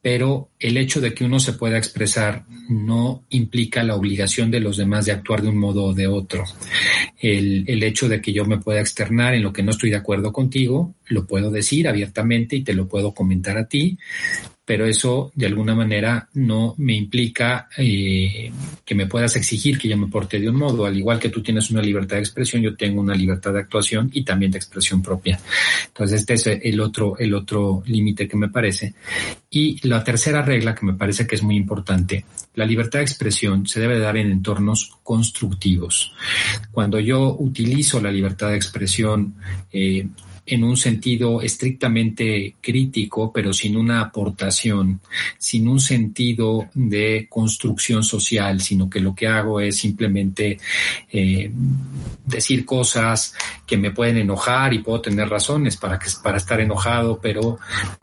pero 0.02 0.50
el 0.64 0.78
hecho 0.78 0.98
de 0.98 1.12
que 1.12 1.26
uno 1.26 1.38
se 1.38 1.52
pueda 1.52 1.76
expresar 1.76 2.46
no 2.70 3.24
implica 3.28 3.82
la 3.82 3.96
obligación 3.96 4.50
de 4.50 4.60
los 4.60 4.78
demás 4.78 5.04
de 5.04 5.12
actuar 5.12 5.42
de 5.42 5.48
un 5.48 5.58
modo 5.58 5.84
o 5.84 5.92
de 5.92 6.06
otro. 6.06 6.42
El, 7.20 7.82
hecho 7.82 8.08
de 8.08 8.22
que 8.22 8.32
yo 8.32 8.46
me 8.46 8.58
pueda 8.58 8.80
externar 8.80 9.34
en 9.34 9.42
lo 9.42 9.52
que 9.52 9.62
no 9.62 9.72
estoy 9.72 9.90
de 9.90 9.96
acuerdo 9.96 10.32
contigo, 10.32 10.94
lo 11.08 11.26
puedo 11.26 11.50
decir 11.50 11.86
abiertamente 11.86 12.56
y 12.56 12.64
te 12.64 12.72
lo 12.72 12.88
puedo 12.88 13.12
comentar 13.12 13.58
a 13.58 13.68
ti, 13.68 13.98
pero 14.64 14.86
eso 14.86 15.30
de 15.34 15.46
alguna 15.46 15.74
manera 15.74 16.26
no 16.34 16.74
me 16.78 16.94
implica 16.94 17.68
eh, 17.76 18.50
que 18.82 18.94
me 18.94 19.06
puedas 19.06 19.36
exigir 19.36 19.76
que 19.78 19.88
yo 19.88 19.98
me 19.98 20.06
porte 20.06 20.40
de 20.40 20.48
un 20.48 20.56
modo. 20.56 20.86
Al 20.86 20.96
igual 20.96 21.18
que 21.18 21.28
tú 21.28 21.42
tienes 21.42 21.70
una 21.70 21.82
libertad 21.82 22.16
de 22.16 22.22
expresión, 22.22 22.62
yo 22.62 22.74
tengo 22.74 23.02
una 23.02 23.14
libertad 23.14 23.52
de 23.52 23.60
actuación 23.60 24.10
y 24.14 24.24
también 24.24 24.52
de 24.52 24.58
expresión 24.58 25.02
propia. 25.02 25.38
Entonces, 25.88 26.20
este 26.20 26.34
es 26.34 26.46
el 26.46 26.80
otro, 26.80 27.18
el 27.18 27.34
otro 27.34 27.82
límite 27.86 28.26
que 28.26 28.38
me 28.38 28.48
parece. 28.48 28.94
Y 29.50 29.86
la 29.86 30.02
tercera 30.02 30.40
regla 30.40 30.53
que 30.74 30.86
me 30.86 30.94
parece 30.94 31.26
que 31.26 31.34
es 31.34 31.42
muy 31.42 31.56
importante, 31.56 32.24
la 32.54 32.64
libertad 32.64 33.00
de 33.00 33.04
expresión 33.04 33.66
se 33.66 33.80
debe 33.80 33.98
dar 33.98 34.16
en 34.16 34.30
entornos 34.30 34.96
constructivos. 35.02 36.12
Cuando 36.70 37.00
yo 37.00 37.36
utilizo 37.38 38.00
la 38.00 38.12
libertad 38.12 38.50
de 38.50 38.56
expresión, 38.56 39.34
eh, 39.72 40.06
en 40.46 40.64
un 40.64 40.76
sentido 40.76 41.40
estrictamente 41.40 42.56
crítico, 42.60 43.32
pero 43.32 43.52
sin 43.52 43.76
una 43.76 44.00
aportación, 44.00 45.00
sin 45.38 45.68
un 45.68 45.80
sentido 45.80 46.68
de 46.74 47.26
construcción 47.30 48.04
social, 48.04 48.60
sino 48.60 48.90
que 48.90 49.00
lo 49.00 49.14
que 49.14 49.26
hago 49.26 49.60
es 49.60 49.76
simplemente 49.76 50.58
eh, 51.10 51.50
decir 52.26 52.64
cosas 52.64 53.34
que 53.66 53.78
me 53.78 53.90
pueden 53.90 54.18
enojar 54.18 54.74
y 54.74 54.80
puedo 54.80 55.00
tener 55.00 55.28
razones 55.28 55.76
para, 55.76 55.98
que, 55.98 56.08
para 56.22 56.36
estar 56.36 56.60
enojado, 56.60 57.18
pero 57.20 57.58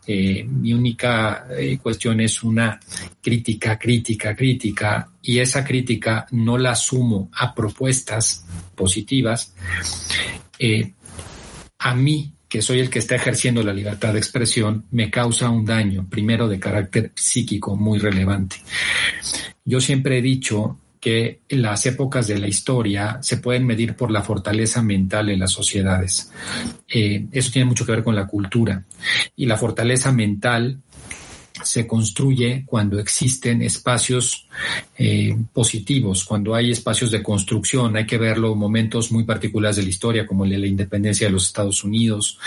eh, 0.06 0.44
mi 0.44 0.72
única 0.72 1.46
eh, 1.56 1.78
cuestión 1.80 2.20
es 2.20 2.42
una 2.42 2.80
crítica, 3.22 3.78
crítica, 3.78 4.34
crítica, 4.34 5.08
y 5.22 5.38
esa 5.38 5.64
crítica 5.64 6.26
no 6.32 6.58
la 6.58 6.72
asumo 6.72 7.30
a 7.34 7.54
propuestas 7.54 8.44
positivas. 8.74 9.54
A 11.82 11.94
mí, 11.94 12.32
que 12.48 12.62
soy 12.62 12.80
el 12.80 12.90
que 12.90 13.00
está 13.00 13.16
ejerciendo 13.16 13.62
la 13.62 13.72
libertad 13.72 14.12
de 14.12 14.18
expresión, 14.18 14.84
me 14.90 15.10
causa 15.10 15.50
un 15.50 15.64
daño, 15.64 16.06
primero 16.08 16.48
de 16.48 16.60
carácter 16.60 17.12
psíquico 17.14 17.76
muy 17.76 17.98
relevante. 17.98 18.56
Yo 19.64 19.80
siempre 19.80 20.18
he 20.18 20.22
dicho 20.22 20.78
que 21.00 21.40
las 21.48 21.84
épocas 21.86 22.28
de 22.28 22.38
la 22.38 22.46
historia 22.46 23.18
se 23.22 23.38
pueden 23.38 23.66
medir 23.66 23.96
por 23.96 24.12
la 24.12 24.22
fortaleza 24.22 24.82
mental 24.82 25.30
en 25.30 25.40
las 25.40 25.50
sociedades. 25.50 26.30
Eh, 26.88 27.26
eso 27.32 27.50
tiene 27.50 27.66
mucho 27.66 27.84
que 27.84 27.90
ver 27.90 28.04
con 28.04 28.14
la 28.14 28.28
cultura. 28.28 28.84
Y 29.34 29.46
la 29.46 29.56
fortaleza 29.56 30.12
mental 30.12 30.78
se 31.64 31.86
construye 31.86 32.64
cuando 32.66 32.98
existen 32.98 33.62
espacios 33.62 34.46
eh, 34.96 35.36
positivos, 35.52 36.24
cuando 36.24 36.54
hay 36.54 36.70
espacios 36.70 37.10
de 37.10 37.22
construcción. 37.22 37.96
Hay 37.96 38.06
que 38.06 38.18
verlo 38.18 38.54
momentos 38.54 39.10
muy 39.12 39.24
particulares 39.24 39.76
de 39.76 39.82
la 39.82 39.88
historia, 39.88 40.26
como 40.26 40.44
el 40.44 40.50
de 40.50 40.58
la 40.58 40.66
independencia 40.66 41.26
de 41.26 41.32
los 41.32 41.46
Estados 41.46 41.84
Unidos, 41.84 42.38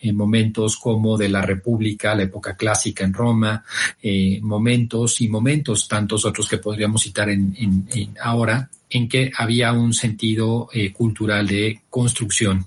eh, 0.00 0.12
momentos 0.12 0.76
como 0.76 1.16
de 1.16 1.28
la 1.28 1.42
República, 1.42 2.14
la 2.14 2.24
época 2.24 2.56
clásica 2.56 3.04
en 3.04 3.14
Roma, 3.14 3.64
eh, 4.02 4.40
momentos 4.42 5.20
y 5.20 5.28
momentos 5.28 5.88
tantos 5.88 6.24
otros 6.24 6.48
que 6.48 6.58
podríamos 6.58 7.02
citar 7.02 7.28
en, 7.30 7.54
en, 7.58 7.88
en 7.92 8.14
ahora 8.22 8.70
en 8.90 9.08
que 9.08 9.30
había 9.36 9.72
un 9.72 9.94
sentido 9.94 10.68
eh, 10.72 10.92
cultural 10.92 11.46
de 11.46 11.80
construcción, 11.88 12.66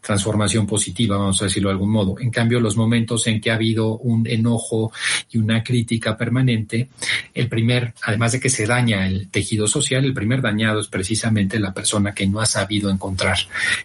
transformación 0.00 0.66
positiva, 0.66 1.16
vamos 1.16 1.40
a 1.40 1.44
decirlo 1.46 1.68
de 1.68 1.74
algún 1.74 1.90
modo. 1.90 2.18
En 2.18 2.30
cambio, 2.30 2.60
los 2.60 2.76
momentos 2.76 3.26
en 3.28 3.40
que 3.40 3.50
ha 3.50 3.54
habido 3.54 3.96
un 3.98 4.26
enojo 4.26 4.92
y 5.30 5.38
una 5.38 5.62
crítica 5.62 6.16
permanente, 6.16 6.88
el 7.32 7.48
primer, 7.48 7.94
además 8.02 8.32
de 8.32 8.40
que 8.40 8.50
se 8.50 8.66
daña 8.66 9.06
el 9.06 9.28
tejido 9.28 9.68
social, 9.68 10.04
el 10.04 10.14
primer 10.14 10.42
dañado 10.42 10.80
es 10.80 10.88
precisamente 10.88 11.60
la 11.60 11.72
persona 11.72 12.12
que 12.12 12.26
no 12.26 12.40
ha 12.40 12.46
sabido 12.46 12.90
encontrar 12.90 13.38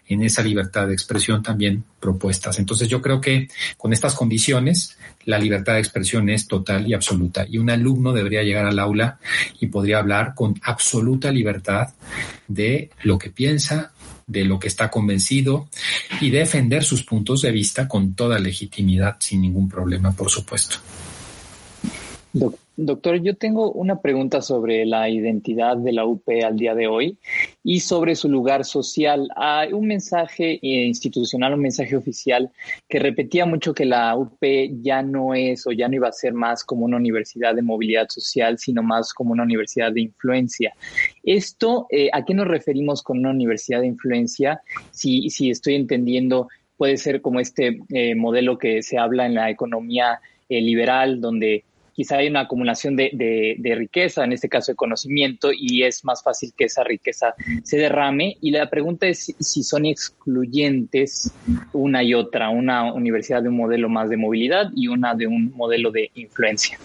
en 0.08 0.22
esa 0.22 0.42
libertad 0.42 0.88
de 0.88 0.94
expresión 0.94 1.42
también 1.42 1.84
propuestas. 2.00 2.58
Entonces 2.58 2.88
yo 2.88 3.00
creo 3.00 3.20
que 3.20 3.48
con 3.76 3.92
estas 3.92 4.14
condiciones 4.14 4.96
la 5.28 5.38
libertad 5.38 5.74
de 5.74 5.80
expresión 5.80 6.30
es 6.30 6.48
total 6.48 6.88
y 6.88 6.94
absoluta 6.94 7.44
y 7.46 7.58
un 7.58 7.68
alumno 7.68 8.14
debería 8.14 8.42
llegar 8.42 8.64
al 8.64 8.78
aula 8.78 9.18
y 9.60 9.66
podría 9.66 9.98
hablar 9.98 10.32
con 10.34 10.54
absoluta 10.62 11.30
libertad 11.30 11.88
de 12.46 12.88
lo 13.02 13.18
que 13.18 13.28
piensa, 13.28 13.92
de 14.26 14.46
lo 14.46 14.58
que 14.58 14.68
está 14.68 14.90
convencido 14.90 15.68
y 16.22 16.30
defender 16.30 16.82
sus 16.82 17.04
puntos 17.04 17.42
de 17.42 17.52
vista 17.52 17.86
con 17.86 18.14
toda 18.14 18.38
legitimidad, 18.38 19.16
sin 19.20 19.42
ningún 19.42 19.68
problema, 19.68 20.12
por 20.12 20.30
supuesto. 20.30 20.78
Doctor, 22.76 23.20
yo 23.20 23.36
tengo 23.36 23.70
una 23.72 24.00
pregunta 24.00 24.40
sobre 24.40 24.86
la 24.86 25.10
identidad 25.10 25.76
de 25.76 25.92
la 25.92 26.06
UP 26.06 26.26
al 26.42 26.56
día 26.56 26.74
de 26.74 26.86
hoy 26.86 27.18
y 27.64 27.80
sobre 27.80 28.14
su 28.14 28.28
lugar 28.28 28.64
social. 28.64 29.28
Hay 29.36 29.72
un 29.72 29.86
mensaje 29.86 30.58
eh, 30.62 30.86
institucional, 30.86 31.54
un 31.54 31.60
mensaje 31.60 31.96
oficial 31.96 32.50
que 32.88 32.98
repetía 32.98 33.46
mucho 33.46 33.74
que 33.74 33.84
la 33.84 34.16
UP 34.16 34.38
ya 34.80 35.02
no 35.02 35.34
es 35.34 35.66
o 35.66 35.72
ya 35.72 35.88
no 35.88 35.96
iba 35.96 36.08
a 36.08 36.12
ser 36.12 36.32
más 36.32 36.64
como 36.64 36.84
una 36.84 36.96
universidad 36.96 37.54
de 37.54 37.62
movilidad 37.62 38.08
social, 38.08 38.58
sino 38.58 38.82
más 38.82 39.12
como 39.12 39.32
una 39.32 39.42
universidad 39.42 39.92
de 39.92 40.02
influencia. 40.02 40.74
Esto, 41.22 41.86
eh, 41.90 42.08
¿a 42.12 42.24
qué 42.24 42.34
nos 42.34 42.46
referimos 42.46 43.02
con 43.02 43.18
una 43.18 43.30
universidad 43.30 43.80
de 43.80 43.88
influencia? 43.88 44.62
Si, 44.90 45.28
si 45.30 45.50
estoy 45.50 45.74
entendiendo, 45.74 46.48
puede 46.76 46.96
ser 46.96 47.20
como 47.20 47.40
este 47.40 47.80
eh, 47.90 48.14
modelo 48.14 48.56
que 48.56 48.82
se 48.82 48.98
habla 48.98 49.26
en 49.26 49.34
la 49.34 49.50
economía 49.50 50.20
liberal, 50.50 51.20
donde 51.20 51.64
quizá 51.98 52.18
hay 52.18 52.28
una 52.28 52.42
acumulación 52.42 52.94
de, 52.94 53.74
riqueza, 53.76 54.22
en 54.22 54.32
este 54.32 54.48
caso 54.48 54.70
de 54.70 54.76
conocimiento, 54.76 55.50
y 55.52 55.82
es 55.82 56.04
más 56.04 56.22
fácil 56.22 56.52
que 56.56 56.66
esa 56.66 56.84
riqueza 56.84 57.34
se 57.64 57.76
derrame. 57.76 58.36
Y 58.40 58.52
la 58.52 58.70
pregunta 58.70 59.08
es 59.08 59.34
si 59.40 59.64
son 59.64 59.84
excluyentes 59.84 61.32
una 61.72 62.04
y 62.04 62.14
otra, 62.14 62.50
una 62.50 62.92
universidad 62.92 63.42
de 63.42 63.48
un 63.48 63.56
modelo 63.56 63.88
más 63.88 64.08
de 64.10 64.16
movilidad 64.16 64.70
y 64.76 64.86
una 64.86 65.16
de 65.16 65.26
un 65.26 65.52
modelo 65.56 65.90
de 65.90 66.12
influencia. 66.14 66.78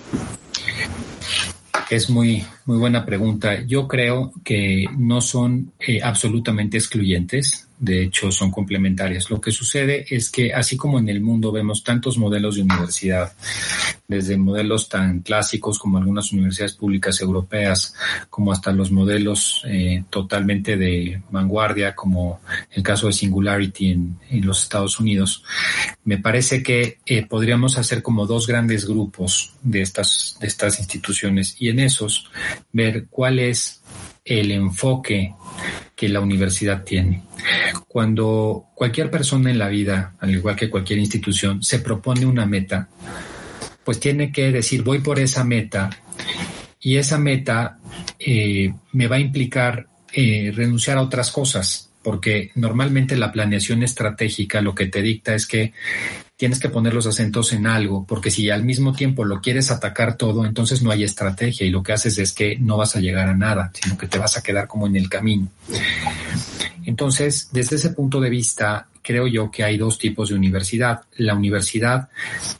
Es 1.91 2.09
muy, 2.09 2.43
muy 2.65 2.79
buena 2.79 3.05
pregunta. 3.05 3.61
Yo 3.67 3.87
creo 3.87 4.31
que 4.43 4.87
no 4.97 5.21
son 5.21 5.73
eh, 5.79 6.01
absolutamente 6.01 6.77
excluyentes 6.77 7.69
de 7.79 8.03
hecho 8.03 8.31
son 8.31 8.51
complementarias. 8.51 9.29
Lo 9.29 9.41
que 9.41 9.51
sucede 9.51 10.05
es 10.09 10.29
que 10.29 10.53
así 10.53 10.77
como 10.77 10.99
en 10.99 11.09
el 11.09 11.21
mundo 11.21 11.51
vemos 11.51 11.83
tantos 11.83 12.17
modelos 12.17 12.55
de 12.55 12.61
universidad, 12.61 13.33
desde 14.07 14.37
modelos 14.37 14.89
tan 14.89 15.19
clásicos 15.21 15.79
como 15.79 15.97
algunas 15.97 16.31
universidades 16.31 16.73
públicas 16.73 17.19
europeas, 17.21 17.93
como 18.29 18.51
hasta 18.51 18.71
los 18.71 18.91
modelos 18.91 19.63
eh, 19.67 20.03
totalmente 20.09 20.77
de 20.77 21.21
vanguardia, 21.29 21.95
como 21.95 22.41
el 22.71 22.83
caso 22.83 23.07
de 23.07 23.13
Singularity 23.13 23.91
en, 23.91 24.17
los 24.43 24.63
Estados 24.63 24.99
Unidos, 24.99 25.43
me 26.03 26.17
parece 26.17 26.63
que 26.63 26.99
eh, 27.05 27.25
podríamos 27.25 27.77
hacer 27.77 28.01
como 28.01 28.25
dos 28.25 28.47
grandes 28.47 28.85
grupos 28.85 29.53
de 29.61 29.81
estas, 29.81 30.37
de 30.39 30.47
estas 30.47 30.79
instituciones 30.79 31.55
y 31.59 31.69
en 31.69 31.79
esos 31.79 32.29
ver 32.71 33.05
cuál 33.09 33.39
es 33.39 33.82
el 34.25 34.51
enfoque 34.51 35.33
que 35.95 36.09
la 36.09 36.21
universidad 36.21 36.83
tiene. 36.83 37.23
Cuando 37.87 38.67
cualquier 38.73 39.11
persona 39.11 39.51
en 39.51 39.59
la 39.59 39.67
vida, 39.67 40.15
al 40.19 40.31
igual 40.31 40.55
que 40.55 40.69
cualquier 40.69 40.99
institución, 40.99 41.61
se 41.61 41.79
propone 41.79 42.25
una 42.25 42.45
meta, 42.45 42.89
pues 43.83 43.99
tiene 43.99 44.31
que 44.31 44.51
decir, 44.51 44.83
voy 44.83 44.99
por 44.99 45.19
esa 45.19 45.43
meta 45.43 45.89
y 46.79 46.97
esa 46.97 47.17
meta 47.17 47.79
eh, 48.19 48.73
me 48.93 49.07
va 49.07 49.17
a 49.17 49.19
implicar 49.19 49.87
eh, 50.11 50.51
renunciar 50.55 50.97
a 50.97 51.01
otras 51.01 51.31
cosas, 51.31 51.89
porque 52.03 52.51
normalmente 52.55 53.15
la 53.15 53.31
planeación 53.31 53.81
estratégica 53.81 54.61
lo 54.61 54.75
que 54.75 54.87
te 54.87 55.01
dicta 55.01 55.33
es 55.33 55.47
que 55.47 55.73
tienes 56.35 56.59
que 56.59 56.69
poner 56.69 56.93
los 56.93 57.07
acentos 57.07 57.53
en 57.53 57.67
algo, 57.67 58.05
porque 58.05 58.29
si 58.29 58.49
al 58.49 58.63
mismo 58.63 58.93
tiempo 58.93 59.23
lo 59.23 59.39
quieres 59.39 59.71
atacar 59.71 60.17
todo, 60.17 60.45
entonces 60.45 60.81
no 60.81 60.91
hay 60.91 61.03
estrategia 61.03 61.65
y 61.65 61.69
lo 61.69 61.83
que 61.83 61.93
haces 61.93 62.17
es 62.17 62.33
que 62.33 62.57
no 62.59 62.77
vas 62.77 62.95
a 62.95 62.99
llegar 62.99 63.29
a 63.29 63.35
nada, 63.35 63.71
sino 63.73 63.97
que 63.97 64.07
te 64.07 64.19
vas 64.19 64.37
a 64.37 64.43
quedar 64.43 64.67
como 64.67 64.87
en 64.87 64.95
el 64.95 65.09
camino. 65.09 65.47
Entonces, 66.85 67.49
desde 67.51 67.77
ese 67.77 67.91
punto 67.91 68.19
de 68.19 68.29
vista, 68.29 68.87
creo 69.01 69.27
yo 69.27 69.51
que 69.51 69.63
hay 69.63 69.77
dos 69.77 69.97
tipos 69.97 70.29
de 70.29 70.35
universidad. 70.35 71.01
La 71.17 71.35
universidad 71.35 72.09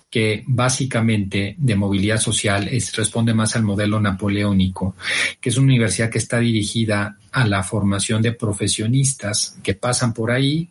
que 0.10 0.44
básicamente 0.46 1.56
de 1.58 1.76
movilidad 1.76 2.20
social 2.20 2.68
es, 2.68 2.96
responde 2.96 3.34
más 3.34 3.56
al 3.56 3.64
modelo 3.64 4.00
napoleónico, 4.00 4.96
que 5.42 5.50
es 5.50 5.58
una 5.58 5.66
universidad 5.66 6.10
que 6.10 6.20
está 6.20 6.40
dirigida 6.40 7.18
a 7.34 7.48
la 7.48 7.64
formación 7.64 8.22
de 8.22 8.32
profesionistas 8.32 9.58
que 9.64 9.74
pasan 9.74 10.14
por 10.14 10.32
ahí, 10.32 10.70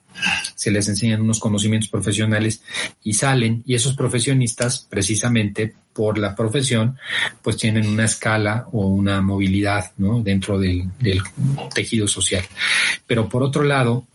se 0.55 0.71
les 0.71 0.89
enseñan 0.89 1.21
unos 1.21 1.41
conocimientos 1.41 1.91
profesionales 1.91 2.63
y 3.03 3.15
salen, 3.15 3.63
y 3.67 3.75
esos 3.75 3.97
profesionistas, 3.97 4.87
precisamente 4.89 5.75
por 5.93 6.19
la 6.19 6.35
profesión, 6.35 6.97
pues 7.43 7.57
tienen 7.57 7.87
una 7.87 8.05
escala 8.05 8.67
o 8.73 8.87
una 8.87 9.21
movilidad 9.21 9.91
dentro 9.97 10.59
del 10.59 10.89
tejido 11.75 12.07
social. 12.07 12.45
Pero 13.07 13.29
por 13.29 13.43
otro 13.43 13.65
lado, 13.65 14.07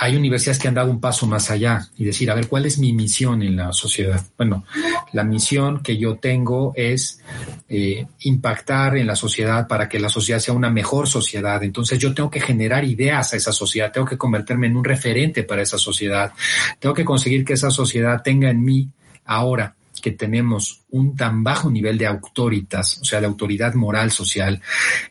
hay 0.00 0.14
universidades 0.14 0.60
que 0.60 0.68
han 0.68 0.74
dado 0.74 0.92
un 0.92 1.00
paso 1.00 1.26
más 1.26 1.50
allá 1.50 1.88
y 1.96 2.04
decir, 2.04 2.30
a 2.30 2.34
ver, 2.36 2.46
¿cuál 2.46 2.66
es 2.66 2.78
mi 2.78 2.92
misión 2.92 3.42
en 3.42 3.56
la 3.56 3.72
sociedad? 3.72 4.24
Bueno, 4.36 4.64
la 5.12 5.24
misión 5.24 5.82
que 5.82 5.98
yo 5.98 6.18
tengo 6.18 6.72
es 6.76 7.20
eh, 7.68 8.06
impactar 8.20 8.96
en 8.96 9.08
la 9.08 9.16
sociedad 9.16 9.66
para 9.66 9.88
que 9.88 9.98
la 9.98 10.08
sociedad 10.08 10.38
sea 10.38 10.54
una 10.54 10.70
mejor 10.70 11.08
sociedad. 11.08 11.60
Entonces 11.64 11.98
yo 11.98 12.14
tengo 12.14 12.30
que 12.30 12.40
generar 12.40 12.84
ideas 12.84 13.32
a 13.32 13.36
esa 13.36 13.50
sociedad, 13.50 13.90
tengo 13.90 14.06
que 14.06 14.16
convertirme 14.16 14.68
en 14.68 14.76
un 14.76 14.84
referente 14.84 15.42
para 15.42 15.62
esa 15.62 15.78
sociedad, 15.78 16.32
tengo 16.78 16.94
que 16.94 17.04
conseguir 17.04 17.44
que 17.44 17.54
esa 17.54 17.72
sociedad 17.72 18.22
tenga 18.22 18.50
en 18.50 18.62
mí 18.62 18.88
ahora 19.24 19.74
que 20.00 20.12
tenemos 20.12 20.82
un 20.90 21.16
tan 21.16 21.44
bajo 21.44 21.70
nivel 21.70 21.98
de 21.98 22.06
autoritas, 22.06 22.98
o 23.00 23.04
sea, 23.04 23.20
de 23.20 23.26
autoridad 23.26 23.74
moral 23.74 24.10
social, 24.10 24.60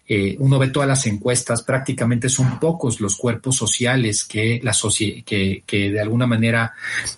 eh, 0.08 0.36
uno 0.40 0.58
ve 0.58 0.70
todas 0.70 0.88
las 0.88 1.06
encuestas, 1.06 1.64
prácticamente 1.64 2.30
son 2.30 2.60
pocos 2.60 3.00
los 3.00 3.16
cuerpos 3.16 3.56
sociales 3.56 4.26
que, 4.26 4.62
de 4.62 6.02
alguna 6.02 6.28
manera 6.28 6.74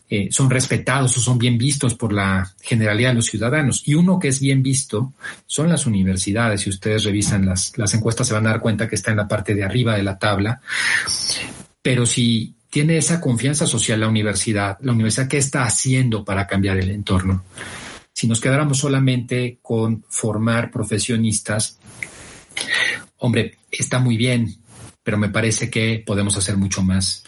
eh, 0.10 0.28
son 0.32 0.50
respetados 0.50 1.18
o 1.18 1.22
son 1.22 1.38
bien 1.38 1.58
vistos 1.58 1.96
por 1.96 2.14
la 2.14 2.54
generalidad 2.62 3.10
de 3.10 3.16
los 3.16 3.26
ciudadanos. 3.26 3.84
Y 3.86 3.96
uno 3.96 4.20
que 4.20 4.30
es 4.30 4.40
bien 4.40 4.62
visto 4.62 5.14
son 5.46 5.70
las 5.70 5.86
universidades. 5.86 6.62
Si 6.62 6.70
ustedes 6.70 7.04
revisan 7.04 7.46
las, 7.46 7.78
las 7.78 7.94
encuestas 7.94 8.28
se 8.28 8.34
van 8.34 8.48
a 8.48 8.52
dar 8.52 8.62
cuenta 8.62 8.88
que 8.88 8.96
está 8.96 9.12
en 9.12 9.18
la 9.18 9.28
parte 9.28 9.56
de 9.56 9.64
arriba 9.64 9.96
de 9.96 10.04
la 10.04 10.18
tabla. 10.18 10.62
Pero 11.82 12.06
si 12.06 12.56
tiene 12.70 12.98
esa 12.98 13.20
confianza 13.20 13.66
social 13.66 14.00
la 14.00 14.08
universidad, 14.08 14.78
la 14.82 14.92
universidad 14.92 15.28
qué 15.28 15.38
está 15.38 15.64
haciendo 15.64 16.24
para 16.24 16.48
cambiar 16.48 16.78
el 16.78 16.92
entorno. 16.92 17.44
Si 18.14 18.28
nos 18.28 18.40
quedáramos 18.40 18.78
solamente 18.78 19.60
con 19.62 20.04
formar 20.10 20.72
profesionistas, 20.72 21.80
hombre, 23.18 23.58
está 23.72 24.00
muy 24.00 24.18
bien, 24.18 24.56
pero 25.04 25.18
me 25.18 25.30
parece 25.30 25.70
que 25.70 26.04
podemos 26.06 26.36
hacer 26.38 26.58
mucho 26.58 26.84
más. 26.84 27.24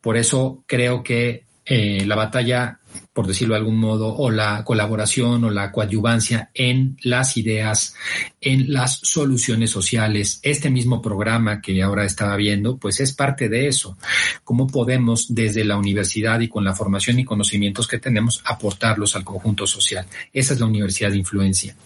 Por 0.00 0.16
eso 0.16 0.64
creo 0.66 1.02
que 1.02 1.44
eh, 1.64 2.04
la 2.06 2.16
batalla 2.16 2.80
por 3.12 3.26
decirlo 3.26 3.54
de 3.54 3.60
algún 3.60 3.78
modo, 3.78 4.14
o 4.14 4.30
la 4.30 4.64
colaboración 4.64 5.44
o 5.44 5.50
la 5.50 5.70
coadyuvancia 5.70 6.50
en 6.54 6.96
las 7.02 7.36
ideas, 7.36 7.94
en 8.40 8.72
las 8.72 8.98
soluciones 9.02 9.70
sociales. 9.70 10.40
Este 10.42 10.70
mismo 10.70 11.00
programa 11.00 11.60
que 11.60 11.82
ahora 11.82 12.04
estaba 12.04 12.36
viendo, 12.36 12.76
pues 12.76 13.00
es 13.00 13.12
parte 13.12 13.48
de 13.48 13.68
eso. 13.68 13.96
¿Cómo 14.42 14.66
podemos 14.66 15.34
desde 15.34 15.64
la 15.64 15.76
universidad 15.76 16.40
y 16.40 16.48
con 16.48 16.64
la 16.64 16.74
formación 16.74 17.18
y 17.18 17.24
conocimientos 17.24 17.86
que 17.86 17.98
tenemos 17.98 18.42
aportarlos 18.44 19.16
al 19.16 19.24
conjunto 19.24 19.66
social? 19.66 20.06
Esa 20.32 20.54
es 20.54 20.60
la 20.60 20.66
universidad 20.66 21.10
de 21.10 21.18
influencia. 21.18 21.76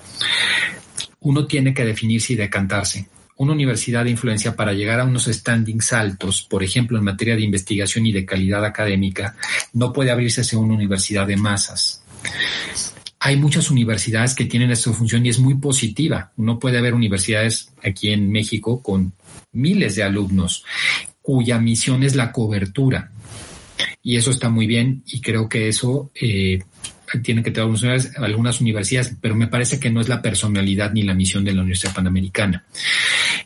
Uno 1.21 1.47
tiene 1.47 1.75
que 1.75 1.85
definirse 1.85 2.33
y 2.33 2.37
decantarse 2.37 3.09
una 3.39 3.53
universidad 3.53 4.05
de 4.05 4.11
influencia 4.11 4.55
para 4.55 4.73
llegar 4.73 5.01
a 5.01 5.05
unos 5.05 5.27
standings 5.27 5.93
altos, 5.93 6.43
por 6.43 6.63
ejemplo, 6.63 6.99
en 6.99 7.05
materia 7.05 7.37
de 7.37 7.43
investigación 7.43 8.05
y 8.05 8.13
de 8.13 8.27
calidad 8.27 8.65
académica, 8.65 9.37
no 9.73 9.93
puede 9.93 10.11
abrirse 10.11 10.41
hacia 10.41 10.59
una 10.59 10.75
universidad 10.75 11.27
de 11.27 11.37
masas. 11.37 12.03
Hay 13.21 13.37
muchas 13.37 13.71
universidades 13.71 14.35
que 14.35 14.45
tienen 14.45 14.71
esta 14.71 14.93
función 14.93 15.25
y 15.25 15.29
es 15.29 15.39
muy 15.39 15.55
positiva. 15.55 16.33
Uno 16.37 16.59
puede 16.59 16.81
ver 16.81 16.95
universidades 16.95 17.73
aquí 17.83 18.11
en 18.11 18.31
México 18.31 18.83
con 18.83 19.13
miles 19.53 19.97
de 19.97 20.03
alumnos 20.03 20.65
cuya 21.23 21.59
misión 21.59 22.03
es 22.03 22.17
la 22.17 22.33
cobertura. 22.33 23.13
Y 24.03 24.17
eso 24.17 24.31
está 24.31 24.49
muy 24.49 24.67
bien 24.67 25.03
y 25.07 25.21
creo 25.21 25.49
que 25.49 25.69
eso 25.69 26.11
eh, 26.15 26.63
tienen 27.23 27.45
que 27.45 27.51
tener 27.51 28.01
algunas 28.17 28.61
universidades, 28.61 29.17
pero 29.21 29.35
me 29.35 29.49
parece 29.49 29.79
que 29.81 29.91
no 29.91 30.01
es 30.01 30.09
la 30.09 30.23
personalidad 30.23 30.93
ni 30.93 31.03
la 31.03 31.15
misión 31.15 31.45
de 31.45 31.53
la 31.53 31.63
Universidad 31.63 31.95
Panamericana. 31.95 32.65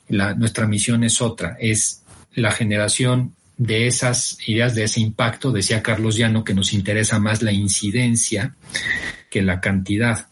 La, 0.08 0.34
nuestra 0.34 0.66
misión 0.66 1.04
es 1.04 1.20
otra, 1.20 1.56
es 1.60 2.02
la 2.34 2.52
generación 2.52 3.34
de 3.56 3.86
esas 3.86 4.38
ideas, 4.46 4.74
de 4.74 4.84
ese 4.84 5.00
impacto, 5.00 5.52
decía 5.52 5.82
Carlos 5.82 6.16
Llano, 6.16 6.44
que 6.44 6.54
nos 6.54 6.72
interesa 6.72 7.18
más 7.18 7.42
la 7.42 7.52
incidencia 7.52 8.54
que 9.32 9.40
la 9.40 9.60
cantidad. 9.60 10.28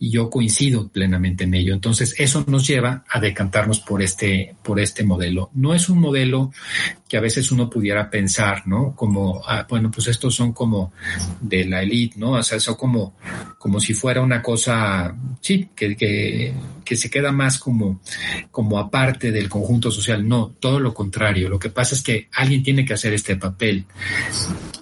Y 0.00 0.10
yo 0.10 0.28
coincido 0.28 0.88
plenamente 0.88 1.44
en 1.44 1.54
ello. 1.54 1.72
Entonces, 1.72 2.16
eso 2.18 2.44
nos 2.48 2.66
lleva 2.66 3.04
a 3.08 3.20
decantarnos 3.20 3.78
por 3.78 4.02
este, 4.02 4.56
por 4.64 4.80
este 4.80 5.04
modelo. 5.04 5.50
No 5.54 5.72
es 5.72 5.88
un 5.88 6.00
modelo 6.00 6.50
que 7.08 7.16
a 7.16 7.20
veces 7.20 7.52
uno 7.52 7.70
pudiera 7.70 8.10
pensar, 8.10 8.66
¿no? 8.66 8.96
Como, 8.96 9.40
ah, 9.46 9.64
bueno, 9.68 9.88
pues 9.92 10.08
estos 10.08 10.34
son 10.34 10.52
como 10.52 10.92
de 11.40 11.64
la 11.64 11.82
élite, 11.82 12.18
¿no? 12.18 12.32
O 12.32 12.42
sea, 12.42 12.58
eso 12.58 12.76
como, 12.76 13.14
como 13.56 13.78
si 13.78 13.94
fuera 13.94 14.20
una 14.20 14.42
cosa, 14.42 15.14
sí, 15.40 15.68
que, 15.76 15.96
que, 15.96 16.52
que 16.84 16.96
se 16.96 17.08
queda 17.08 17.30
más 17.30 17.56
como, 17.60 18.00
como 18.50 18.80
aparte 18.80 19.30
del 19.30 19.48
conjunto 19.48 19.92
social. 19.92 20.26
No, 20.26 20.48
todo 20.58 20.80
lo 20.80 20.92
contrario. 20.92 21.48
Lo 21.48 21.60
que 21.60 21.70
pasa 21.70 21.94
es 21.94 22.02
que 22.02 22.28
alguien 22.32 22.64
tiene 22.64 22.84
que 22.84 22.94
hacer 22.94 23.12
este 23.12 23.36
papel. 23.36 23.84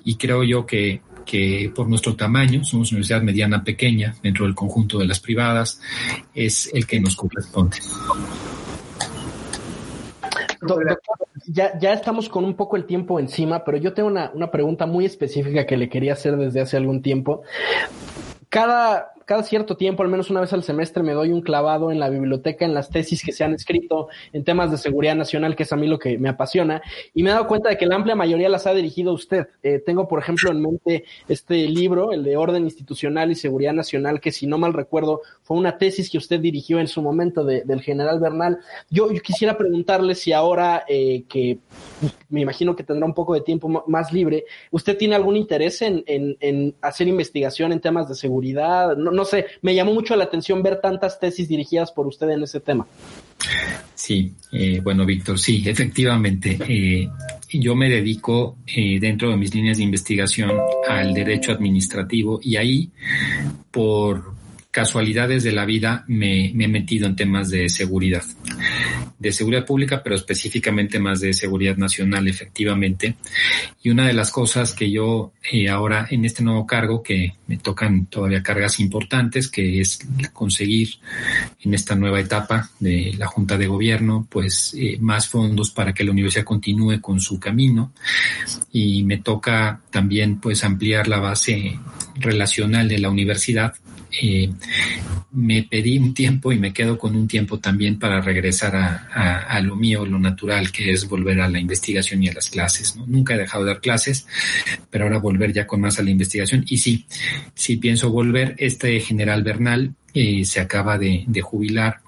Y 0.05 0.15
creo 0.15 0.43
yo 0.43 0.65
que 0.65 1.03
que 1.29 1.71
por 1.75 1.87
nuestro 1.87 2.17
tamaño, 2.17 2.65
somos 2.65 2.91
una 2.91 2.97
universidad 2.97 3.21
mediana 3.21 3.63
pequeña 3.63 4.15
dentro 4.23 4.47
del 4.47 4.55
conjunto 4.55 4.99
de 4.99 5.07
las 5.07 5.21
privadas, 5.21 5.79
es 6.35 6.71
el 6.73 6.87
que 6.87 6.99
nos 6.99 7.15
corresponde. 7.15 7.77
ya, 11.47 11.79
ya 11.79 11.93
estamos 11.93 12.31
con 12.31 12.47
un 12.47 12.55
poco 12.55 12.77
el 12.77 12.87
tiempo 12.87 13.21
encima, 13.21 13.63
pero 13.63 13.77
yo 13.77 13.93
tengo 13.93 14.09
una, 14.09 14.31
una 14.33 14.51
pregunta 14.51 14.87
muy 14.87 15.05
específica 15.05 15.67
que 15.67 15.77
le 15.77 15.91
quería 15.91 16.15
hacer 16.15 16.35
desde 16.39 16.63
hace 16.63 16.79
algún 16.79 17.03
tiempo. 17.03 17.43
Cada, 18.49 19.13
cada 19.29 19.43
cierto 19.43 19.77
tiempo, 19.77 20.03
al 20.03 20.09
menos 20.09 20.31
una 20.31 20.41
vez 20.41 20.55
al 20.55 20.63
semestre, 20.63 21.03
me 21.03 21.13
doy 21.13 21.33
un 21.33 21.43
clavado 21.43 21.93
en 21.93 22.01
la 22.01 22.09
biblioteca, 22.09 22.65
en 22.65 22.73
las 22.73 22.89
tesis 22.89 23.23
que 23.23 23.31
se 23.31 23.45
han 23.45 23.53
escrito 23.53 24.09
en 24.33 24.43
temas 24.43 24.71
de 24.71 24.79
seguridad 24.79 25.15
nacional, 25.17 25.55
que 25.55 25.65
es 25.65 25.73
a 25.75 25.77
mí 25.77 25.87
lo 25.87 25.99
que 25.99 26.17
me 26.17 26.31
apasiona, 26.31 26.81
y 27.13 27.23
me 27.23 27.29
he 27.29 27.33
dado 27.35 27.47
cuenta 27.47 27.69
de 27.69 27.77
que 27.77 27.85
la 27.85 27.97
amplia 27.97 28.15
mayoría 28.15 28.49
las 28.49 28.67
ha 28.67 28.73
dirigido 28.73 29.13
usted. 29.13 29.49
Eh, 29.63 29.83
tengo, 29.85 30.09
por 30.09 30.19
ejemplo, 30.19 30.51
en 30.51 30.63
mente 30.63 31.05
este 31.29 31.69
libro, 31.69 32.13
el 32.13 32.25
de 32.25 32.39
Orden 32.39 32.65
Institucional 32.65 33.31
y 33.31 33.35
Seguridad 33.35 33.75
Nacional, 33.75 34.19
que 34.19 34.33
si 34.33 34.47
no 34.47 34.57
mal 34.57 34.73
recuerdo, 34.73 35.21
fue 35.43 35.59
una 35.59 35.77
tesis 35.77 36.09
que 36.09 36.17
usted 36.17 36.41
dirigió 36.41 36.81
en 36.81 36.89
su 36.89 37.03
momento 37.03 37.45
de, 37.45 37.65
del 37.65 37.83
general 37.83 38.21
Bernal. 38.21 38.61
Yo, 38.89 39.11
quisiera 39.23 39.59
preguntarle 39.59 40.15
si 40.15 40.33
ahora 40.33 40.85
eh, 40.89 41.25
que 41.29 41.59
me 42.31 42.41
imagino 42.41 42.75
que 42.75 42.83
tendrá 42.83 43.05
un 43.05 43.13
poco 43.13 43.35
de 43.35 43.43
tiempo 43.43 43.85
más 43.87 44.11
libre, 44.11 44.47
¿usted 44.71 44.97
tiene 44.97 45.17
algún 45.17 45.37
interés 45.37 45.83
en, 45.83 46.03
en, 46.07 46.35
en 46.41 46.75
hacer 46.81 47.09
investigación 47.09 47.73
en 47.73 47.81
temas 47.81 48.09
de 48.09 48.15
seguridad? 48.15 48.97
No, 48.97 49.18
no 49.19 49.25
sé, 49.25 49.47
me 49.63 49.75
llamó 49.75 49.93
mucho 49.93 50.15
la 50.15 50.25
atención 50.25 50.63
ver 50.63 50.81
tantas 50.81 51.19
tesis 51.19 51.49
dirigidas 51.49 51.91
por 51.91 52.07
usted 52.07 52.31
en 52.31 52.45
ese 52.45 52.61
tema. 52.61 52.87
Sí, 53.95 54.33
eh, 54.53 54.81
bueno, 54.81 55.05
Víctor, 55.05 55.41
sí, 55.41 55.65
efectivamente. 55.67 56.57
Eh, 56.69 57.09
yo 57.53 57.75
me 57.75 57.91
dedico 57.91 58.59
eh, 58.67 59.01
dentro 59.01 59.31
de 59.31 59.37
mis 59.37 59.53
líneas 59.53 59.79
de 59.79 59.83
investigación 59.83 60.53
al 60.89 61.13
derecho 61.13 61.51
administrativo 61.51 62.39
y 62.41 62.57
ahí, 62.57 62.91
por 63.73 64.35
casualidades 64.71 65.43
de 65.43 65.51
la 65.51 65.65
vida, 65.65 66.05
me, 66.07 66.53
me 66.55 66.67
he 66.67 66.69
metido 66.69 67.09
en 67.09 67.17
temas 67.17 67.51
de 67.51 67.69
seguridad 67.69 68.23
de 69.19 69.33
seguridad 69.33 69.67
pública, 69.67 70.03
pero 70.03 70.15
específicamente 70.15 70.99
más 70.99 71.21
de 71.21 71.33
seguridad 71.33 71.77
nacional, 71.77 72.29
efectivamente. 72.29 73.17
Y 73.83 73.91
una 73.91 74.07
de 74.07 74.13
las 74.13 74.31
cosas 74.31 74.75
que 74.75 74.91
yo 74.91 75.33
eh, 75.51 75.69
ahora 75.69 76.07
en 76.11 76.25
este 76.25 76.45
nuevo 76.45 76.67
cargo, 76.67 77.03
que 77.03 77.35
me 77.47 77.57
tocan 77.57 78.07
todavía 78.07 78.43
cargas 78.43 78.79
importantes, 78.81 79.49
que 79.49 79.81
es 79.81 79.99
conseguir 80.33 80.89
en 81.63 81.75
esta 81.75 81.95
nueva 81.95 82.21
etapa 82.21 82.71
de 82.79 83.15
la 83.19 83.27
Junta 83.27 83.59
de 83.59 83.67
Gobierno, 83.67 84.27
pues 84.31 84.75
eh, 84.79 84.99
más 85.01 85.29
fondos 85.29 85.71
para 85.71 85.93
que 85.93 86.05
la 86.05 86.13
universidad 86.13 86.45
continúe 86.45 87.01
con 87.01 87.21
su 87.21 87.41
camino. 87.41 87.93
Y 88.73 89.03
me 89.03 89.19
toca 89.19 89.81
también 89.91 90.39
pues 90.39 90.63
ampliar 90.63 91.09
la 91.09 91.19
base 91.19 91.79
relacional 92.17 92.89
de 92.89 92.99
la 92.99 93.11
universidad 93.11 93.75
eh, 94.23 94.51
me 95.33 95.63
pedí 95.63 95.99
un 95.99 96.15
tiempo 96.15 96.53
y 96.53 96.59
me 96.59 96.73
quedo 96.73 96.99
con 96.99 97.15
un 97.15 97.29
tiempo 97.29 97.59
también 97.59 97.99
para 97.99 98.21
regresar 98.21 98.75
a, 98.77 99.43
a, 99.43 99.61
lo 99.61 99.77
mío, 99.77 100.07
lo 100.07 100.19
natural, 100.19 100.73
que 100.73 100.91
es 100.91 101.09
volver 101.09 101.41
a 101.41 101.49
la 101.49 101.59
investigación 101.59 102.23
y 102.23 102.29
a 102.29 102.35
las 102.35 102.51
clases. 102.51 102.97
Nunca 103.07 103.35
he 103.35 103.39
dejado 103.39 103.65
de 103.65 103.73
dar 103.73 103.81
clases, 103.81 104.27
pero 104.91 105.05
ahora 105.05 105.19
volver 105.19 105.53
ya 105.53 105.67
con 105.67 105.81
más 105.81 105.99
a 105.99 106.03
la 106.03 106.11
investigación. 106.11 106.65
Y 106.69 106.79
sí, 106.79 107.07
sí 107.55 107.77
pienso 107.77 108.11
volver. 108.11 108.55
Este 108.59 109.01
general 109.01 109.43
Bernal 109.43 109.95
eh, 110.15 110.45
se 110.45 110.61
acaba 110.61 110.99
de, 110.99 111.25
de 111.27 111.41
jubilar 111.43 112.01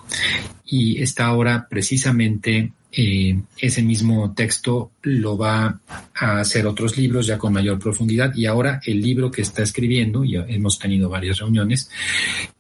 y 0.65 1.03
está 1.03 1.27
ahora 1.27 1.67
precisamente 1.69 2.73
eh, 2.93 3.41
ese 3.57 3.83
mismo 3.83 4.35
texto 4.35 4.91
lo 5.03 5.39
va 5.39 5.81
a 6.15 6.41
hacer 6.41 6.67
otros 6.67 6.97
libros 6.97 7.27
ya 7.27 7.39
con 7.39 7.53
mayor 7.53 7.79
profundidad 7.79 8.35
y 8.35 8.47
ahora 8.47 8.81
el 8.85 9.01
libro 9.01 9.31
que 9.31 9.43
está 9.43 9.63
escribiendo, 9.63 10.25
y 10.25 10.37
hemos 10.37 10.79
tenido 10.79 11.09
varias 11.09 11.39
reuniones, 11.39 11.89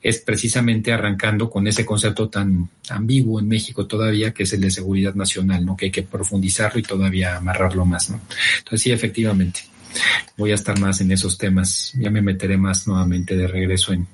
es 0.00 0.18
precisamente 0.18 0.92
arrancando 0.92 1.50
con 1.50 1.66
ese 1.66 1.84
concepto 1.84 2.28
tan 2.28 2.68
ambiguo 2.88 3.40
en 3.40 3.48
México 3.48 3.86
todavía 3.86 4.32
que 4.32 4.44
es 4.44 4.52
el 4.52 4.60
de 4.60 4.70
seguridad 4.70 5.14
nacional, 5.14 5.66
¿no? 5.66 5.76
que 5.76 5.86
hay 5.86 5.90
que 5.90 6.02
profundizarlo 6.02 6.78
y 6.78 6.84
todavía 6.84 7.36
amarrarlo 7.36 7.84
más. 7.84 8.10
¿no? 8.10 8.20
Entonces 8.58 8.82
sí, 8.82 8.92
efectivamente, 8.92 9.62
voy 10.36 10.52
a 10.52 10.54
estar 10.54 10.78
más 10.78 11.00
en 11.00 11.10
esos 11.10 11.38
temas, 11.38 11.92
ya 11.98 12.10
me 12.10 12.22
meteré 12.22 12.56
más 12.56 12.86
nuevamente 12.86 13.36
de 13.36 13.48
regreso 13.48 13.92
en, 13.92 14.06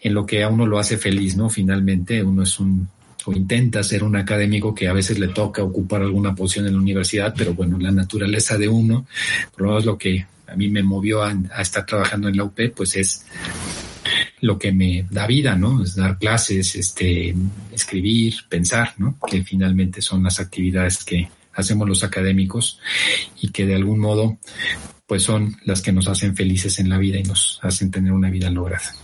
en 0.00 0.14
lo 0.14 0.26
que 0.26 0.42
a 0.42 0.48
uno 0.48 0.66
lo 0.66 0.78
hace 0.78 0.98
feliz, 0.98 1.36
¿no? 1.36 1.48
Finalmente 1.48 2.22
uno 2.22 2.42
es 2.42 2.58
un 2.58 2.88
o 3.26 3.32
intenta 3.32 3.82
ser 3.82 4.04
un 4.04 4.16
académico 4.16 4.74
que 4.74 4.88
a 4.88 4.92
veces 4.92 5.18
le 5.18 5.28
toca 5.28 5.62
ocupar 5.62 6.02
alguna 6.02 6.34
posición 6.34 6.66
en 6.66 6.74
la 6.74 6.80
universidad, 6.80 7.34
pero 7.36 7.54
bueno, 7.54 7.78
la 7.78 7.90
naturaleza 7.90 8.58
de 8.58 8.68
uno, 8.68 9.06
por 9.52 9.62
lo 9.62 9.68
menos 9.68 9.84
lo 9.84 9.98
que 9.98 10.26
a 10.46 10.56
mí 10.56 10.68
me 10.68 10.82
movió 10.82 11.22
a, 11.22 11.34
a 11.52 11.62
estar 11.62 11.86
trabajando 11.86 12.28
en 12.28 12.36
la 12.36 12.44
UP, 12.44 12.58
pues 12.74 12.96
es 12.96 13.24
lo 14.40 14.58
que 14.58 14.72
me 14.72 15.06
da 15.10 15.26
vida, 15.26 15.56
¿no? 15.56 15.82
Es 15.82 15.96
dar 15.96 16.18
clases, 16.18 16.76
este, 16.76 17.34
escribir, 17.72 18.34
pensar, 18.48 18.92
¿no? 18.98 19.16
Que 19.26 19.42
finalmente 19.42 20.02
son 20.02 20.22
las 20.22 20.38
actividades 20.38 21.02
que 21.02 21.28
hacemos 21.54 21.88
los 21.88 22.04
académicos 22.04 22.78
y 23.40 23.48
que 23.50 23.64
de 23.64 23.74
algún 23.74 24.00
modo 24.00 24.38
pues 25.06 25.22
son 25.22 25.56
las 25.64 25.82
que 25.82 25.92
nos 25.92 26.08
hacen 26.08 26.34
felices 26.34 26.78
en 26.78 26.88
la 26.88 26.98
vida 26.98 27.18
y 27.18 27.22
nos 27.22 27.58
hacen 27.62 27.90
tener 27.90 28.12
una 28.12 28.30
vida 28.30 28.50
lograda. 28.50 28.94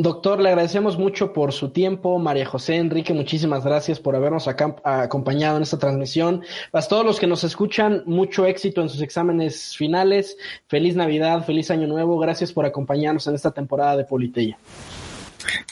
Doctor, 0.00 0.38
le 0.38 0.50
agradecemos 0.50 0.96
mucho 0.96 1.32
por 1.32 1.52
su 1.52 1.70
tiempo. 1.70 2.20
María 2.20 2.46
José 2.46 2.76
Enrique, 2.76 3.12
muchísimas 3.12 3.64
gracias 3.64 3.98
por 3.98 4.14
habernos 4.14 4.46
acá, 4.46 4.76
acompañado 4.84 5.56
en 5.56 5.64
esta 5.64 5.76
transmisión. 5.76 6.44
A 6.72 6.82
todos 6.82 7.04
los 7.04 7.18
que 7.18 7.26
nos 7.26 7.42
escuchan, 7.42 8.04
mucho 8.06 8.46
éxito 8.46 8.80
en 8.80 8.90
sus 8.90 9.02
exámenes 9.02 9.76
finales. 9.76 10.36
Feliz 10.68 10.94
Navidad, 10.94 11.44
feliz 11.44 11.72
Año 11.72 11.88
Nuevo. 11.88 12.16
Gracias 12.20 12.52
por 12.52 12.64
acompañarnos 12.64 13.26
en 13.26 13.34
esta 13.34 13.50
temporada 13.50 13.96
de 13.96 14.04
Politeya. 14.04 14.56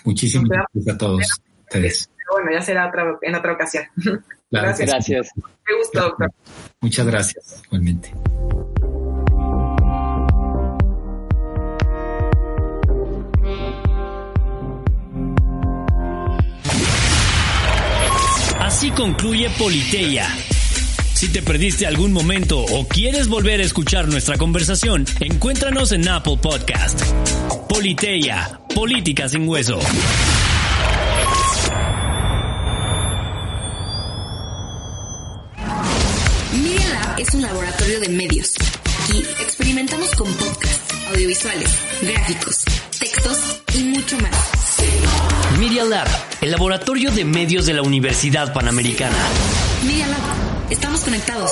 Muchísimas 0.05 0.49
gracias 0.49 0.93
a 0.93 0.99
todos 0.99 1.23
ustedes. 1.61 2.11
Bueno, 2.33 2.51
ya 2.53 2.63
será 2.63 2.89
otra, 2.89 3.19
en 3.23 3.35
otra 3.37 3.53
ocasión. 3.53 3.85
Claro, 4.49 4.69
gracias. 4.69 4.91
gracias. 4.91 5.31
Me 5.37 5.77
gustó, 5.79 6.01
doctor. 6.01 6.33
Muchas 6.81 7.07
gracias, 7.07 7.63
igualmente. 7.67 8.13
Así 18.77 18.91
concluye 18.91 19.49
Politeya. 19.49 20.29
Si 21.15 21.29
te 21.29 21.41
perdiste 21.41 21.87
algún 21.87 22.13
momento 22.13 22.61
o 22.61 22.87
quieres 22.87 23.27
volver 23.27 23.61
a 23.61 23.63
escuchar 23.63 24.07
nuestra 24.07 24.37
conversación, 24.37 25.07
encuéntranos 25.19 25.93
en 25.93 26.07
Apple 26.07 26.37
Podcast. 26.37 27.01
Politeya, 27.71 28.61
Política 28.75 29.31
sin 29.31 29.49
Hueso. 29.49 29.79
Media 36.53 36.89
Lab 36.91 37.19
es 37.19 37.33
un 37.33 37.41
laboratorio 37.41 38.01
de 38.01 38.09
medios. 38.11 38.57
Aquí 39.05 39.21
experimentamos 39.41 40.11
con 40.17 40.31
podcasts, 40.35 40.95
audiovisuales, 41.15 41.71
gráficos, 42.03 42.65
textos 42.99 43.39
y 43.73 43.85
mucho 43.85 44.19
más. 44.19 45.46
Media 45.59 45.85
Lab, 45.85 46.07
el 46.43 46.51
laboratorio 46.51 47.11
de 47.11 47.25
medios 47.25 47.65
de 47.65 47.73
la 47.73 47.81
Universidad 47.81 48.53
Panamericana. 48.53 49.17
Media 49.87 50.07
Lab, 50.07 50.21
estamos 50.71 51.01
conectados. 51.01 51.51